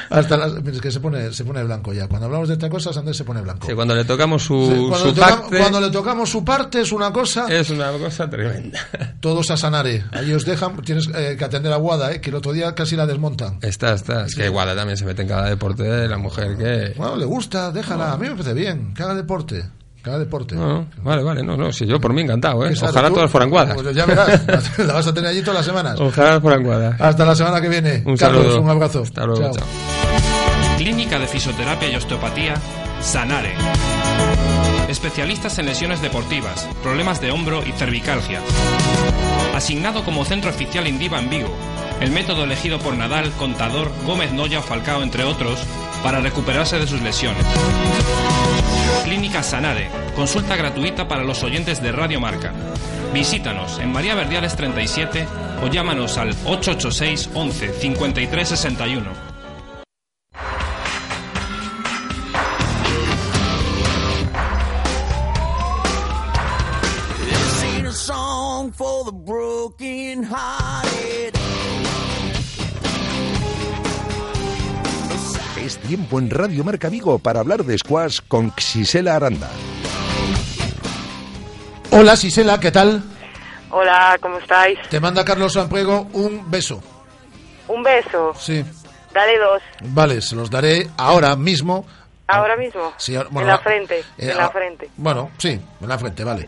[0.10, 2.08] Hasta las, es que se pone se pone blanco ya.
[2.08, 3.68] Cuando hablamos de estas cosas, Andrés se pone blanco.
[3.68, 6.46] Sí, cuando le tocamos su, Sí, cuando, su le tocamos, parte, cuando le tocamos su
[6.46, 7.48] parte es una cosa.
[7.50, 8.80] es una cosa tremenda.
[9.20, 10.06] Todos a Sanare.
[10.12, 12.96] Ahí os dejan, tienes eh, que atender a Guada, eh, que el otro día casi
[12.96, 13.60] la desmontan.
[13.62, 14.26] Está, está.
[14.26, 16.94] Es que Guada también se mete en cada deporte de la mujer que...
[16.98, 18.14] Bueno, le gusta, déjala.
[18.14, 19.64] A mí me parece bien, que haga deporte.
[20.04, 20.56] Haga deporte.
[20.56, 22.74] No, vale, vale, no, no, si yo por mí encantado, ¿eh?
[22.82, 23.76] Ojalá tú, todas fueran guadas.
[23.82, 24.42] Pues ya verás,
[24.80, 26.00] la vas a tener allí todas las semanas.
[26.00, 27.00] Ojalá fueran guadas.
[27.00, 28.02] Hasta la semana que viene.
[28.06, 28.62] Un Carlos, saludo.
[28.62, 29.02] un abrazo.
[29.04, 29.54] Hasta luego, Chao.
[29.58, 29.68] chao.
[30.78, 32.56] Clínica de Fisioterapia y Osteopatía,
[33.02, 33.54] Sanare.
[34.90, 38.40] Especialistas en lesiones deportivas, problemas de hombro y cervicalgia.
[39.56, 41.56] Asignado como centro oficial Indiva en Vigo.
[42.02, 45.60] El método elegido por Nadal, Contador, Gómez Noya Falcao, entre otros,
[46.02, 47.46] para recuperarse de sus lesiones.
[49.04, 49.90] Clínica Sanare.
[50.16, 52.54] Consulta gratuita para los oyentes de Radio Marca.
[53.14, 55.28] Visítanos en María Verdiales 37
[55.64, 59.12] o llámanos al 886 11 53 61.
[67.26, 71.41] This ain't a song for the broken hearted.
[75.64, 79.48] Es tiempo en Radio Marca Vigo para hablar de squash con Xisela Aranda.
[81.92, 83.04] Hola, Sisela, ¿qué tal?
[83.70, 84.80] Hola, ¿cómo estáis?
[84.90, 86.82] Te manda Carlos Samprego un beso.
[87.68, 88.34] Un beso.
[88.40, 88.66] Sí.
[89.14, 89.62] Dale dos.
[89.94, 91.86] Vale, se los daré ahora mismo.
[92.28, 92.94] Ahora mismo.
[92.98, 94.00] Sí, ahora- bueno, en la ah, frente.
[94.00, 94.90] eh, en la ah, frente.
[94.96, 95.50] Bueno, sí,
[95.82, 96.48] en la frente, vale.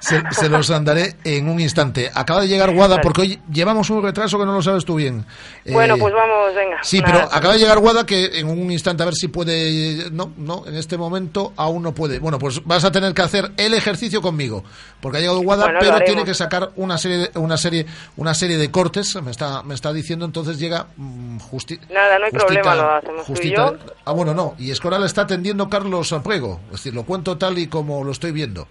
[0.00, 2.10] Se, se los andaré en un instante.
[2.12, 5.24] Acaba de llegar Guada porque hoy llevamos un retraso que no lo sabes tú bien.
[5.64, 6.78] Eh, bueno, pues vamos, venga.
[6.82, 7.12] Sí, Nada.
[7.12, 10.10] pero acaba de llegar Guada que en un instante a ver si puede.
[10.10, 12.18] No, no, en este momento aún no puede.
[12.18, 14.64] Bueno, pues vas a tener que hacer el ejercicio conmigo,
[15.00, 18.34] porque ha llegado Guada, Bueno, pero tiene que sacar una serie, de- una serie, una
[18.34, 19.14] serie de cortes.
[19.22, 22.90] Me está, me está diciendo, entonces llega mm, justi- Nada, no hay justita- problema, lo
[22.94, 23.76] hacemos tú y justita- yo.
[24.04, 24.45] Ah, bueno, no.
[24.58, 26.60] Y Escoral está atendiendo Carlos Samprego.
[26.66, 28.68] Es decir, lo cuento tal y como lo estoy viendo.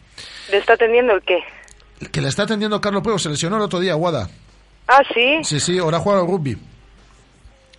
[0.51, 1.39] ¿Le está atendiendo el qué?
[2.11, 4.29] Que le está atendiendo Carlos Prego se lesionó el otro día, Guada.
[4.87, 5.39] Ah, sí.
[5.43, 6.57] Sí, sí, ahora juega al rugby.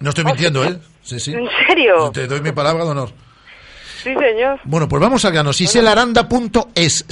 [0.01, 0.79] No estoy mintiendo, ¿eh?
[1.03, 1.33] Sí, sí.
[1.33, 2.11] ¿En serio?
[2.13, 3.11] Te doy mi palabra de honor.
[4.03, 4.61] Sí, señor.
[4.65, 5.53] Bueno, pues vamos al grano.
[5.53, 7.05] Siselaranda.es.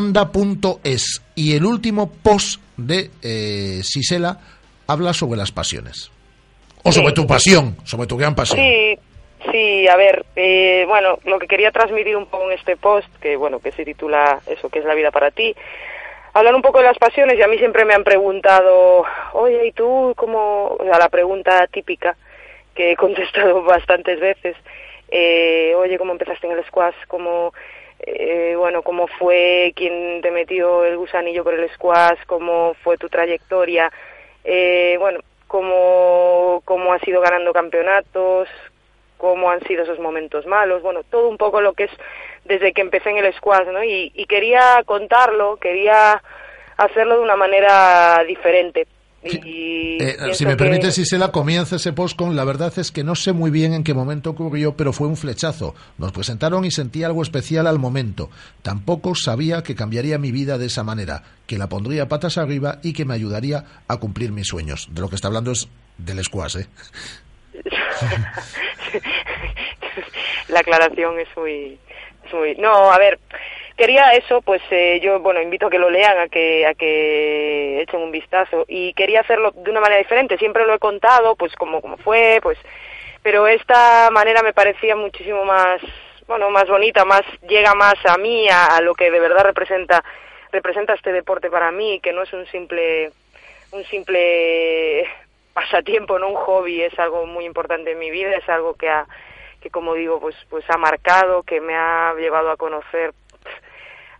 [0.00, 1.22] Siselaranda.es.
[1.34, 4.38] Y el último post de eh, Sisela
[4.86, 6.10] habla sobre las pasiones.
[6.82, 7.14] O sobre Sí.
[7.14, 8.58] tu pasión, sobre tu gran pasión.
[8.58, 8.98] Sí,
[9.50, 13.36] sí, a ver, eh, bueno, lo que quería transmitir un poco en este post, que
[13.36, 15.54] bueno, que se titula eso, que es la vida para ti,
[16.32, 19.72] hablar un poco de las pasiones y a mí siempre me han preguntado, oye, ¿y
[19.72, 20.76] tú cómo?
[20.78, 22.16] O sea, la pregunta típica
[22.74, 24.56] que he contestado bastantes veces,
[25.10, 26.94] eh, oye, ¿cómo empezaste en el squash?
[27.08, 27.52] ¿Cómo,
[28.00, 32.18] eh, bueno, cómo fue quien te metió el gusanillo por el squash?
[32.26, 33.90] ¿Cómo fue tu trayectoria?
[34.44, 38.48] Eh, bueno, cómo, cómo has ido ganando campeonatos,
[39.20, 41.90] cómo han sido esos momentos malos, bueno, todo un poco lo que es
[42.44, 43.84] desde que empecé en el squash, ¿no?
[43.84, 46.22] Y, y quería contarlo, quería
[46.76, 48.86] hacerlo de una manera diferente.
[49.22, 53.04] Y Eh, si me que- permite, Sisela, comienza ese post con la verdad es que
[53.04, 55.74] no sé muy bien en qué momento ocurrió, pero fue un flechazo.
[55.98, 58.30] Nos presentaron y sentí algo especial al momento.
[58.62, 62.94] Tampoco sabía que cambiaría mi vida de esa manera, que la pondría patas arriba y
[62.94, 64.88] que me ayudaría a cumplir mis sueños.
[64.90, 65.68] De lo que está hablando es
[65.98, 66.66] del squash, ¿eh?
[70.48, 71.78] La aclaración es muy,
[72.32, 72.54] muy...
[72.56, 73.18] No, a ver,
[73.76, 77.80] quería eso, pues eh, yo, bueno, invito a que lo lean, a que, a que
[77.82, 80.36] echen un vistazo y quería hacerlo de una manera diferente.
[80.38, 82.58] Siempre lo he contado, pues como, como fue, pues,
[83.22, 85.80] pero esta manera me parecía muchísimo más,
[86.26, 90.04] bueno, más bonita, más llega más a mí, a, a lo que de verdad representa,
[90.52, 93.10] representa este deporte para mí, que no es un simple,
[93.72, 95.08] un simple
[95.52, 99.06] pasatiempo, no un hobby, es algo muy importante en mi vida, es algo que ha,
[99.60, 103.12] que como digo, pues, pues ha marcado, que me ha llevado a conocer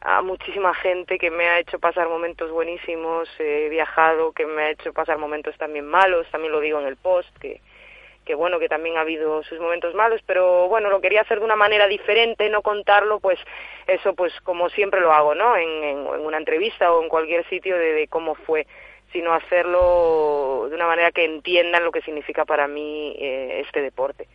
[0.02, 4.70] a muchísima gente, que me ha hecho pasar momentos buenísimos, he viajado, que me ha
[4.70, 7.60] hecho pasar momentos también malos, también lo digo en el post, que,
[8.24, 11.44] que bueno, que también ha habido sus momentos malos, pero bueno, lo quería hacer de
[11.44, 13.38] una manera diferente, no contarlo, pues
[13.86, 15.54] eso pues como siempre lo hago, ¿no?
[15.56, 18.66] En, en, en una entrevista o en cualquier sitio de, de cómo fue,
[19.12, 24.28] sino hacerlo de una manera que entiendan lo que significa para mí eh, este deporte.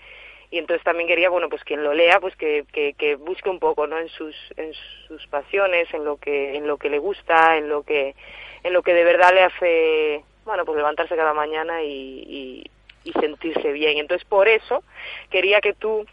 [0.52, 3.60] Y entonces también quería bueno pues quien lo lea pues que, que, que busque un
[3.60, 4.74] poco no en sus en
[5.08, 8.16] sus pasiones en lo que en lo que le gusta en lo que
[8.64, 12.72] en lo que de verdad le hace bueno pues levantarse cada mañana y, y,
[13.04, 13.98] y sentirse bien.
[13.98, 14.84] Entonces por eso
[15.30, 16.06] quería que tú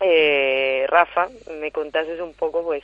[0.00, 1.28] eh, Rafa
[1.60, 2.82] me contases un poco pues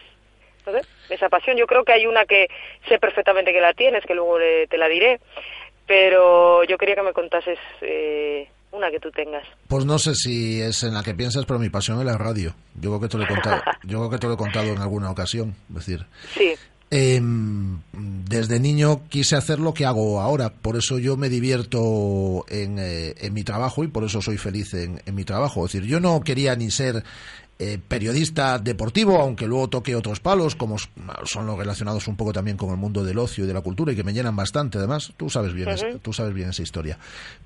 [0.72, 0.80] sé,
[1.10, 2.48] esa pasión yo creo que hay una que
[2.88, 5.20] sé perfectamente que la tienes que luego le- te la diré
[5.86, 10.60] pero yo quería que me contases eh, una que tú tengas Pues no sé si
[10.60, 12.54] es en la que piensas, pero mi pasión es la radio.
[12.74, 14.78] Yo creo que te lo he contado, yo creo que te lo he contado en
[14.78, 15.54] alguna ocasión.
[15.70, 16.54] Es decir, sí
[16.88, 22.78] Em, desde niño quise hacer lo que hago ahora, por eso yo me divierto en,
[22.78, 25.66] eh, en mi trabajo y por eso soy feliz en, en mi trabajo.
[25.66, 27.02] Es decir, yo no quería ni ser
[27.58, 32.56] eh, periodista deportivo, aunque luego toque otros palos, como son los relacionados un poco también
[32.56, 34.78] con el mundo del ocio y de la cultura y que me llenan bastante.
[34.78, 35.68] Además, tú sabes bien,
[36.02, 36.98] tú sabes bien esa historia.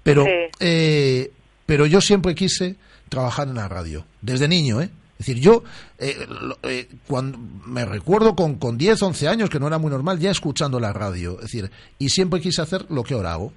[0.03, 0.31] Pero, Sí.
[0.61, 1.33] eh,
[1.67, 2.77] pero yo siempre quise
[3.09, 4.91] trabajar en la radio, desde niño, ¿eh?
[5.19, 5.63] Es decir, yo
[5.99, 6.27] eh,
[6.63, 10.31] eh, cuando me recuerdo con, con 10, 11 años, que no era muy normal, ya
[10.31, 11.35] escuchando la radio.
[11.35, 13.53] Es decir, y siempre quise hacer lo que ahora hago.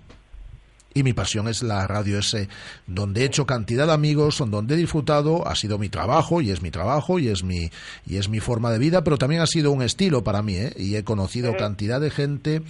[0.94, 2.50] Y mi pasión es la radio ese,
[2.86, 6.62] donde he hecho cantidad de amigos, donde he disfrutado, ha sido mi trabajo, y es
[6.62, 7.72] mi trabajo, y es mi,
[8.06, 10.74] y es mi forma de vida, pero también ha sido un estilo para mí, ¿eh?
[10.78, 12.62] y he conocido cantidad de gente,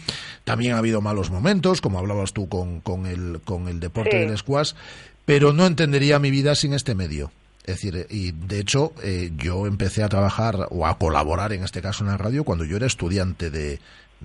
[0.46, 4.28] también ha habido malos momentos, como hablabas tú con, con el, con el deporte Sí.
[4.28, 4.74] del squash,
[5.26, 7.32] pero no entendería mi vida sin este medio.
[7.66, 11.82] Es decir, y de hecho eh, yo empecé a trabajar o a colaborar en este
[11.82, 13.80] caso en la radio cuando yo era estudiante de,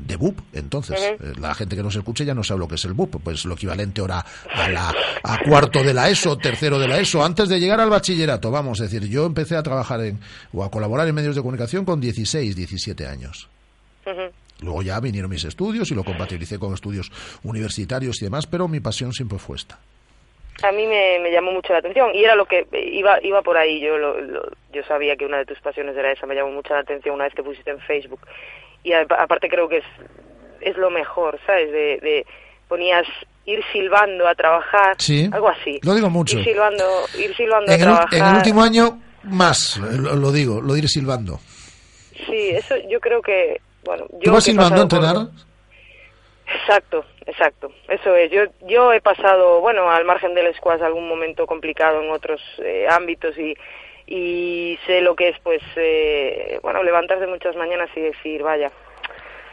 [0.06, 0.38] de BUP.
[0.52, 3.16] Entonces, eh, la gente que nos escuche ya no sabe lo que es el BUP,
[3.22, 7.24] pues lo equivalente ahora a, la, a cuarto de la ESO, tercero de la ESO,
[7.24, 10.18] antes de llegar al bachillerato, vamos, es decir, yo empecé a trabajar en,
[10.52, 13.48] o a colaborar en medios de comunicación con 16, 17 años.
[14.06, 14.30] Ujú.
[14.60, 17.12] Luego ya vinieron mis estudios y lo compatibilicé con estudios
[17.44, 19.78] universitarios y demás, pero mi pasión siempre fue esta.
[20.64, 23.56] a mí me, me llamó mucho la atención y era lo que iba iba por
[23.56, 26.50] ahí yo lo, lo- yo sabía que una de tus pasiones era esa me llamó
[26.50, 28.20] mucho la atención una vez que pusiste en Facebook
[28.82, 29.84] y a- aparte creo que es
[30.60, 32.26] es lo mejor sabes de, de
[32.68, 33.06] ponías
[33.46, 35.28] ir silbando a trabajar Sí.
[35.32, 36.38] algo así Lo digo mucho.
[36.38, 36.84] ir silbando
[37.18, 40.74] ir silbando En a el, trabajar en el último año, más, lo, lo digo, lo
[40.74, 41.38] diré silbando.
[42.26, 45.26] sí eso yo creo que bueno yo ¿Tú vas silbando a por- entrenar?
[46.46, 47.70] Exacto, exacto.
[47.88, 48.30] Eso es.
[48.30, 52.86] Yo yo he pasado, bueno, al margen del squash algún momento complicado en otros eh,
[52.88, 53.54] ámbitos y
[54.10, 58.72] y sé lo que es, pues, eh, bueno, levantarse muchas mañanas y decir, vaya,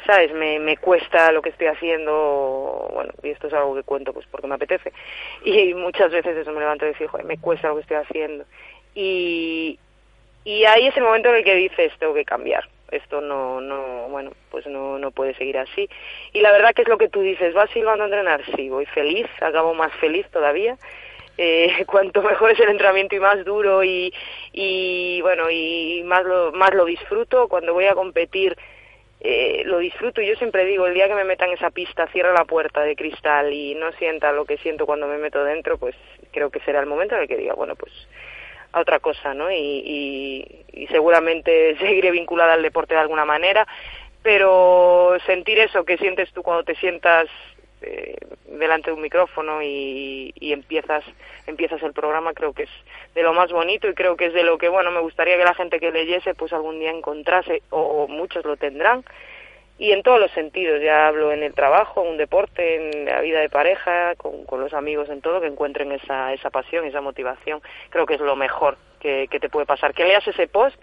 [0.06, 4.14] sabes, me, me cuesta lo que estoy haciendo, bueno, y esto es algo que cuento,
[4.14, 4.94] pues, porque me apetece.
[5.44, 8.46] Y muchas veces eso me levanto y decir, joder, me cuesta lo que estoy haciendo.
[8.94, 9.78] Y
[10.46, 14.08] y ahí es el momento en el que dices tengo que cambiar esto no no
[14.10, 15.90] bueno pues no no puede seguir así.
[16.34, 18.86] Y la verdad que es lo que tú dices vas silbando a entrenar sí voy
[18.86, 20.78] feliz acabo más feliz todavía
[21.38, 24.14] eh, cuanto mejor es el entrenamiento y más duro y
[24.54, 28.58] y bueno y más lo más lo disfruto cuando voy a competir
[29.22, 32.08] eh, lo disfruto y yo siempre digo el día que me meta en esa pista
[32.08, 35.78] cierra la puerta de cristal y no sienta lo que siento cuando me meto dentro
[35.78, 35.96] pues
[36.32, 37.92] creo que será el momento en el que diga bueno pues
[38.76, 39.50] a otra cosa, ¿no?
[39.50, 43.66] Y, y, y seguramente seguiré vinculada al deporte de alguna manera,
[44.22, 47.28] pero sentir eso que sientes tú cuando te sientas
[47.86, 48.16] eh,
[48.48, 51.04] delante de un micrófono y, y empiezas
[51.46, 52.70] empiezas el programa creo que es
[53.14, 55.44] de lo más bonito y creo que es de lo que bueno me gustaría que
[55.44, 59.04] la gente que leyese pues algún día encontrase o, muchos lo tendrán
[59.78, 63.20] y en todos los sentidos, ya hablo en el trabajo, en un deporte, en la
[63.20, 67.02] vida de pareja, con, con los amigos, en todo, que encuentren esa, esa pasión, esa
[67.02, 67.62] motivación.
[67.90, 69.94] Creo que es lo mejor que, que te puede pasar.
[69.94, 70.82] Que leas ese post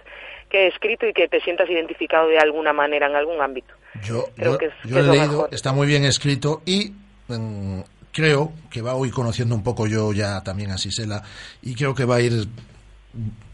[0.50, 3.72] que he escrito y que te sientas identificado de alguna manera en algún ámbito.
[4.04, 5.48] Yo, Creo yo- que es- yo que he leído, mejor.
[5.52, 6.92] está muy bien escrito y
[7.28, 7.80] mm,
[8.12, 11.22] creo que va hoy conociendo un poco yo ya también a Sisela
[11.62, 12.48] y creo que va a ir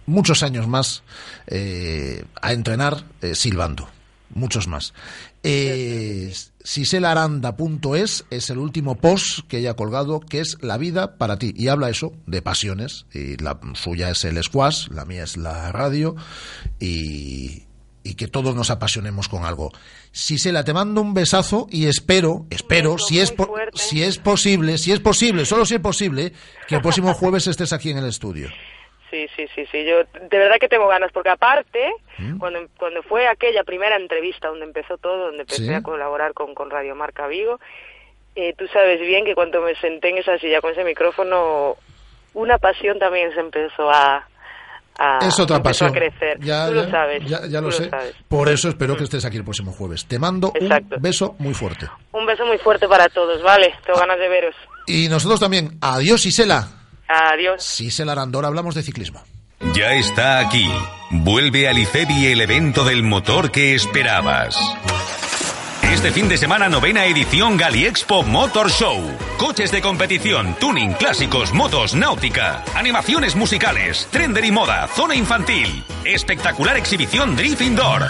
[0.07, 1.03] muchos años más
[1.49, 3.89] eh, a entrenar eh, silbando,
[4.31, 4.95] muchos más.
[5.43, 6.33] Eh,
[6.65, 11.55] siselaranda.es es el último post que ella ha colgado, que es La vida para ti.
[11.57, 13.07] Y habla eso de pasiones.
[13.15, 16.17] Y la suya es el squash, la mía es la radio.
[16.81, 17.63] Y,
[18.09, 19.71] y que todos nos apasionemos con algo.
[20.13, 24.93] Sisela, te mando un besazo y espero, espero, si es, po- si es posible, si
[24.93, 26.33] es posible, solo si es posible,
[26.67, 28.49] que el próximo jueves estés aquí en el estudio.
[29.11, 29.85] Sí, sí, sí, sí.
[29.85, 29.99] Yo
[30.29, 31.93] de verdad que tengo ganas, porque aparte,
[32.39, 35.73] cuando, cuando fue aquella primera entrevista donde empezó todo, donde empecé Sí.
[35.75, 37.59] a colaborar con, con Radio Marca Vigo,
[38.37, 41.77] eh, tú sabes bien que cuando me senté en esa silla con ese micrófono,
[42.35, 44.29] una pasión también se empezó a,
[44.99, 45.91] a, es otra pasión.
[45.91, 46.39] a crecer.
[46.41, 47.25] Ya, tú ya- lo sabes.
[47.27, 47.89] ya- ya lo sé.
[47.89, 48.15] sabes.
[48.29, 50.05] Por eso espero que estés aquí el próximo jueves.
[50.07, 50.97] Te mando Exacto.
[50.97, 51.89] un beso muy fuerte.
[52.13, 53.73] Un beso muy fuerte para todos, ¿vale?
[53.87, 54.55] Tengo ganas de veros.
[54.87, 55.79] Y nosotros también.
[55.81, 56.69] Adiós, Sisela.
[57.09, 57.63] Adiós.
[57.63, 59.23] Sisela Arandora, hablamos de ciclismo.
[59.75, 60.67] Ya está aquí.
[61.11, 64.57] Vuelve al IFEBI el evento del motor que esperabas.
[65.93, 69.01] Este fin de semana novena edición Galiexpo Motor Show.
[69.39, 75.83] Coches de competición, tuning, clásicos, motos, náutica, animaciones musicales, trender y moda, zona infantil.
[76.05, 78.03] Espectacular exhibición Drift Indoor.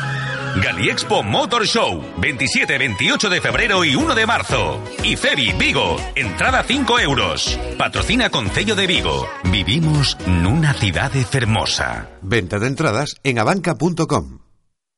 [0.63, 4.83] Galiexpo Motor Show, 27, 28 de febrero y 1 de marzo.
[5.05, 7.59] IFEBI Vigo, entrada 5 euros.
[7.79, 9.29] Patrocina Concello de Vigo.
[9.45, 12.11] Vivimos nunha cidade fermosa.
[12.23, 14.41] Venta de entradas en abanca.com.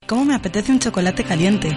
[0.07, 1.77] ¿Cómo me apetece un chocolate caliente?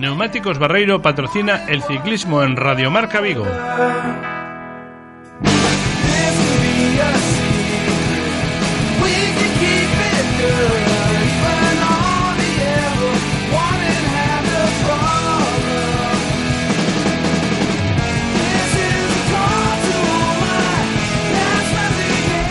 [0.00, 3.44] Neumáticos Barreiro patrocina el ciclismo en Radio Marca Vigo.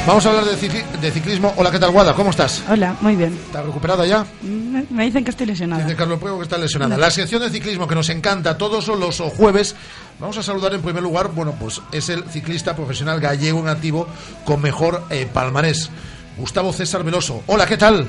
[0.09, 1.53] Vamos a hablar de, cici- de ciclismo.
[1.55, 2.15] Hola, ¿qué tal, Guada?
[2.15, 2.65] ¿Cómo estás?
[2.67, 3.31] Hola, muy bien.
[3.31, 4.25] ¿Estás recuperada ya?
[4.41, 5.83] Me, dicen que estoy lesionada.
[5.83, 6.97] Dice Carlos Pruebo que está lesionada.
[6.97, 9.75] La sección de ciclismo que nos encanta todos los jueves.
[10.19, 14.07] Vamos a saludar en primer lugar, bueno, pues es el ciclista profesional gallego en activo
[14.45, 15.91] con mejor eh, palmarés.
[16.37, 17.43] Gustavo César Veloso.
[17.45, 18.07] Hola, ¿qué tal?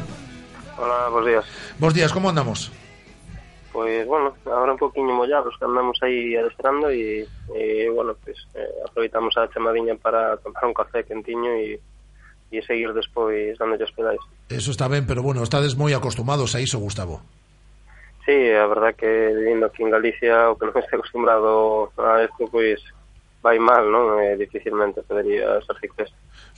[0.78, 1.44] Hola, buenos días.
[1.78, 2.72] Buenos días, ¿cómo andamos?
[3.74, 8.64] Pues bueno, ahora un poquinho mollados que andamos aí adestrando e, e bueno, pues eh,
[8.88, 11.78] aproveitamos a chamadiña para tomar un café quentiño e,
[12.50, 14.20] e seguir despois dando os pedais.
[14.50, 17.22] Eso está ben, pero bueno, estades moi acostumados a iso, Gustavo.
[18.26, 22.46] Sí, a verdad que vivindo aquí en Galicia o que non este acostumbrado a isto,
[22.50, 22.99] pois pues,
[23.40, 24.20] vai mal, non?
[24.20, 26.04] Eh, dificilmente podería ser fixe.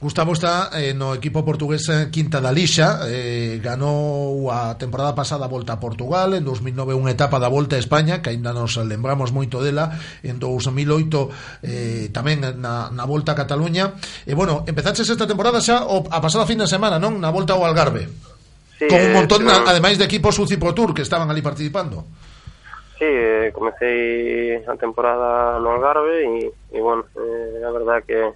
[0.03, 5.53] Gustavo está eh, no equipo portugués quinta da lixa eh, Ganou a temporada pasada a
[5.53, 9.31] volta a Portugal En 2009 unha etapa da volta a España Que ainda nos lembramos
[9.31, 9.95] moito dela
[10.27, 13.95] En 2008 eh, tamén na, na volta a Cataluña
[14.27, 17.23] E bueno, empezaches esta temporada xa o, A pasada fin de semana, non?
[17.23, 18.11] Na volta ao Algarve
[18.83, 21.47] sí, Con un eh, montón, eh, ademais de equipos UCI Pro Tour Que estaban ali
[21.47, 22.11] participando
[23.03, 28.33] sí, eh, comecei a temporada no Algarve e, e bueno, eh, a verdad que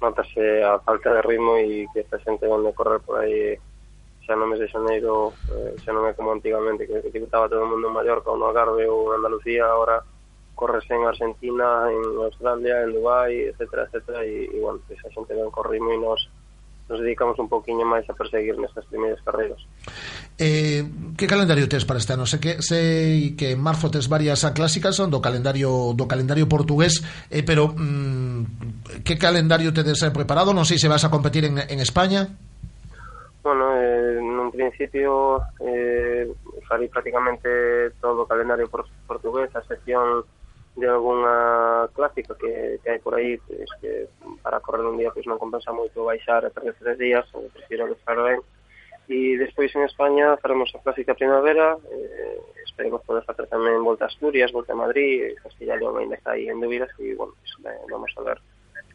[0.00, 3.58] notase a falta de ritmo e que esta xente onde correr por aí
[4.22, 7.66] xa no mes de xaneiro eh, xa non é como antigamente que, que estaba todo
[7.66, 9.98] o mundo en Mallorca ou no Algarve ou en Andalucía ahora
[10.54, 15.50] corres en Argentina, en Australia, en Dubai, etcétera, etcétera, e, e bueno, esa xente ven
[15.50, 16.22] con ritmo e nos
[16.88, 19.60] nos dedicamos un poquinho máis a perseguir nestas primeiras carreiras.
[20.40, 20.82] Eh,
[21.20, 22.24] que calendario tes para este ano?
[22.24, 27.04] Sei que, sei que en marzo tes varias clásicas son do calendario do calendario portugués,
[27.28, 30.56] eh, pero mm, que calendario tedes preparado?
[30.56, 32.24] Non sei se vas a competir en, en España.
[33.44, 36.24] Bueno, eh, nun principio eh,
[36.68, 40.24] farei prácticamente todo o calendario por, portugués, a sección
[40.78, 44.06] de algunha clásica que, que hai por aí pues, que
[44.42, 47.90] para correr un día pues, non compensa moito baixar e perder tres días ou prefiro
[47.90, 48.38] estar ben
[49.10, 54.10] e despois en España faremos a clásica primavera eh, esperemos poder facer tamén volta a
[54.12, 57.52] Asturias, volta a Madrid Castilla e León ainda está aí en dúbidas e bueno, pues,
[57.66, 58.38] eh, vamos a ver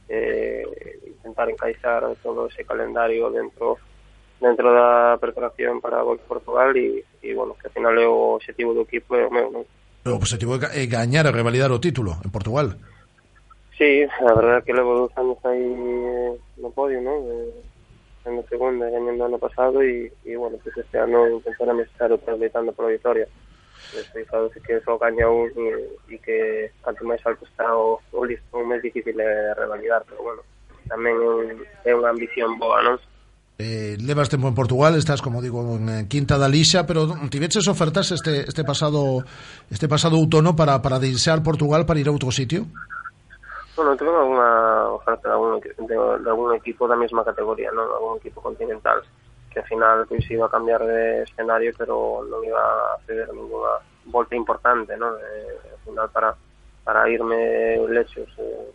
[0.08, 0.64] eh,
[1.04, 3.76] intentar encaixar todo ese calendario dentro
[4.40, 8.08] dentro da preparación para a Volta a Portugal e, e bueno, que ao final é
[8.08, 9.68] o objetivo do equipo é o meu, non?
[10.06, 12.76] o objetivo é gañar e revalidar o título en Portugal.
[13.78, 17.24] Sí, a verdade é que levo dos anos aí eh, no podio, non?
[18.24, 22.86] En segunda, gañando ano pasado e, e bueno, pues este ano intentar amestar o por
[22.86, 23.28] a victoria.
[23.96, 28.22] Estoy claro que só gaña un e, e que canto máis alto está o, o
[28.24, 30.42] listón máis difícil de revalidar, pero bueno,
[30.88, 31.16] tamén
[31.84, 33.00] é unha ambición boa, non?
[33.60, 37.68] Eh, levas tempo en Portugal, estás como digo en eh, Quinta da Lixa, pero tiveches
[37.68, 39.22] ofertas este este pasado
[39.70, 40.98] este pasado outono para para
[41.46, 42.66] Portugal para ir a outro sitio?
[43.78, 47.86] Bueno, tuve alguna oferta de algún, de, de algún equipo da mesma categoría, ¿no?
[47.86, 49.06] De algún equipo continental
[49.54, 53.78] que al final pues, iba a cambiar de escenario pero non iba a ceder ninguna
[54.10, 55.14] volta importante, ¿no?
[55.14, 56.34] Eh, al final para,
[56.82, 58.74] para irme lechos, eh,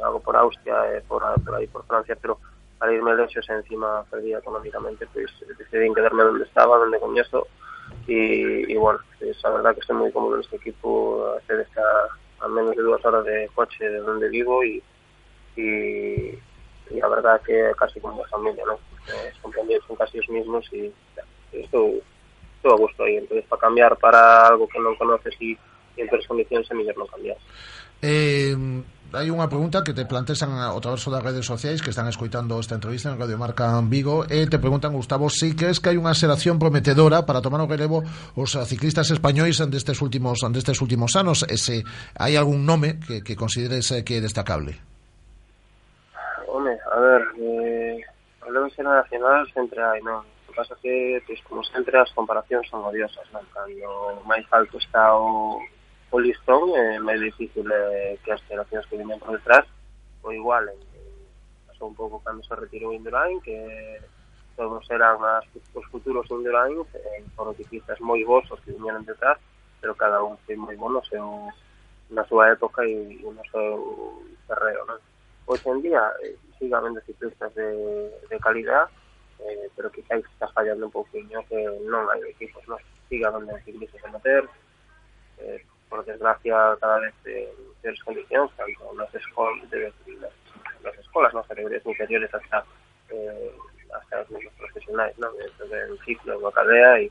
[0.00, 2.40] algo por Austria, eh, por, por ahí por Francia, pero
[2.84, 7.46] para irme lechos encima perdía económicamente, pues decidí quedarme donde estaba, donde comienzo
[8.06, 11.82] y, y bueno, pues, la verdad que estoy muy cómodo en este equipo, hacer esta
[12.40, 14.82] a menos de dos horas de coche de donde vivo y,
[15.56, 18.74] y, y la verdad que casi como familia, ¿no?
[18.74, 20.92] Eh, son casi los mismos y
[21.52, 21.88] esto,
[22.56, 23.16] esto a gusto ahí.
[23.16, 25.56] Entonces, para cambiar para algo que no conoces y,
[25.96, 27.36] y en é mellor non cambiar.
[28.02, 28.54] Eh,
[29.14, 32.74] hai unha pregunta que te plantesan ao traverso das redes sociais que están escoitando esta
[32.74, 36.58] entrevista en Radio Marca Vigo e te preguntan, Gustavo, si crees que hai unha xeración
[36.58, 38.02] prometedora para tomar o relevo
[38.34, 41.86] os ciclistas españois destes últimos destes últimos anos e se
[42.18, 44.74] hai algún nome que, que consideres eh, que é destacable?
[46.50, 48.02] Home, a ver, eh,
[48.42, 50.26] hablamos xeracional sempre hai, non?
[50.50, 53.46] O pasa que, pois, como sempre, as comparacións son odiosas, non?
[53.54, 55.62] Cando máis alto está o,
[56.14, 59.66] o listón, é máis difícil eh, que as xeracións que viñen por detrás
[60.22, 60.62] o igual,
[61.66, 63.58] pasou un pouco cando se retirou Indurain, que
[64.54, 65.42] todos eran as,
[65.74, 69.42] os futuros Indurain, eh, foron ciclistas moi bons que viñeron detrás,
[69.82, 71.50] pero cada un foi moi bon no seu,
[72.14, 75.02] na súa época e, e no seu terreo, non?
[75.50, 76.38] En día eh,
[76.70, 78.86] habendo ciclistas de, de calidad,
[79.42, 81.58] eh, pero quizás está fallando un pouquinho que
[81.90, 82.78] non hai equipos, non?
[83.10, 84.46] Sigue habendo ciclistas amateur,
[85.42, 85.58] eh,
[85.94, 90.34] por desgracia, cada vez eh, de, de condicións, tanto nas, escol de, nas,
[90.82, 92.66] nas escolas, nas categorías inferiores hasta
[93.14, 93.54] eh,
[93.94, 95.30] hasta os mismos profesionais, non?
[95.38, 97.10] Dentro del ciclo, da cadea e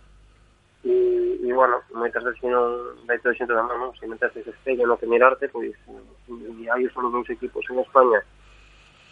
[0.84, 3.96] E, e bueno, moitas veces non vai todo xente da mano, non?
[3.96, 8.20] se mentas ese espello no que mirarte, pois, e hai solo dous equipos en España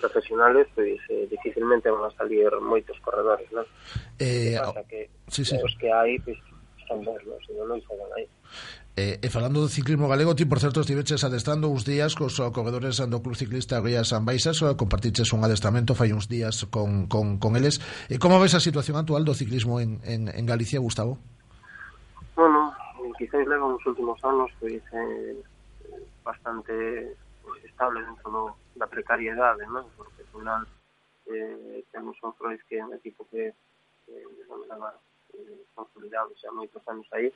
[0.04, 3.64] profesionales, pois eh, dificilmente van a salir moitos corredores, non?
[4.20, 5.00] Eh, que pasa que
[5.32, 5.56] sí, sí.
[5.64, 6.36] os que hai, pois,
[6.92, 7.40] son bons, non?
[7.48, 8.28] Se non, non xogan aí.
[8.98, 13.00] Eh, e falando do ciclismo galego, ti, por certo, estiveches adestrando uns días cos corredores
[13.00, 17.40] do Club Ciclista Rías San Baixas, eh, compartiches un adestramento fai uns días con, con,
[17.40, 17.80] con eles.
[18.12, 21.16] E como ves a situación actual do ciclismo en, en, en Galicia, Gustavo?
[22.36, 22.76] Bueno,
[23.16, 25.40] quizás leva nos últimos anos pois, eh,
[26.28, 27.16] bastante
[27.64, 28.44] estable dentro do,
[28.76, 29.88] da precariedade, non?
[29.96, 30.68] Porque, por final,
[31.32, 34.28] eh, temos un Freud que é un equipo que eh,
[34.68, 35.00] leva
[35.32, 37.32] eh, consolidado xa moitos anos aí,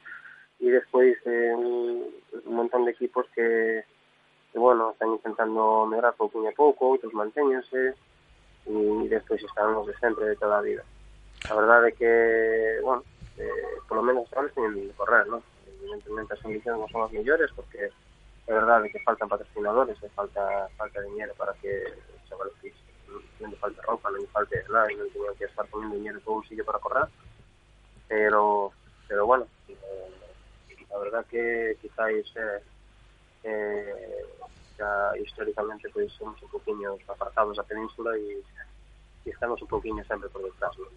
[0.59, 2.11] e despois eh, un,
[2.45, 3.83] montón de equipos que,
[4.51, 7.93] que bueno, están intentando medrar pouquinho a pouco, outros mantéñense
[8.65, 8.73] e
[9.11, 10.83] despois están os de sempre de toda a vida.
[11.49, 12.11] A verdade é que,
[12.81, 13.03] bueno,
[13.37, 15.43] eh, por lo menos ahora teñen de correr, ¿no?
[15.67, 17.91] Evidentemente as condicións non son as mellores porque
[18.47, 21.93] é verdade que faltan patrocinadores e falta falta dinero para que
[22.25, 22.73] se valorice.
[23.37, 26.17] Non lle falta roupa, non lle falta nada, e non teñen que estar poniendo dinero
[26.25, 27.05] todo un sitio para correr.
[28.09, 28.71] Pero,
[29.05, 30.09] pero bueno, eh,
[30.95, 32.63] a verdad que quizáis eh,
[33.43, 34.23] eh,
[34.77, 38.39] xa históricamente pois pues, somos un poquinho apartados da península e,
[39.25, 40.87] e estamos un poquinho sempre por detrás ¿no?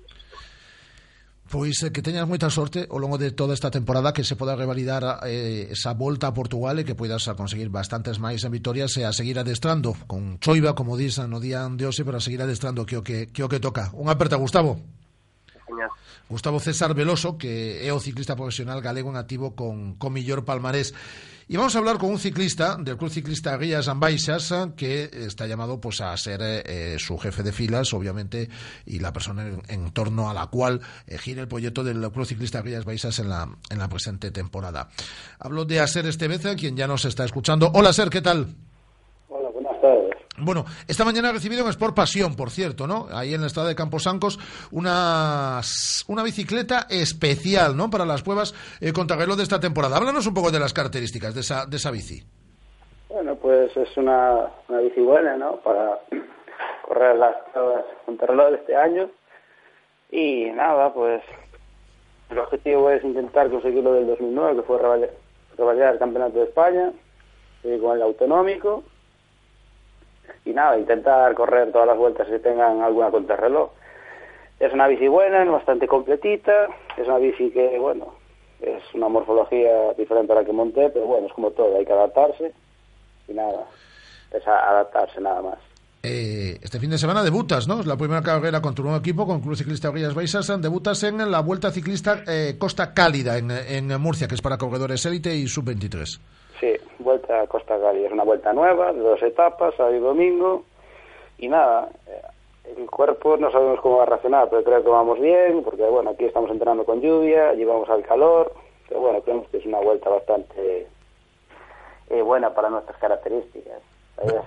[1.49, 5.25] Pois que teñas moita sorte ao longo de toda esta temporada que se poda revalidar
[5.25, 9.09] eh, esa volta a Portugal e que poidas a conseguir bastantes máis en victorias e
[9.09, 12.85] a seguir adestrando con choiva, como dis no día de hoxe, pero a seguir adestrando
[12.85, 13.89] que o que, que, o que toca.
[13.97, 14.77] Un aperta, Gustavo.
[16.29, 20.95] Gustavo César Veloso, que é o ciclista profesional galego en activo con, con millor palmarés.
[21.51, 25.81] Y vamos a hablar con un ciclista del Club Ciclista Guías Ambaixas que está llamado
[25.81, 28.51] pues a ser eh, su jefe de filas, obviamente,
[28.85, 32.27] y la persona en, en torno a la cual eh, gira el proyecto del Club
[32.27, 34.91] Ciclista Guías Baixas en la, en la presente temporada.
[35.39, 37.71] Hablo de Aser Esteveza, quien ya nos está escuchando.
[37.73, 38.55] Hola, Aser, ¿qué tal?
[39.29, 40.18] Hola, buenas tardes.
[40.41, 43.07] Bueno, esta mañana he recibido en Sport Pasión, por cierto, ¿no?
[43.13, 44.39] Ahí en el estado de Camposancos,
[44.71, 45.61] una,
[46.09, 47.91] una bicicleta especial, ¿no?
[47.91, 49.97] Para las pruebas eh, contrarreloj de esta temporada.
[49.97, 52.23] Háblanos un poco de las características de esa, de esa bici.
[53.09, 55.57] Bueno, pues es una, una bici buena, ¿no?
[55.57, 55.99] Para
[56.83, 59.11] correr las pruebas contrarreloj de este año.
[60.11, 61.23] Y nada, pues
[62.31, 66.93] el objetivo es intentar conseguir lo del 2009, que fue revalidar, el Campeonato de España,
[67.63, 68.85] seguir con el autonómico.
[70.45, 73.71] Y nada, intentar correr todas las vueltas que tengan alguna contrarreloj.
[74.61, 78.15] Es una bici buena, es bastante completita, es una bici que, bueno,
[78.61, 81.93] es una morfología diferente a la que monté, pero bueno, es como todo, hay que
[81.93, 82.53] adaptarse
[83.29, 83.67] y nada,
[84.33, 85.59] es adaptarse nada más.
[86.03, 87.81] Eh, este fin de semana debutas, ¿no?
[87.81, 90.47] Es la primera carrera con tu nuevo equipo, con Club Ciclista Guías Baixas.
[90.61, 95.05] Debutas en la Vuelta Ciclista eh, Costa Cálida, en, en Murcia, que es para corredores
[95.07, 96.21] élite y sub-23.
[96.61, 100.65] Sí, vuelta a Costa Gali, es una vuelta nueva, de dos etapas, sábado y domingo,
[101.39, 102.23] y nada, eh,
[102.77, 106.11] el cuerpo no sabemos cómo va a reaccionar, pero creo que vamos bien, porque bueno,
[106.11, 108.53] aquí estamos entrenando con lluvia, allí vamos al calor,
[108.89, 110.87] pero bueno, creemos que es una vuelta bastante
[112.11, 113.81] eh, buena para nuestras características.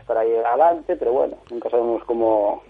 [0.02, 2.62] Estar ahí adelante, pero bueno, nunca sabemos cómo,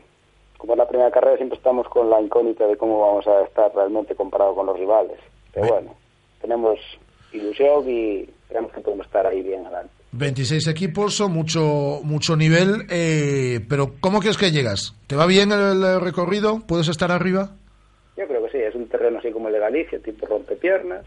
[0.57, 3.73] como es la primera carrera, siempre estamos con la incógnita de cómo vamos a estar
[3.73, 5.17] realmente comparado con los rivales.
[5.51, 5.95] Pero bueno,
[6.41, 6.79] tenemos
[7.31, 9.93] ilusión y creemos que podemos estar ahí bien adelante.
[10.11, 14.93] 26 equipos, mucho, mucho nivel, eh, pero ¿cómo crees que llegas?
[15.07, 16.59] ¿Te va bien el, el recorrido?
[16.67, 17.51] ¿Puedes estar arriba?
[18.17, 21.05] Yo creo que sí, es un terreno así como el de Galicia, tipo rompepiernas,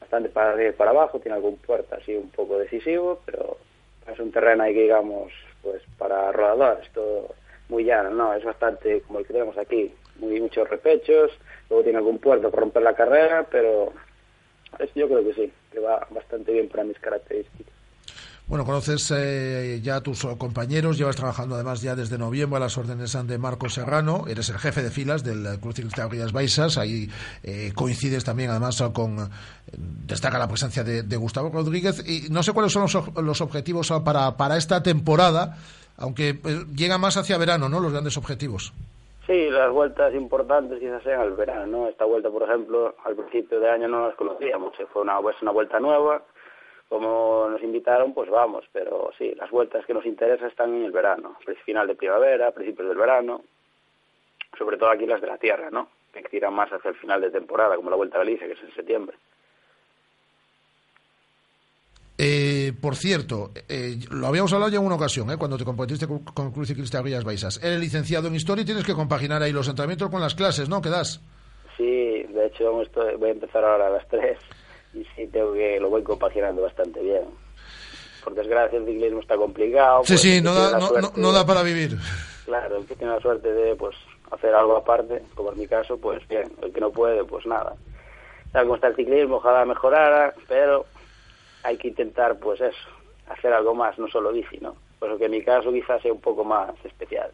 [0.00, 3.58] bastante para arriba y para abajo, tiene algún puerto así un poco decisivo, pero
[4.10, 5.30] es un terreno ahí que digamos,
[5.62, 7.34] pues para rodadores, todo
[7.68, 8.34] muy llano, ¿no?
[8.34, 11.30] Es bastante como el que tenemos aquí, muy muchos repechos,
[11.68, 13.92] luego tiene algún puerto para romper la carrera, pero
[14.78, 17.72] es- yo creo que sí, que va bastante bien para mis características.
[18.48, 22.76] Bueno, conoces eh, ya a tus compañeros, llevas trabajando además ya desde noviembre a las
[22.76, 27.08] órdenes de Marco Serrano, eres el jefe de filas del Club Ciclista Rías Baixas, ahí
[27.44, 29.30] eh, coincides también además con,
[29.72, 34.36] destaca la presencia de, Gustavo Rodríguez, y no sé cuáles son los, los objetivos para,
[34.36, 35.56] para esta temporada,
[35.96, 38.74] aunque eh, llega más hacia verano, ¿no?, los grandes objetivos.
[39.32, 41.88] Sí, las vueltas importantes quizás sean al verano, ¿no?
[41.88, 45.52] Esta vuelta, por ejemplo, al principio de año no las conocíamos, fue una, es una
[45.52, 46.22] vuelta nueva,
[46.90, 50.92] como nos invitaron, pues vamos, pero sí, las vueltas que nos interesan están en el
[50.92, 53.40] verano, final de primavera, principios del verano,
[54.58, 55.88] sobre todo aquí las de la tierra, ¿no?
[56.12, 58.62] Que tiran más hacia el final de temporada, como la Vuelta a Galicia, que es
[58.62, 59.16] en septiembre.
[62.18, 66.06] Eh, por cierto, eh, lo habíamos hablado ya en una ocasión, eh, cuando te comprometiste
[66.06, 67.58] con, con el Club Ciclista Rías Baixas.
[67.62, 70.80] Eres licenciado en Historia y tienes que compaginar ahí los entrenamientos con las clases, ¿no?,
[70.82, 71.20] que das.
[71.76, 74.38] Sí, de hecho estoy- voy a empezar ahora a las 3
[74.94, 77.24] y sí, tengo que, lo voy compaginando bastante bien.
[78.22, 80.02] Por desgracia el ciclismo está complicado.
[80.04, 81.98] Sí, pues, sí, no da, no, suerte- no- no da para vivir.
[82.44, 83.96] Claro, el que tiene la suerte de pues
[84.30, 86.52] hacer algo aparte, como en mi caso, pues bien.
[86.62, 87.74] El que no puede, pues nada.
[88.52, 90.84] Tal como está el ciclismo, ojalá mejorara, pero
[91.62, 92.88] hay que intentar, pues eso,
[93.28, 94.74] hacer algo más, no solo bici, ¿no?
[94.98, 97.30] Por eso que en mi caso quizás sea un poco más especial.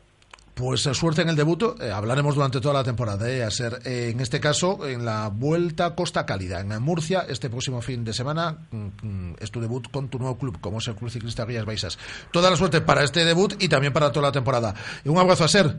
[0.55, 3.79] Pues eh, suerte en el debut, eh, hablaremos durante toda la temporada, eh, a ser,
[3.85, 8.13] eh, en este caso, en la Vuelta Costa Cálida, en Murcia, este próximo fin de
[8.13, 11.45] semana, mm, mm, es tu debut con tu nuevo club, como es el Club Ciclista
[11.45, 11.97] Rías Baixas.
[12.33, 14.75] Toda la suerte para este debut y también para toda la temporada.
[15.05, 15.77] Un abrazo a Ser,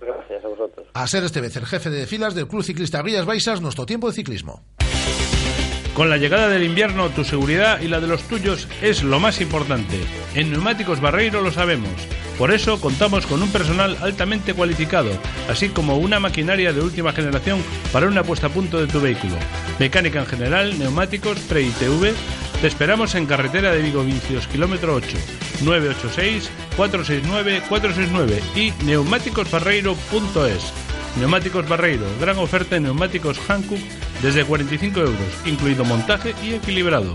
[0.00, 0.88] Gracias a vosotros.
[0.94, 4.08] a Ser este vez, el jefe de filas del Club Ciclista Rías Baixas, nuestro tiempo
[4.08, 4.62] de ciclismo.
[5.98, 9.40] Con la llegada del invierno, tu seguridad y la de los tuyos es lo más
[9.40, 9.98] importante.
[10.36, 11.90] En Neumáticos Barreiro lo sabemos.
[12.38, 15.10] Por eso contamos con un personal altamente cualificado,
[15.50, 17.60] así como una maquinaria de última generación
[17.92, 19.34] para una puesta a punto de tu vehículo.
[19.80, 22.14] Mecánica en general, neumáticos, pre-ITV.
[22.60, 25.16] Te esperamos en carretera de Vigo Vicios, kilómetro 8,
[26.76, 30.87] 986-469-469 y neumáticosbarreiro.es.
[31.18, 33.80] Neumáticos Barreiro, gran oferta en neumáticos Hankook
[34.22, 37.14] desde 45 euros, incluido montaje y equilibrado.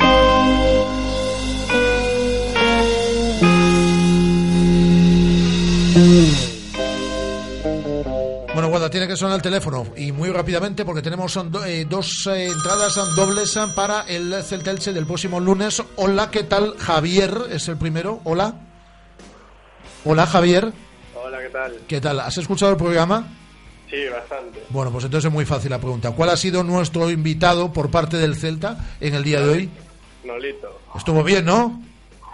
[0.00, 0.68] Thank you.
[9.08, 13.58] que suena el teléfono y muy rápidamente porque tenemos do- eh, dos eh, entradas dobles
[13.74, 15.82] para el Celta Elche del próximo lunes.
[15.96, 16.74] Hola, ¿qué tal?
[16.78, 18.20] Javier es el primero.
[18.24, 18.67] Hola.
[20.10, 20.72] Hola, Javier.
[21.22, 21.80] Hola, ¿qué tal?
[21.86, 22.20] ¿Qué tal?
[22.20, 23.28] ¿Has escuchado el programa?
[23.90, 24.64] Sí, bastante.
[24.70, 26.12] Bueno, pues entonces es muy fácil la pregunta.
[26.12, 29.70] ¿Cuál ha sido nuestro invitado por parte del Celta en el día de hoy?
[30.24, 30.80] Nolito.
[30.96, 31.82] Estuvo bien, ¿no?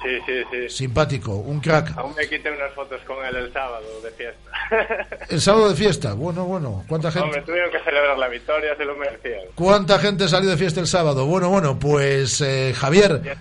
[0.04, 0.68] Sí, sí, sí.
[0.68, 1.96] Simpático, un crack.
[1.96, 4.50] Aún me quité unas fotos con él el sábado de fiesta.
[5.30, 6.12] El sábado de fiesta.
[6.12, 6.84] Bueno, bueno.
[6.86, 7.26] ¿Cuánta gente?
[7.26, 9.40] Hombre, tuvieron que celebrar la victoria, se lo merecían.
[9.54, 11.24] ¿Cuánta gente salió de fiesta el sábado?
[11.24, 13.22] Bueno, bueno, pues eh, Javier.
[13.24, 13.36] Y, eh,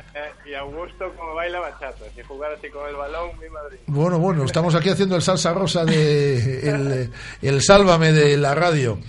[0.45, 2.05] y Augusto como baila bachata.
[2.15, 3.79] Si jugara así con el balón, mi Madrid.
[3.87, 7.11] Bueno, bueno, estamos aquí haciendo el salsa rosa de el,
[7.41, 8.99] el sálvame de la radio.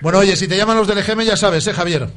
[0.00, 2.08] Bueno, oye, si te llaman los del EGM ya sabes, ¿eh, Javier?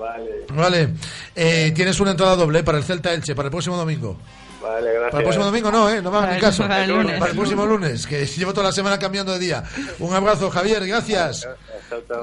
[0.00, 0.94] Vale, Vale.
[1.36, 4.16] Eh, tienes una entrada doble para el Celta Elche para el próximo domingo.
[4.62, 5.10] vale, gracias.
[5.10, 6.00] Para el próximo domingo no, ¿eh?
[6.02, 6.62] No me hagas ni Para el- caso.
[6.62, 7.18] para el lunes.
[7.18, 9.64] Para el próximo lunes, que llevo toda la semana cambiando de día.
[9.98, 11.46] Un abrazo, Javier, gracias.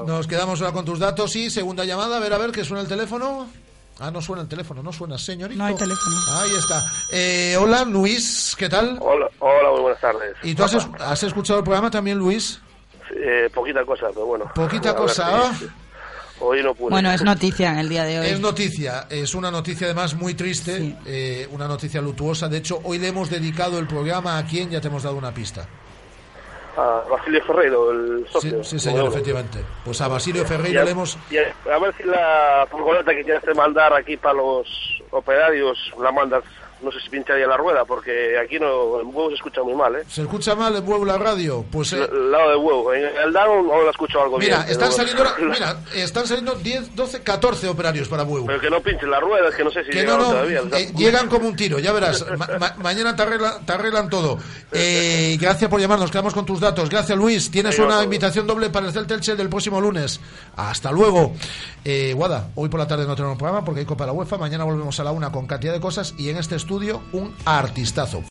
[0.06, 2.82] Nos quedamos ahora con tus datos y segunda llamada, a ver, a ver, que suena
[2.82, 3.48] el teléfono.
[4.00, 5.58] Ah, no suena el teléfono, no suena, señorito.
[5.58, 6.16] No hay teléfono.
[6.40, 6.80] Ahí está.
[7.12, 8.96] Eh, hola, Luis, ¿qué tal?
[9.00, 10.36] Hola, hola, muy buenas tardes.
[10.44, 12.60] ¿Y tú has, es- has escuchado el programa también, Luis?
[13.16, 14.52] Eh, poquita cosa, pero bueno.
[14.54, 15.52] Poquita cosa.
[16.40, 16.90] Hoy no pude.
[16.90, 18.26] Bueno, es noticia en el día de hoy.
[18.26, 22.48] Es noticia, es una noticia además muy triste, eh, una noticia lutuosa.
[22.48, 25.32] De hecho, hoy le hemos dedicado el programa a quien ya te hemos dado una
[25.34, 25.66] pista.
[26.76, 28.62] A Basilio Ferreiro, el socio.
[28.62, 29.58] sí, señor, Bueno, efectivamente.
[29.84, 31.18] Pues a Basilio a- le hemos...
[31.28, 34.68] y a, a ver si la furgoneta que quieres mandar aquí para los
[35.10, 36.44] operarios la mandas,
[36.82, 39.96] no sé si pincharía la rueda, porque aquí no, el huevo se escucha muy mal,
[39.96, 40.04] ¿eh?
[40.08, 41.64] ¿Se escucha mal en huevo la radio?
[41.70, 41.92] Pues...
[41.92, 42.92] eh, El lado del huevo.
[42.94, 44.70] En el down no la escucho algo Mira, bien.
[44.72, 48.46] están saliendo, mira, están saliendo 10, 12, 14 operarios para huevo.
[48.46, 50.30] Pero que no pinchen la rueda, es que no sé si Que no, llegaron no,
[50.32, 50.62] todavía.
[50.62, 52.24] o eh, llegan como un tiro, ya verás.
[52.36, 54.38] Ma- ma- mañana te, arregla- te arreglan todo.
[54.72, 56.88] Eh, gracias por llamarnos, quedamos con tus datos.
[56.88, 57.50] Gracias, Luis.
[57.50, 60.20] Tienes una invitación doble para el Celta Elche del próximo lunes.
[60.56, 61.32] Hasta luego.
[61.84, 64.36] Eh, Guada, hoy por la tarde no tenemos programa porque hay Copa de la UEFA.
[64.38, 68.22] Mañana volvemos a la una con cantidad de cosas y en este estudio un artistazo.